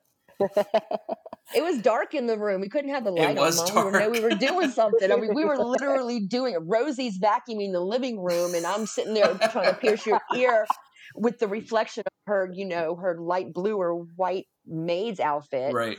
It 1.55 1.61
was 1.61 1.79
dark 1.81 2.13
in 2.15 2.25
the 2.25 2.37
room. 2.37 2.61
We 2.61 2.69
couldn't 2.69 2.89
have 2.91 3.03
the 3.03 3.11
light 3.11 3.35
was 3.35 3.59
on. 3.59 3.75
Mom. 3.75 3.93
We, 3.93 3.99
were, 3.99 4.09
we 4.09 4.19
were 4.21 4.29
doing 4.31 4.71
something. 4.71 5.11
I 5.11 5.15
mean, 5.15 5.33
we 5.33 5.45
were 5.45 5.57
literally 5.63 6.19
doing 6.21 6.53
it. 6.53 6.61
Rosie's 6.63 7.19
vacuuming 7.19 7.71
the 7.73 7.79
living 7.81 8.21
room, 8.21 8.55
and 8.55 8.65
I'm 8.65 8.85
sitting 8.85 9.13
there 9.13 9.33
trying 9.51 9.69
to 9.69 9.75
pierce 9.75 10.05
your 10.05 10.19
ear 10.35 10.65
with 11.15 11.39
the 11.39 11.47
reflection 11.47 12.03
of 12.05 12.13
her, 12.27 12.49
you 12.53 12.65
know, 12.65 12.95
her 12.95 13.17
light 13.19 13.53
blue 13.53 13.77
or 13.77 13.95
white 14.15 14.47
maid's 14.65 15.19
outfit, 15.19 15.73
Right. 15.73 15.97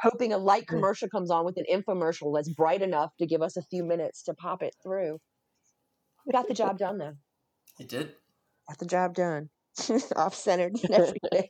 hoping 0.00 0.32
a 0.32 0.38
light 0.38 0.66
commercial 0.66 1.08
comes 1.08 1.30
on 1.30 1.44
with 1.44 1.56
an 1.56 1.64
infomercial 1.70 2.34
that's 2.34 2.48
bright 2.48 2.82
enough 2.82 3.10
to 3.18 3.26
give 3.26 3.42
us 3.42 3.56
a 3.56 3.62
few 3.62 3.84
minutes 3.84 4.22
to 4.24 4.34
pop 4.34 4.62
it 4.62 4.74
through. 4.82 5.18
We 6.26 6.32
got 6.32 6.48
the 6.48 6.54
job 6.54 6.78
done, 6.78 6.98
though. 6.98 7.16
It 7.78 7.88
did. 7.88 8.14
Got 8.68 8.78
the 8.78 8.86
job 8.86 9.14
done. 9.14 9.50
Off 10.16 10.34
centered 10.34 10.74
and 10.82 10.90
everything. 10.94 11.48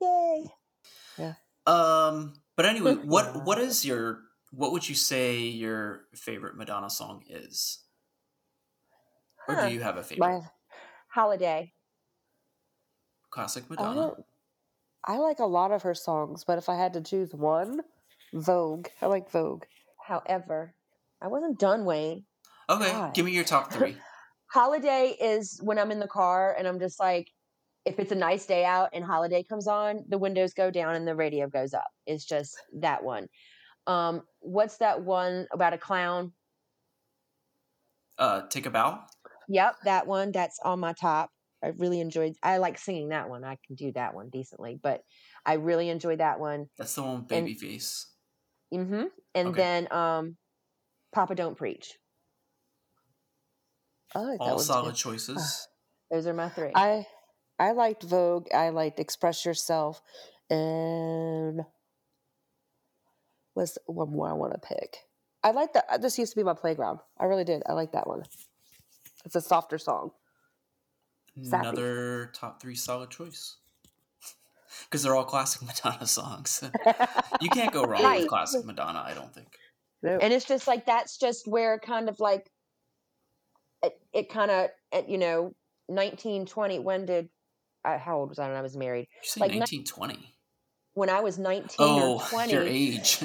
Yay. 0.00 0.44
Yeah. 1.18 1.34
Um, 1.66 2.34
but 2.56 2.66
anyway, 2.66 2.94
what 3.04 3.44
what 3.44 3.58
is 3.58 3.84
your 3.84 4.20
what 4.50 4.72
would 4.72 4.88
you 4.88 4.94
say 4.94 5.40
your 5.40 6.02
favorite 6.14 6.56
Madonna 6.56 6.90
song 6.90 7.22
is? 7.28 7.80
Or 9.48 9.54
do 9.54 9.72
you 9.72 9.80
have 9.80 9.96
a 9.96 10.02
favorite 10.02 10.26
My, 10.26 10.40
Holiday. 11.16 11.72
classic 13.30 13.70
Madonna? 13.70 13.94
don't, 13.94 14.24
I 15.02 15.16
like 15.16 15.38
a 15.38 15.46
lot 15.46 15.72
of 15.72 15.80
her 15.80 15.94
songs, 15.94 16.44
but 16.44 16.58
if 16.58 16.68
I 16.68 16.76
had 16.76 16.92
to 16.92 17.00
choose 17.00 17.32
one, 17.32 17.80
Vogue. 18.34 18.88
I 19.00 19.06
like 19.06 19.30
Vogue. 19.30 19.64
However, 20.06 20.74
I 21.22 21.28
wasn't 21.28 21.58
done, 21.58 21.86
Wayne. 21.86 22.24
Okay, 22.68 22.92
God. 22.92 23.14
give 23.14 23.24
me 23.24 23.32
your 23.32 23.44
top 23.44 23.72
three. 23.72 23.96
Holiday 24.52 25.16
is 25.18 25.58
when 25.62 25.78
I'm 25.78 25.90
in 25.90 26.00
the 26.00 26.06
car 26.06 26.54
and 26.58 26.68
I'm 26.68 26.78
just 26.78 27.00
like, 27.00 27.30
if 27.86 27.98
it's 27.98 28.12
a 28.12 28.16
nice 28.16 28.44
day 28.44 28.66
out 28.66 28.90
and 28.92 29.02
Holiday 29.02 29.42
comes 29.42 29.66
on, 29.66 30.04
the 30.10 30.18
windows 30.18 30.52
go 30.52 30.70
down 30.70 30.96
and 30.96 31.08
the 31.08 31.16
radio 31.16 31.48
goes 31.48 31.72
up. 31.72 31.88
It's 32.06 32.26
just 32.26 32.54
that 32.80 33.02
one. 33.02 33.26
Um, 33.86 34.20
what's 34.40 34.76
that 34.78 35.02
one 35.02 35.46
about 35.50 35.72
a 35.72 35.78
clown? 35.78 36.32
Uh, 38.18 38.42
take 38.50 38.66
a 38.66 38.70
bow. 38.70 39.00
Yep, 39.48 39.76
that 39.84 40.06
one. 40.06 40.32
That's 40.32 40.58
on 40.64 40.80
my 40.80 40.92
top. 40.92 41.30
I 41.62 41.68
really 41.68 42.00
enjoyed. 42.00 42.34
I 42.42 42.58
like 42.58 42.78
singing 42.78 43.08
that 43.08 43.28
one. 43.28 43.44
I 43.44 43.56
can 43.66 43.76
do 43.76 43.92
that 43.92 44.14
one 44.14 44.28
decently, 44.30 44.78
but 44.80 45.00
I 45.44 45.54
really 45.54 45.88
enjoyed 45.88 46.20
that 46.20 46.38
one. 46.38 46.66
That's 46.78 46.94
the 46.94 47.02
one 47.02 47.22
with 47.22 47.32
And- 47.32 47.46
Babyface. 47.48 48.04
hmm 48.72 49.04
And 49.34 49.48
Okay. 49.48 49.56
then 49.56 49.92
um, 49.92 50.36
Papa 51.12 51.34
Don't 51.34 51.56
Preach. 51.56 51.96
I 54.14 54.20
like 54.20 54.38
that 54.38 54.44
All 54.44 54.58
solid 54.58 54.94
too. 54.94 55.10
choices. 55.10 55.66
Those 56.10 56.26
are 56.26 56.34
my 56.34 56.48
three. 56.48 56.72
I 56.74 57.06
I 57.58 57.72
liked 57.72 58.02
Vogue. 58.02 58.46
I 58.54 58.68
liked 58.68 59.00
Express 59.00 59.44
Yourself, 59.44 60.00
and 60.50 61.62
what's 63.54 63.78
one 63.86 64.10
more 64.12 64.28
I 64.30 64.34
want 64.34 64.52
to 64.54 64.58
pick? 64.60 64.98
I 65.42 65.50
like 65.50 65.72
that. 65.74 66.00
This 66.02 66.18
used 66.18 66.32
to 66.32 66.36
be 66.40 66.44
my 66.44 66.54
playground. 66.54 67.00
I 67.18 67.24
really 67.24 67.44
did. 67.44 67.62
I 67.66 67.72
like 67.72 67.92
that 67.92 68.06
one. 68.06 68.22
It's 69.26 69.34
a 69.34 69.40
softer 69.42 69.76
song. 69.76 70.12
Sappy. 71.42 71.68
Another 71.68 72.30
top 72.34 72.62
three 72.62 72.74
solid 72.74 73.10
choice. 73.10 73.56
Because 74.84 75.02
they're 75.02 75.14
all 75.16 75.24
classic 75.24 75.62
Madonna 75.66 76.06
songs. 76.06 76.62
you 77.40 77.48
can't 77.50 77.72
go 77.72 77.84
wrong 77.84 78.02
Right. 78.02 78.20
with 78.20 78.28
classic 78.28 78.64
Madonna, 78.64 79.02
I 79.06 79.14
don't 79.14 79.32
think. 79.34 79.48
Nope. 80.02 80.20
and 80.22 80.32
it's 80.32 80.44
just 80.44 80.66
like 80.68 80.84
that's 80.86 81.16
just 81.18 81.46
where 81.48 81.78
kind 81.78 82.08
of 82.10 82.20
like 82.20 82.50
it, 83.82 83.94
it 84.12 84.28
kind 84.28 84.50
of 84.50 84.68
you 85.08 85.16
know 85.18 85.54
1920 85.86 86.78
when 86.80 87.06
did 87.06 87.28
I, 87.84 87.96
how 87.96 88.18
old 88.18 88.28
was 88.28 88.38
i 88.38 88.46
when 88.48 88.56
i 88.56 88.60
was 88.60 88.76
married 88.76 89.06
You 89.22 89.28
say 89.28 89.40
Like 89.40 89.52
1920. 89.58 90.34
when 90.94 91.08
i 91.08 91.20
was 91.20 91.38
19 91.38 91.68
Oh, 91.78 92.18
or 92.18 92.20
20 92.28 92.52
your 92.52 92.62
age. 92.62 93.18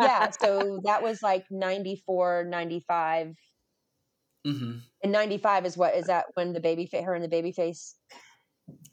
yeah 0.00 0.30
so 0.30 0.80
that 0.84 1.02
was 1.02 1.22
like 1.22 1.44
94 1.50 2.44
95 2.48 3.36
hmm 4.44 4.78
and 5.02 5.12
95 5.12 5.66
is 5.66 5.76
what 5.76 5.94
is 5.94 6.06
that 6.06 6.26
when 6.34 6.52
the 6.52 6.60
baby 6.60 6.86
fa- 6.86 7.02
her 7.02 7.14
and 7.14 7.24
the 7.24 7.28
baby 7.28 7.52
face 7.52 7.96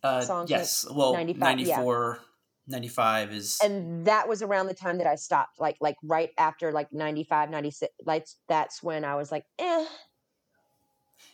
Uh, 0.04 0.22
Songs 0.22 0.50
like 0.52 0.60
yes. 0.60 0.86
Well, 0.92 1.14
95, 1.14 1.60
yeah. 1.60 1.76
94, 1.78 2.20
95 2.68 3.32
is. 3.34 3.60
and 3.64 4.06
that 4.06 4.28
was 4.28 4.42
around 4.42 4.68
the 4.68 4.74
time 4.74 4.98
that 4.98 5.08
i 5.08 5.16
stopped 5.16 5.60
like 5.60 5.78
like 5.82 5.96
right 6.04 6.30
after 6.38 6.72
like 6.72 6.92
95 6.92 7.50
96 7.50 7.92
like 8.06 8.26
that's 8.48 8.82
when 8.84 9.04
i 9.06 9.16
was 9.16 9.32
like 9.32 9.46
eh 9.60 9.86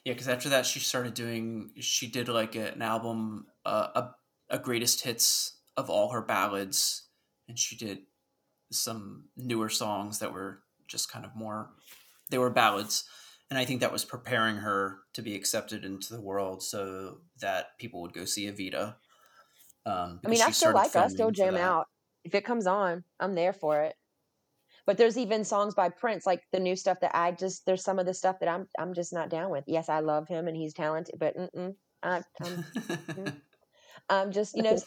Yeah, 0.04 0.14
because 0.14 0.28
after 0.28 0.50
that, 0.50 0.66
she 0.66 0.80
started 0.80 1.14
doing. 1.14 1.72
She 1.80 2.08
did 2.08 2.28
like 2.30 2.56
a, 2.56 2.72
an 2.74 2.82
album, 2.82 3.48
uh, 3.66 3.88
a 3.96 4.56
a 4.56 4.60
greatest 4.60 5.02
hits 5.04 5.58
of 5.76 5.90
all 5.90 6.12
her 6.12 6.22
ballads, 6.22 7.10
and 7.48 7.58
she 7.60 7.76
did 7.76 8.00
some 8.72 9.26
newer 9.36 9.70
songs 9.70 10.20
that 10.20 10.32
were 10.34 10.64
just 10.88 11.12
kind 11.12 11.26
of 11.26 11.36
more. 11.36 11.72
They 12.30 12.38
were 12.38 12.50
ballads, 12.50 13.04
and 13.50 13.58
I 13.58 13.66
think 13.66 13.82
that 13.82 13.92
was 13.92 14.06
preparing 14.06 14.58
her 14.58 15.00
to 15.14 15.22
be 15.22 15.36
accepted 15.36 15.86
into 15.86 16.14
the 16.14 16.22
world, 16.22 16.64
so 16.64 17.20
that 17.42 17.78
people 17.78 18.02
would 18.02 18.14
go 18.14 18.26
see 18.26 18.50
Evita. 18.50 18.96
Um, 19.86 20.20
I 20.26 20.30
mean, 20.30 20.42
I 20.42 20.52
still 20.52 20.74
like. 20.74 20.96
I 20.96 21.08
still 21.08 21.32
jam 21.32 21.56
out. 21.56 21.88
If 22.24 22.36
it 22.36 22.44
comes 22.44 22.68
on, 22.68 23.04
I'm 23.20 23.36
there 23.36 23.54
for 23.54 23.84
it. 23.84 23.96
But 24.86 24.98
there's 24.98 25.18
even 25.18 25.44
songs 25.44 25.76
by 25.76 25.90
Prince, 25.90 26.26
like 26.26 26.44
the 26.52 26.60
new 26.60 26.76
stuff 26.76 27.02
that 27.02 27.12
I 27.14 27.32
just 27.32 27.66
there's 27.66 27.84
some 27.84 28.00
of 28.00 28.06
the 28.06 28.14
stuff 28.14 28.40
that 28.40 28.50
I'm 28.50 28.68
I'm 28.80 28.94
just 28.94 29.14
not 29.14 29.30
down 29.30 29.50
with. 29.50 29.66
Yes, 29.68 29.90
I 29.90 30.00
love 30.00 30.28
him 30.28 30.48
and 30.48 30.56
he's 30.56 30.74
talented, 30.74 31.16
but 31.20 31.36
I, 32.04 32.22
I'm 32.42 32.66
I'm 34.10 34.32
just 34.32 34.56
you 34.56 34.64
know 34.64 34.78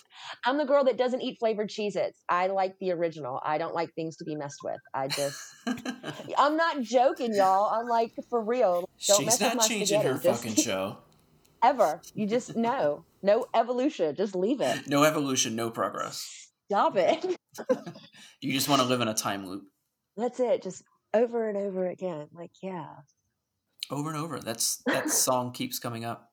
I'm 0.45 0.57
the 0.59 0.65
girl 0.65 0.85
that 0.85 0.97
doesn't 0.97 1.21
eat 1.21 1.39
flavored 1.39 1.69
Cheez-Its. 1.69 2.23
I 2.29 2.47
like 2.49 2.79
the 2.81 2.93
original. 2.93 3.41
I 3.45 3.59
don't 3.59 3.75
like 3.75 3.93
things 3.95 4.17
to 4.19 4.25
be 4.25 4.35
messed 4.37 4.61
with. 4.65 4.79
I 4.95 5.09
just 5.09 5.41
I'm 6.39 6.57
not 6.57 6.81
joking, 6.83 7.35
y'all. 7.35 7.67
I'm 7.73 7.87
like 7.87 8.13
for 8.29 8.43
real. 8.43 8.89
Don't 9.07 9.17
She's 9.19 9.27
mess 9.27 9.41
with 9.41 9.49
not 9.49 9.57
my 9.57 9.67
changing 9.69 10.01
her. 10.03 10.19
Just- 10.19 10.43
fucking 10.43 10.57
show. 10.57 10.99
ever. 11.63 12.01
You 12.15 12.27
just 12.27 12.57
no 12.57 13.05
no 13.23 13.47
evolution. 13.55 14.15
Just 14.17 14.35
leave 14.35 14.61
it. 14.61 14.87
No 14.89 15.05
evolution, 15.05 15.55
no 15.57 15.71
progress. 15.71 16.49
Stop 16.71 16.97
it. 16.97 17.25
You 18.41 18.53
just 18.55 18.69
want 18.71 18.81
to 18.81 18.89
live 18.89 19.03
in 19.03 19.09
a 19.09 19.13
time 19.15 19.47
loop 19.47 19.65
That's 20.17 20.41
it. 20.41 20.63
Just 20.63 20.83
over 21.13 21.49
and 21.49 21.59
over 21.59 21.87
again. 21.89 22.29
Like, 22.33 22.53
yeah. 22.63 22.87
over 23.91 24.09
and 24.09 24.19
over. 24.19 24.39
That's 24.41 24.81
that 24.87 25.11
song 25.11 25.53
keeps 25.53 25.79
coming 25.79 26.05
up 26.07 26.31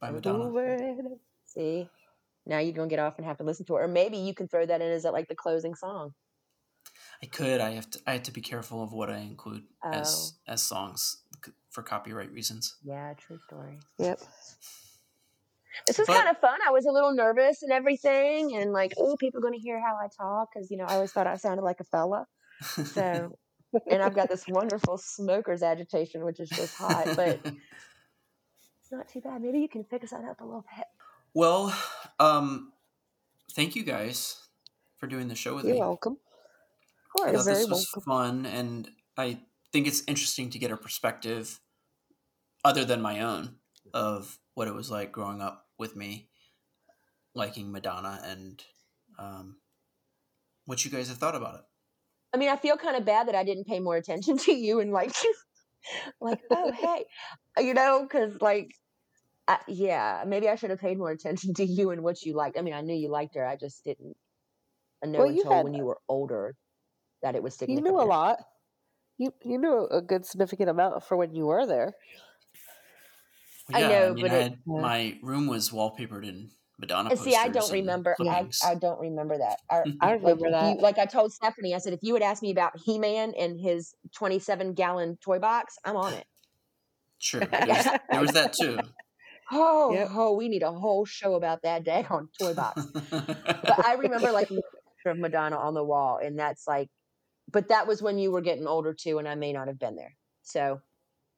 by 0.00 0.10
Madonna. 0.12 0.44
Over 0.44 0.64
and- 0.74 1.16
See? 1.46 1.88
Now 2.46 2.58
you're 2.58 2.72
gonna 2.74 2.88
get 2.88 2.98
off 2.98 3.18
and 3.18 3.26
have 3.26 3.38
to 3.38 3.44
listen 3.44 3.64
to 3.66 3.76
it. 3.76 3.80
Or 3.82 3.88
maybe 3.88 4.16
you 4.18 4.34
can 4.34 4.48
throw 4.48 4.66
that 4.66 4.80
in 4.80 4.90
as 4.90 5.04
like 5.04 5.28
the 5.28 5.34
closing 5.34 5.74
song. 5.74 6.14
I 7.22 7.26
could. 7.26 7.60
I 7.60 7.70
have 7.70 7.88
to. 7.90 8.00
I 8.06 8.12
have 8.14 8.24
to 8.24 8.32
be 8.32 8.40
careful 8.40 8.82
of 8.82 8.92
what 8.92 9.08
I 9.10 9.18
include 9.18 9.62
Oh. 9.84 9.90
as 9.90 10.34
as 10.48 10.60
songs 10.62 11.22
for 11.70 11.82
copyright 11.82 12.32
reasons. 12.32 12.76
Yeah, 12.82 13.14
true 13.14 13.38
story. 13.46 13.78
Yep. 13.98 14.20
This 15.86 15.98
was 15.98 16.06
But- 16.06 16.16
kind 16.16 16.28
of 16.28 16.38
fun. 16.38 16.58
I 16.66 16.70
was 16.70 16.84
a 16.84 16.90
little 16.92 17.12
nervous 17.14 17.62
and 17.62 17.72
everything, 17.72 18.56
and 18.56 18.72
like, 18.72 18.92
oh, 18.98 19.16
people 19.16 19.38
are 19.38 19.42
gonna 19.42 19.56
hear 19.58 19.80
how 19.80 19.96
I 19.96 20.08
talk 20.08 20.50
because 20.52 20.70
you 20.70 20.76
know 20.76 20.84
I 20.84 20.94
always 20.96 21.12
thought 21.12 21.26
I 21.26 21.36
sounded 21.36 21.62
like 21.62 21.80
a 21.80 21.84
fella. 21.84 22.26
So, 22.62 23.38
and 23.90 24.02
I've 24.02 24.14
got 24.14 24.28
this 24.28 24.44
wonderful 24.48 24.98
smoker's 24.98 25.62
agitation, 25.62 26.24
which 26.24 26.40
is 26.40 26.50
just 26.50 26.74
hot, 26.76 27.06
but 27.16 27.40
it's 27.44 27.52
not 28.92 29.08
too 29.08 29.20
bad. 29.20 29.40
Maybe 29.40 29.60
you 29.60 29.68
can 29.68 29.84
fix 29.84 30.10
that 30.10 30.24
up 30.24 30.40
a 30.40 30.44
little 30.44 30.64
bit. 30.76 30.86
well, 31.34 31.74
um, 32.22 32.72
thank 33.52 33.74
you 33.74 33.82
guys 33.82 34.36
for 34.98 35.06
doing 35.06 35.28
the 35.28 35.34
show 35.34 35.54
with 35.54 35.64
me. 35.64 35.72
You're 35.72 35.80
welcome. 35.80 36.12
Of 36.12 36.18
I 37.26 37.32
course. 37.32 37.44
thought 37.44 37.50
this 37.50 37.58
very 37.58 37.70
was 37.70 37.86
fun, 38.06 38.46
and 38.46 38.88
I 39.16 39.40
think 39.72 39.86
it's 39.86 40.02
interesting 40.06 40.50
to 40.50 40.58
get 40.58 40.70
a 40.70 40.76
perspective 40.76 41.60
other 42.64 42.84
than 42.84 43.02
my 43.02 43.20
own 43.20 43.56
of 43.92 44.38
what 44.54 44.68
it 44.68 44.74
was 44.74 44.90
like 44.90 45.10
growing 45.10 45.40
up 45.40 45.66
with 45.78 45.96
me, 45.96 46.28
liking 47.34 47.72
Madonna, 47.72 48.20
and 48.24 48.62
um, 49.18 49.56
what 50.66 50.84
you 50.84 50.90
guys 50.90 51.08
have 51.08 51.18
thought 51.18 51.34
about 51.34 51.56
it. 51.56 51.60
I 52.32 52.38
mean, 52.38 52.48
I 52.48 52.56
feel 52.56 52.76
kind 52.76 52.96
of 52.96 53.04
bad 53.04 53.28
that 53.28 53.34
I 53.34 53.44
didn't 53.44 53.66
pay 53.66 53.80
more 53.80 53.96
attention 53.96 54.38
to 54.46 54.52
you 54.52 54.80
and 54.80 54.92
like, 54.92 55.12
like, 56.20 56.40
oh 56.50 56.70
hey, 56.70 57.04
you 57.64 57.74
know, 57.74 58.02
because 58.02 58.40
like, 58.40 58.72
I, 59.52 59.58
yeah, 59.68 60.24
maybe 60.26 60.48
I 60.48 60.54
should 60.54 60.70
have 60.70 60.80
paid 60.80 60.98
more 60.98 61.10
attention 61.10 61.54
to 61.56 61.64
you 61.64 61.90
and 61.90 62.02
what 62.02 62.22
you 62.22 62.34
liked. 62.34 62.58
I 62.58 62.62
mean, 62.62 62.74
I 62.74 62.80
knew 62.80 62.94
you 62.94 63.10
liked 63.10 63.34
her. 63.34 63.46
I 63.46 63.56
just 63.56 63.84
didn't 63.84 64.16
know 65.04 65.20
well, 65.20 65.28
until 65.28 65.52
had, 65.52 65.64
when 65.64 65.74
you 65.74 65.84
were 65.84 65.98
older 66.08 66.54
that 67.22 67.34
it 67.34 67.42
was 67.42 67.54
significant. 67.54 67.86
You 67.86 67.92
knew 67.92 68.00
a 68.00 68.04
lot. 68.04 68.38
You 69.18 69.32
you 69.44 69.58
knew 69.58 69.86
a 69.90 70.00
good 70.00 70.24
significant 70.24 70.70
amount 70.70 71.04
for 71.04 71.16
when 71.16 71.34
you 71.34 71.46
were 71.46 71.66
there. 71.66 71.92
Well, 73.70 73.80
yeah, 73.80 73.86
I 73.86 73.90
know, 73.90 74.06
I 74.06 74.12
mean, 74.12 74.22
but 74.22 74.30
I 74.30 74.34
had, 74.34 74.52
it, 74.52 74.58
my 74.66 75.18
room 75.22 75.46
was 75.46 75.70
wallpapered 75.70 76.26
in 76.26 76.50
Madonna. 76.78 77.16
See, 77.16 77.36
I 77.36 77.48
don't 77.48 77.70
remember. 77.70 78.16
I, 78.20 78.48
I 78.64 78.74
don't 78.74 78.98
remember 78.98 79.38
that. 79.38 79.58
I, 79.70 79.84
I 80.00 80.12
remember 80.12 80.50
like, 80.50 80.52
that. 80.52 80.76
You, 80.76 80.82
like 80.82 80.98
I 80.98 81.06
told 81.06 81.32
Stephanie, 81.32 81.74
I 81.74 81.78
said, 81.78 81.92
if 81.92 82.00
you 82.02 82.14
would 82.14 82.22
ask 82.22 82.42
me 82.42 82.50
about 82.50 82.72
He 82.84 82.98
Man 82.98 83.34
and 83.38 83.60
his 83.60 83.94
27 84.16 84.72
gallon 84.74 85.18
toy 85.22 85.38
box, 85.38 85.76
I'm 85.84 85.96
on 85.96 86.14
it. 86.14 86.24
Sure, 87.18 87.40
there 87.52 87.66
was, 87.66 87.88
there 88.10 88.20
was 88.20 88.32
that 88.32 88.52
too. 88.54 88.78
Oh, 89.52 89.92
yep. 89.92 90.08
oh, 90.12 90.32
we 90.32 90.48
need 90.48 90.62
a 90.62 90.72
whole 90.72 91.04
show 91.04 91.34
about 91.34 91.62
that 91.62 91.84
day 91.84 92.06
on 92.08 92.28
toy 92.40 92.54
box. 92.54 92.82
but 93.10 93.86
I 93.86 93.94
remember 93.98 94.32
like 94.32 94.50
a 94.50 94.54
picture 94.54 95.10
of 95.10 95.18
Madonna 95.18 95.56
on 95.56 95.74
the 95.74 95.84
wall, 95.84 96.18
and 96.22 96.38
that's 96.38 96.66
like, 96.66 96.88
but 97.50 97.68
that 97.68 97.86
was 97.86 98.00
when 98.00 98.18
you 98.18 98.30
were 98.32 98.40
getting 98.40 98.66
older 98.66 98.94
too, 98.94 99.18
and 99.18 99.28
I 99.28 99.34
may 99.34 99.52
not 99.52 99.68
have 99.68 99.78
been 99.78 99.96
there. 99.96 100.16
So, 100.42 100.80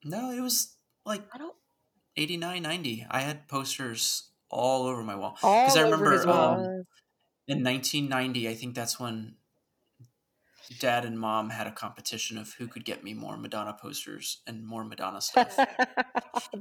no, 0.03 0.31
it 0.31 0.39
was 0.39 0.77
like 1.05 1.23
I 1.33 1.37
don't 1.37 1.55
89, 2.17 2.61
90. 2.61 3.07
I 3.09 3.19
had 3.21 3.47
posters 3.47 4.29
all 4.49 4.85
over 4.85 5.03
my 5.03 5.15
wall 5.15 5.37
because 5.41 5.75
I 5.75 5.81
remember 5.81 6.27
um, 6.29 6.85
in 7.47 7.63
1990. 7.63 8.47
I 8.47 8.53
think 8.53 8.75
that's 8.75 8.99
when 8.99 9.35
dad 10.79 11.05
and 11.05 11.19
mom 11.19 11.49
had 11.49 11.67
a 11.67 11.71
competition 11.71 12.37
of 12.37 12.53
who 12.53 12.67
could 12.67 12.85
get 12.85 13.03
me 13.03 13.13
more 13.13 13.37
Madonna 13.37 13.75
posters 13.79 14.41
and 14.47 14.65
more 14.65 14.83
Madonna 14.83 15.21
stuff. 15.21 15.57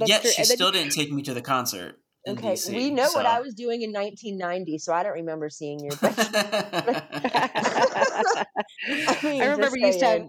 Yet 0.05 0.22
true. 0.22 0.30
she 0.30 0.44
still 0.44 0.72
didn't 0.72 0.92
take 0.92 1.12
me 1.12 1.22
to 1.22 1.34
the 1.34 1.42
concert. 1.42 1.98
Okay, 2.26 2.55
DC, 2.55 2.74
we 2.74 2.90
know 2.90 3.09
so. 3.09 3.18
what 3.18 3.26
I 3.26 3.40
was 3.40 3.52
doing 3.52 3.82
in 3.82 3.92
1990, 3.92 4.78
so 4.78 4.94
I 4.94 5.02
don't 5.02 5.12
remember 5.12 5.50
seeing 5.50 5.80
your. 5.80 5.92
I, 6.02 8.46
mean, 9.22 9.42
I 9.42 9.46
remember 9.46 9.76
you 9.76 9.92
said 9.92 10.28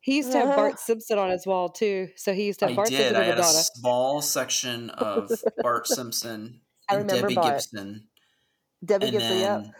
he 0.00 0.16
used 0.16 0.32
to 0.32 0.38
have 0.38 0.48
uh-huh. 0.48 0.56
Bart 0.56 0.80
Simpson 0.80 1.20
on 1.20 1.30
his 1.30 1.46
wall 1.46 1.68
too. 1.68 2.08
So 2.16 2.32
he 2.32 2.46
used 2.46 2.58
to 2.60 2.66
have 2.66 2.72
I 2.72 2.76
Bart 2.76 2.88
did. 2.88 2.96
Simpson 2.96 3.16
I 3.16 3.24
had 3.24 3.38
Madonna. 3.38 3.58
a 3.58 3.62
small 3.62 4.22
section 4.22 4.90
of 4.90 5.30
Bart 5.62 5.86
Simpson 5.86 6.62
I 6.90 6.94
remember 6.94 7.22
Debbie 7.22 7.34
Bart. 7.36 7.54
Gibson. 7.54 8.08
Debbie 8.84 9.06
and 9.06 9.12
Gibson, 9.12 9.38
then, 9.38 9.64
yeah. 9.64 9.70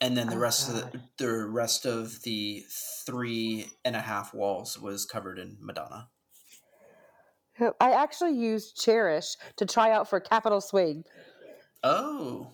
And 0.00 0.16
then 0.16 0.28
the 0.28 0.36
oh, 0.36 0.38
rest 0.38 0.72
God. 0.72 0.76
of 0.76 0.92
the 0.92 1.00
the 1.18 1.46
rest 1.46 1.84
of 1.84 2.22
the 2.22 2.64
three 3.04 3.66
and 3.84 3.96
a 3.96 4.00
half 4.00 4.32
walls 4.32 4.78
was 4.78 5.04
covered 5.04 5.38
in 5.38 5.56
Madonna. 5.60 6.08
I 7.80 7.90
actually 7.90 8.34
used 8.34 8.76
Cherish 8.76 9.36
to 9.56 9.66
try 9.66 9.90
out 9.90 10.08
for 10.08 10.20
Capital 10.20 10.60
Swing. 10.60 11.02
Oh. 11.82 12.52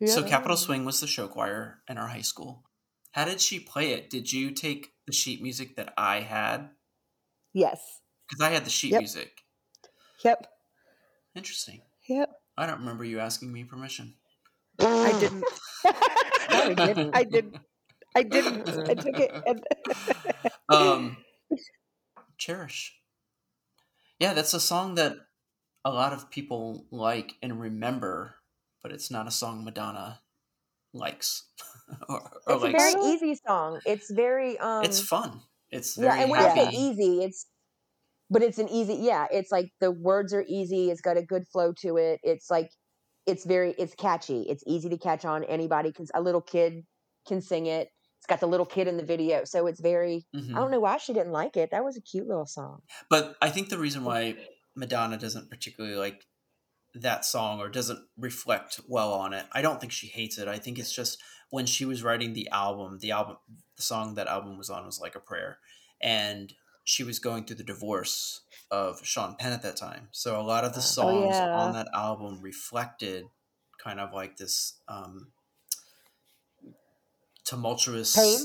Yeah. 0.00 0.08
So 0.08 0.24
Capital 0.24 0.56
Swing 0.56 0.84
was 0.84 1.00
the 1.00 1.06
show 1.06 1.28
choir 1.28 1.82
in 1.88 1.98
our 1.98 2.08
high 2.08 2.22
school. 2.22 2.64
How 3.12 3.24
did 3.24 3.40
she 3.40 3.60
play 3.60 3.92
it? 3.92 4.10
Did 4.10 4.32
you 4.32 4.50
take 4.50 4.88
the 5.06 5.12
sheet 5.12 5.42
music 5.42 5.76
that 5.76 5.92
I 5.96 6.20
had? 6.20 6.70
Yes. 7.52 7.80
Because 8.28 8.40
I 8.40 8.50
had 8.50 8.64
the 8.64 8.70
sheet 8.70 8.92
yep. 8.92 9.00
music. 9.00 9.42
Yep. 10.24 10.46
Interesting. 11.34 11.82
Yep. 12.08 12.30
I 12.56 12.66
don't 12.66 12.80
remember 12.80 13.04
you 13.04 13.20
asking 13.20 13.52
me 13.52 13.64
permission. 13.64 14.14
I 14.78 15.18
didn't. 15.20 15.44
I 16.52 16.74
didn't. 16.74 17.16
I 17.16 17.24
didn't. 17.24 17.56
I 18.14 18.22
didn't. 18.22 18.68
I 18.88 18.94
took 18.94 19.18
it. 19.18 19.32
And 19.46 19.64
um, 20.68 21.16
cherish. 22.38 22.96
Yeah, 24.18 24.34
that's 24.34 24.54
a 24.54 24.60
song 24.60 24.96
that 24.96 25.16
a 25.84 25.90
lot 25.90 26.12
of 26.12 26.30
people 26.30 26.86
like 26.90 27.34
and 27.42 27.60
remember, 27.60 28.36
but 28.82 28.92
it's 28.92 29.10
not 29.10 29.26
a 29.26 29.30
song 29.30 29.64
Madonna 29.64 30.20
likes. 30.92 31.48
or, 32.08 32.20
or 32.46 32.54
it's 32.54 32.62
likes. 32.64 32.94
a 32.94 32.98
very 32.98 33.14
easy 33.14 33.40
song. 33.46 33.80
It's 33.86 34.10
very. 34.10 34.58
um 34.58 34.84
It's 34.84 35.00
fun. 35.00 35.40
It's 35.70 35.96
yeah, 35.96 36.20
and 36.20 36.30
when 36.30 36.40
happy. 36.40 36.60
I 36.60 36.70
say 36.70 36.76
easy, 36.76 37.22
it's 37.22 37.46
but 38.30 38.42
it's 38.42 38.58
an 38.58 38.68
easy 38.68 38.94
yeah 38.94 39.26
it's 39.30 39.50
like 39.50 39.70
the 39.80 39.90
words 39.90 40.32
are 40.32 40.44
easy 40.48 40.90
it's 40.90 41.00
got 41.00 41.16
a 41.16 41.22
good 41.22 41.46
flow 41.48 41.72
to 41.72 41.96
it 41.96 42.20
it's 42.22 42.48
like 42.48 42.70
it's 43.26 43.44
very 43.44 43.74
it's 43.78 43.94
catchy. 43.94 44.42
It's 44.42 44.64
easy 44.66 44.88
to 44.88 44.98
catch 44.98 45.24
on. 45.24 45.44
Anybody 45.44 45.90
because 45.90 46.10
a 46.14 46.20
little 46.20 46.40
kid 46.40 46.84
can 47.26 47.40
sing 47.40 47.66
it. 47.66 47.90
It's 48.18 48.26
got 48.26 48.40
the 48.40 48.46
little 48.46 48.66
kid 48.66 48.88
in 48.88 48.96
the 48.96 49.04
video. 49.04 49.44
So 49.44 49.66
it's 49.66 49.80
very 49.80 50.26
mm-hmm. 50.34 50.56
i 50.56 50.60
don't 50.60 50.70
know 50.70 50.80
why 50.80 50.98
she 50.98 51.12
didn't 51.12 51.32
like 51.32 51.56
it. 51.56 51.70
That 51.70 51.84
was 51.84 51.96
a 51.96 52.02
cute 52.02 52.26
little 52.26 52.46
song. 52.46 52.80
But 53.08 53.36
i 53.40 53.50
think 53.50 53.68
the 53.68 53.78
reason 53.78 54.04
why 54.04 54.36
madonna 54.76 55.18
doesn't 55.18 55.50
particularly 55.50 55.96
like 55.96 56.24
that 56.94 57.24
song 57.24 57.60
or 57.60 57.68
doesn't 57.68 58.00
reflect 58.16 58.80
well 58.88 59.12
on 59.12 59.32
it 59.32 59.44
i 59.52 59.62
don't 59.62 59.80
think 59.80 59.92
she 59.92 60.06
hates 60.08 60.38
it. 60.38 60.48
I 60.48 60.58
think 60.58 60.78
it's 60.78 60.92
just 60.92 61.18
when 61.50 61.66
she 61.66 61.84
was 61.84 62.02
writing 62.02 62.32
the 62.32 62.48
album 62.50 62.98
the 63.00 63.10
album 63.10 63.36
the 63.76 63.82
song 63.82 64.14
that 64.14 64.26
album 64.26 64.58
was 64.58 64.70
on 64.70 64.86
was 64.86 65.00
like 65.00 65.14
a 65.14 65.20
prayer. 65.20 65.58
And 66.02 66.52
she 66.90 67.04
was 67.04 67.20
going 67.20 67.44
through 67.44 67.54
the 67.54 67.62
divorce 67.62 68.40
of 68.68 69.06
Sean 69.06 69.36
Penn 69.36 69.52
at 69.52 69.62
that 69.62 69.76
time. 69.76 70.08
So 70.10 70.40
a 70.40 70.42
lot 70.42 70.64
of 70.64 70.72
the 70.72 70.80
oh, 70.80 70.82
songs 70.82 71.36
oh, 71.36 71.46
yeah. 71.46 71.56
on 71.56 71.72
that 71.74 71.86
album 71.94 72.40
reflected 72.42 73.26
kind 73.82 74.00
of 74.00 74.12
like 74.12 74.38
this 74.38 74.74
um, 74.88 75.28
tumultuous 77.44 78.16
pain? 78.16 78.44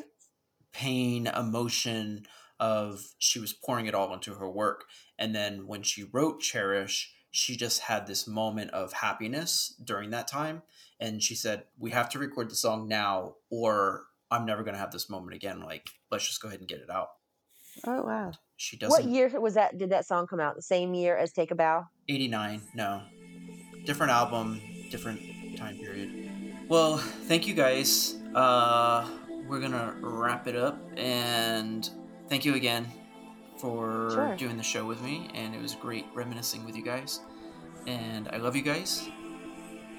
pain, 0.73 1.27
emotion 1.27 2.27
of 2.59 3.01
she 3.17 3.39
was 3.39 3.51
pouring 3.51 3.87
it 3.87 3.95
all 3.95 4.13
into 4.13 4.35
her 4.35 4.49
work. 4.49 4.83
And 5.17 5.33
then 5.33 5.65
when 5.65 5.81
she 5.81 6.03
wrote 6.03 6.39
Cherish, 6.39 7.11
she 7.31 7.57
just 7.57 7.79
had 7.81 8.05
this 8.05 8.27
moment 8.27 8.69
of 8.71 8.93
happiness 8.93 9.73
during 9.83 10.11
that 10.11 10.27
time. 10.27 10.61
And 10.99 11.23
she 11.23 11.33
said, 11.33 11.63
We 11.79 11.89
have 11.91 12.09
to 12.09 12.19
record 12.19 12.51
the 12.51 12.55
song 12.55 12.87
now, 12.87 13.37
or 13.49 14.03
I'm 14.29 14.45
never 14.45 14.61
going 14.61 14.75
to 14.75 14.79
have 14.79 14.91
this 14.91 15.09
moment 15.09 15.33
again. 15.33 15.61
Like, 15.61 15.89
let's 16.11 16.27
just 16.27 16.43
go 16.43 16.47
ahead 16.47 16.59
and 16.59 16.69
get 16.69 16.79
it 16.81 16.91
out. 16.91 17.09
Oh 17.85 18.03
wow. 18.03 18.31
She 18.57 18.77
does. 18.77 18.89
What 18.89 19.03
year 19.05 19.29
was 19.39 19.55
that? 19.55 19.77
Did 19.77 19.89
that 19.89 20.05
song 20.05 20.27
come 20.27 20.39
out? 20.39 20.55
The 20.55 20.61
same 20.61 20.93
year 20.93 21.17
as 21.17 21.33
Take 21.33 21.51
a 21.51 21.55
Bow? 21.55 21.87
Eighty 22.07 22.27
nine. 22.27 22.61
No, 22.73 23.01
different 23.85 24.11
album, 24.11 24.61
different 24.89 25.21
time 25.57 25.77
period. 25.77 26.31
Well, 26.67 26.97
thank 26.97 27.47
you 27.47 27.53
guys. 27.53 28.15
Uh, 28.33 29.07
we're 29.47 29.59
gonna 29.59 29.95
wrap 30.01 30.47
it 30.47 30.55
up, 30.55 30.79
and 30.97 31.89
thank 32.29 32.45
you 32.45 32.55
again 32.55 32.87
for 33.57 34.09
sure. 34.11 34.35
doing 34.37 34.57
the 34.57 34.63
show 34.63 34.85
with 34.85 35.01
me. 35.01 35.29
And 35.33 35.53
it 35.53 35.61
was 35.61 35.75
great 35.75 36.05
reminiscing 36.13 36.65
with 36.65 36.75
you 36.75 36.83
guys. 36.83 37.19
And 37.87 38.27
I 38.29 38.37
love 38.37 38.55
you 38.55 38.61
guys. 38.61 39.07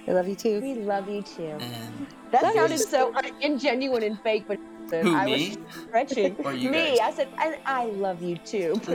I 0.09 0.13
love 0.13 0.29
you 0.29 0.35
too. 0.35 0.61
We 0.61 0.75
love 0.75 1.09
you 1.09 1.23
too. 1.23 1.57
And 1.61 2.07
that 2.31 2.55
sounded 2.55 2.79
so 2.79 3.13
ingenuine 3.43 4.07
and 4.07 4.21
fake, 4.21 4.45
but 4.47 4.59
who, 4.91 5.15
I 5.15 5.25
me? 5.27 5.57
was 5.57 5.83
stretching. 5.83 6.37
me. 6.37 6.97
Guys? 6.97 6.99
I 7.01 7.11
said, 7.13 7.29
I, 7.39 7.59
I 7.65 7.85
love 7.87 8.23
you 8.23 8.37
too. 8.39 8.81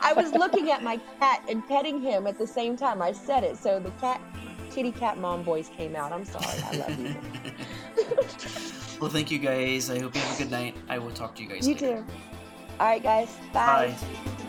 I 0.00 0.12
was 0.16 0.32
looking 0.32 0.70
at 0.70 0.82
my 0.82 0.98
cat 1.18 1.42
and 1.48 1.66
petting 1.66 2.00
him 2.00 2.26
at 2.26 2.38
the 2.38 2.46
same 2.46 2.76
time. 2.76 3.00
I 3.02 3.12
said 3.12 3.44
it. 3.44 3.56
So 3.56 3.78
the 3.78 3.90
cat, 3.92 4.20
kitty 4.70 4.92
cat 4.92 5.18
mom 5.18 5.44
voice 5.44 5.68
came 5.68 5.96
out. 5.96 6.12
I'm 6.12 6.24
sorry. 6.24 6.62
I 6.64 6.76
love 6.76 6.98
you. 6.98 7.16
well, 9.00 9.10
thank 9.10 9.30
you 9.30 9.38
guys. 9.38 9.90
I 9.90 10.00
hope 10.00 10.14
you 10.14 10.20
have 10.20 10.40
a 10.40 10.42
good 10.42 10.50
night. 10.50 10.76
I 10.88 10.98
will 10.98 11.12
talk 11.12 11.34
to 11.36 11.42
you 11.42 11.48
guys 11.48 11.64
soon. 11.64 11.74
You 11.74 11.74
later. 11.74 12.02
too. 12.02 12.12
All 12.80 12.86
right, 12.86 13.02
guys. 13.02 13.36
Bye. 13.52 13.94
Bye. 13.96 14.40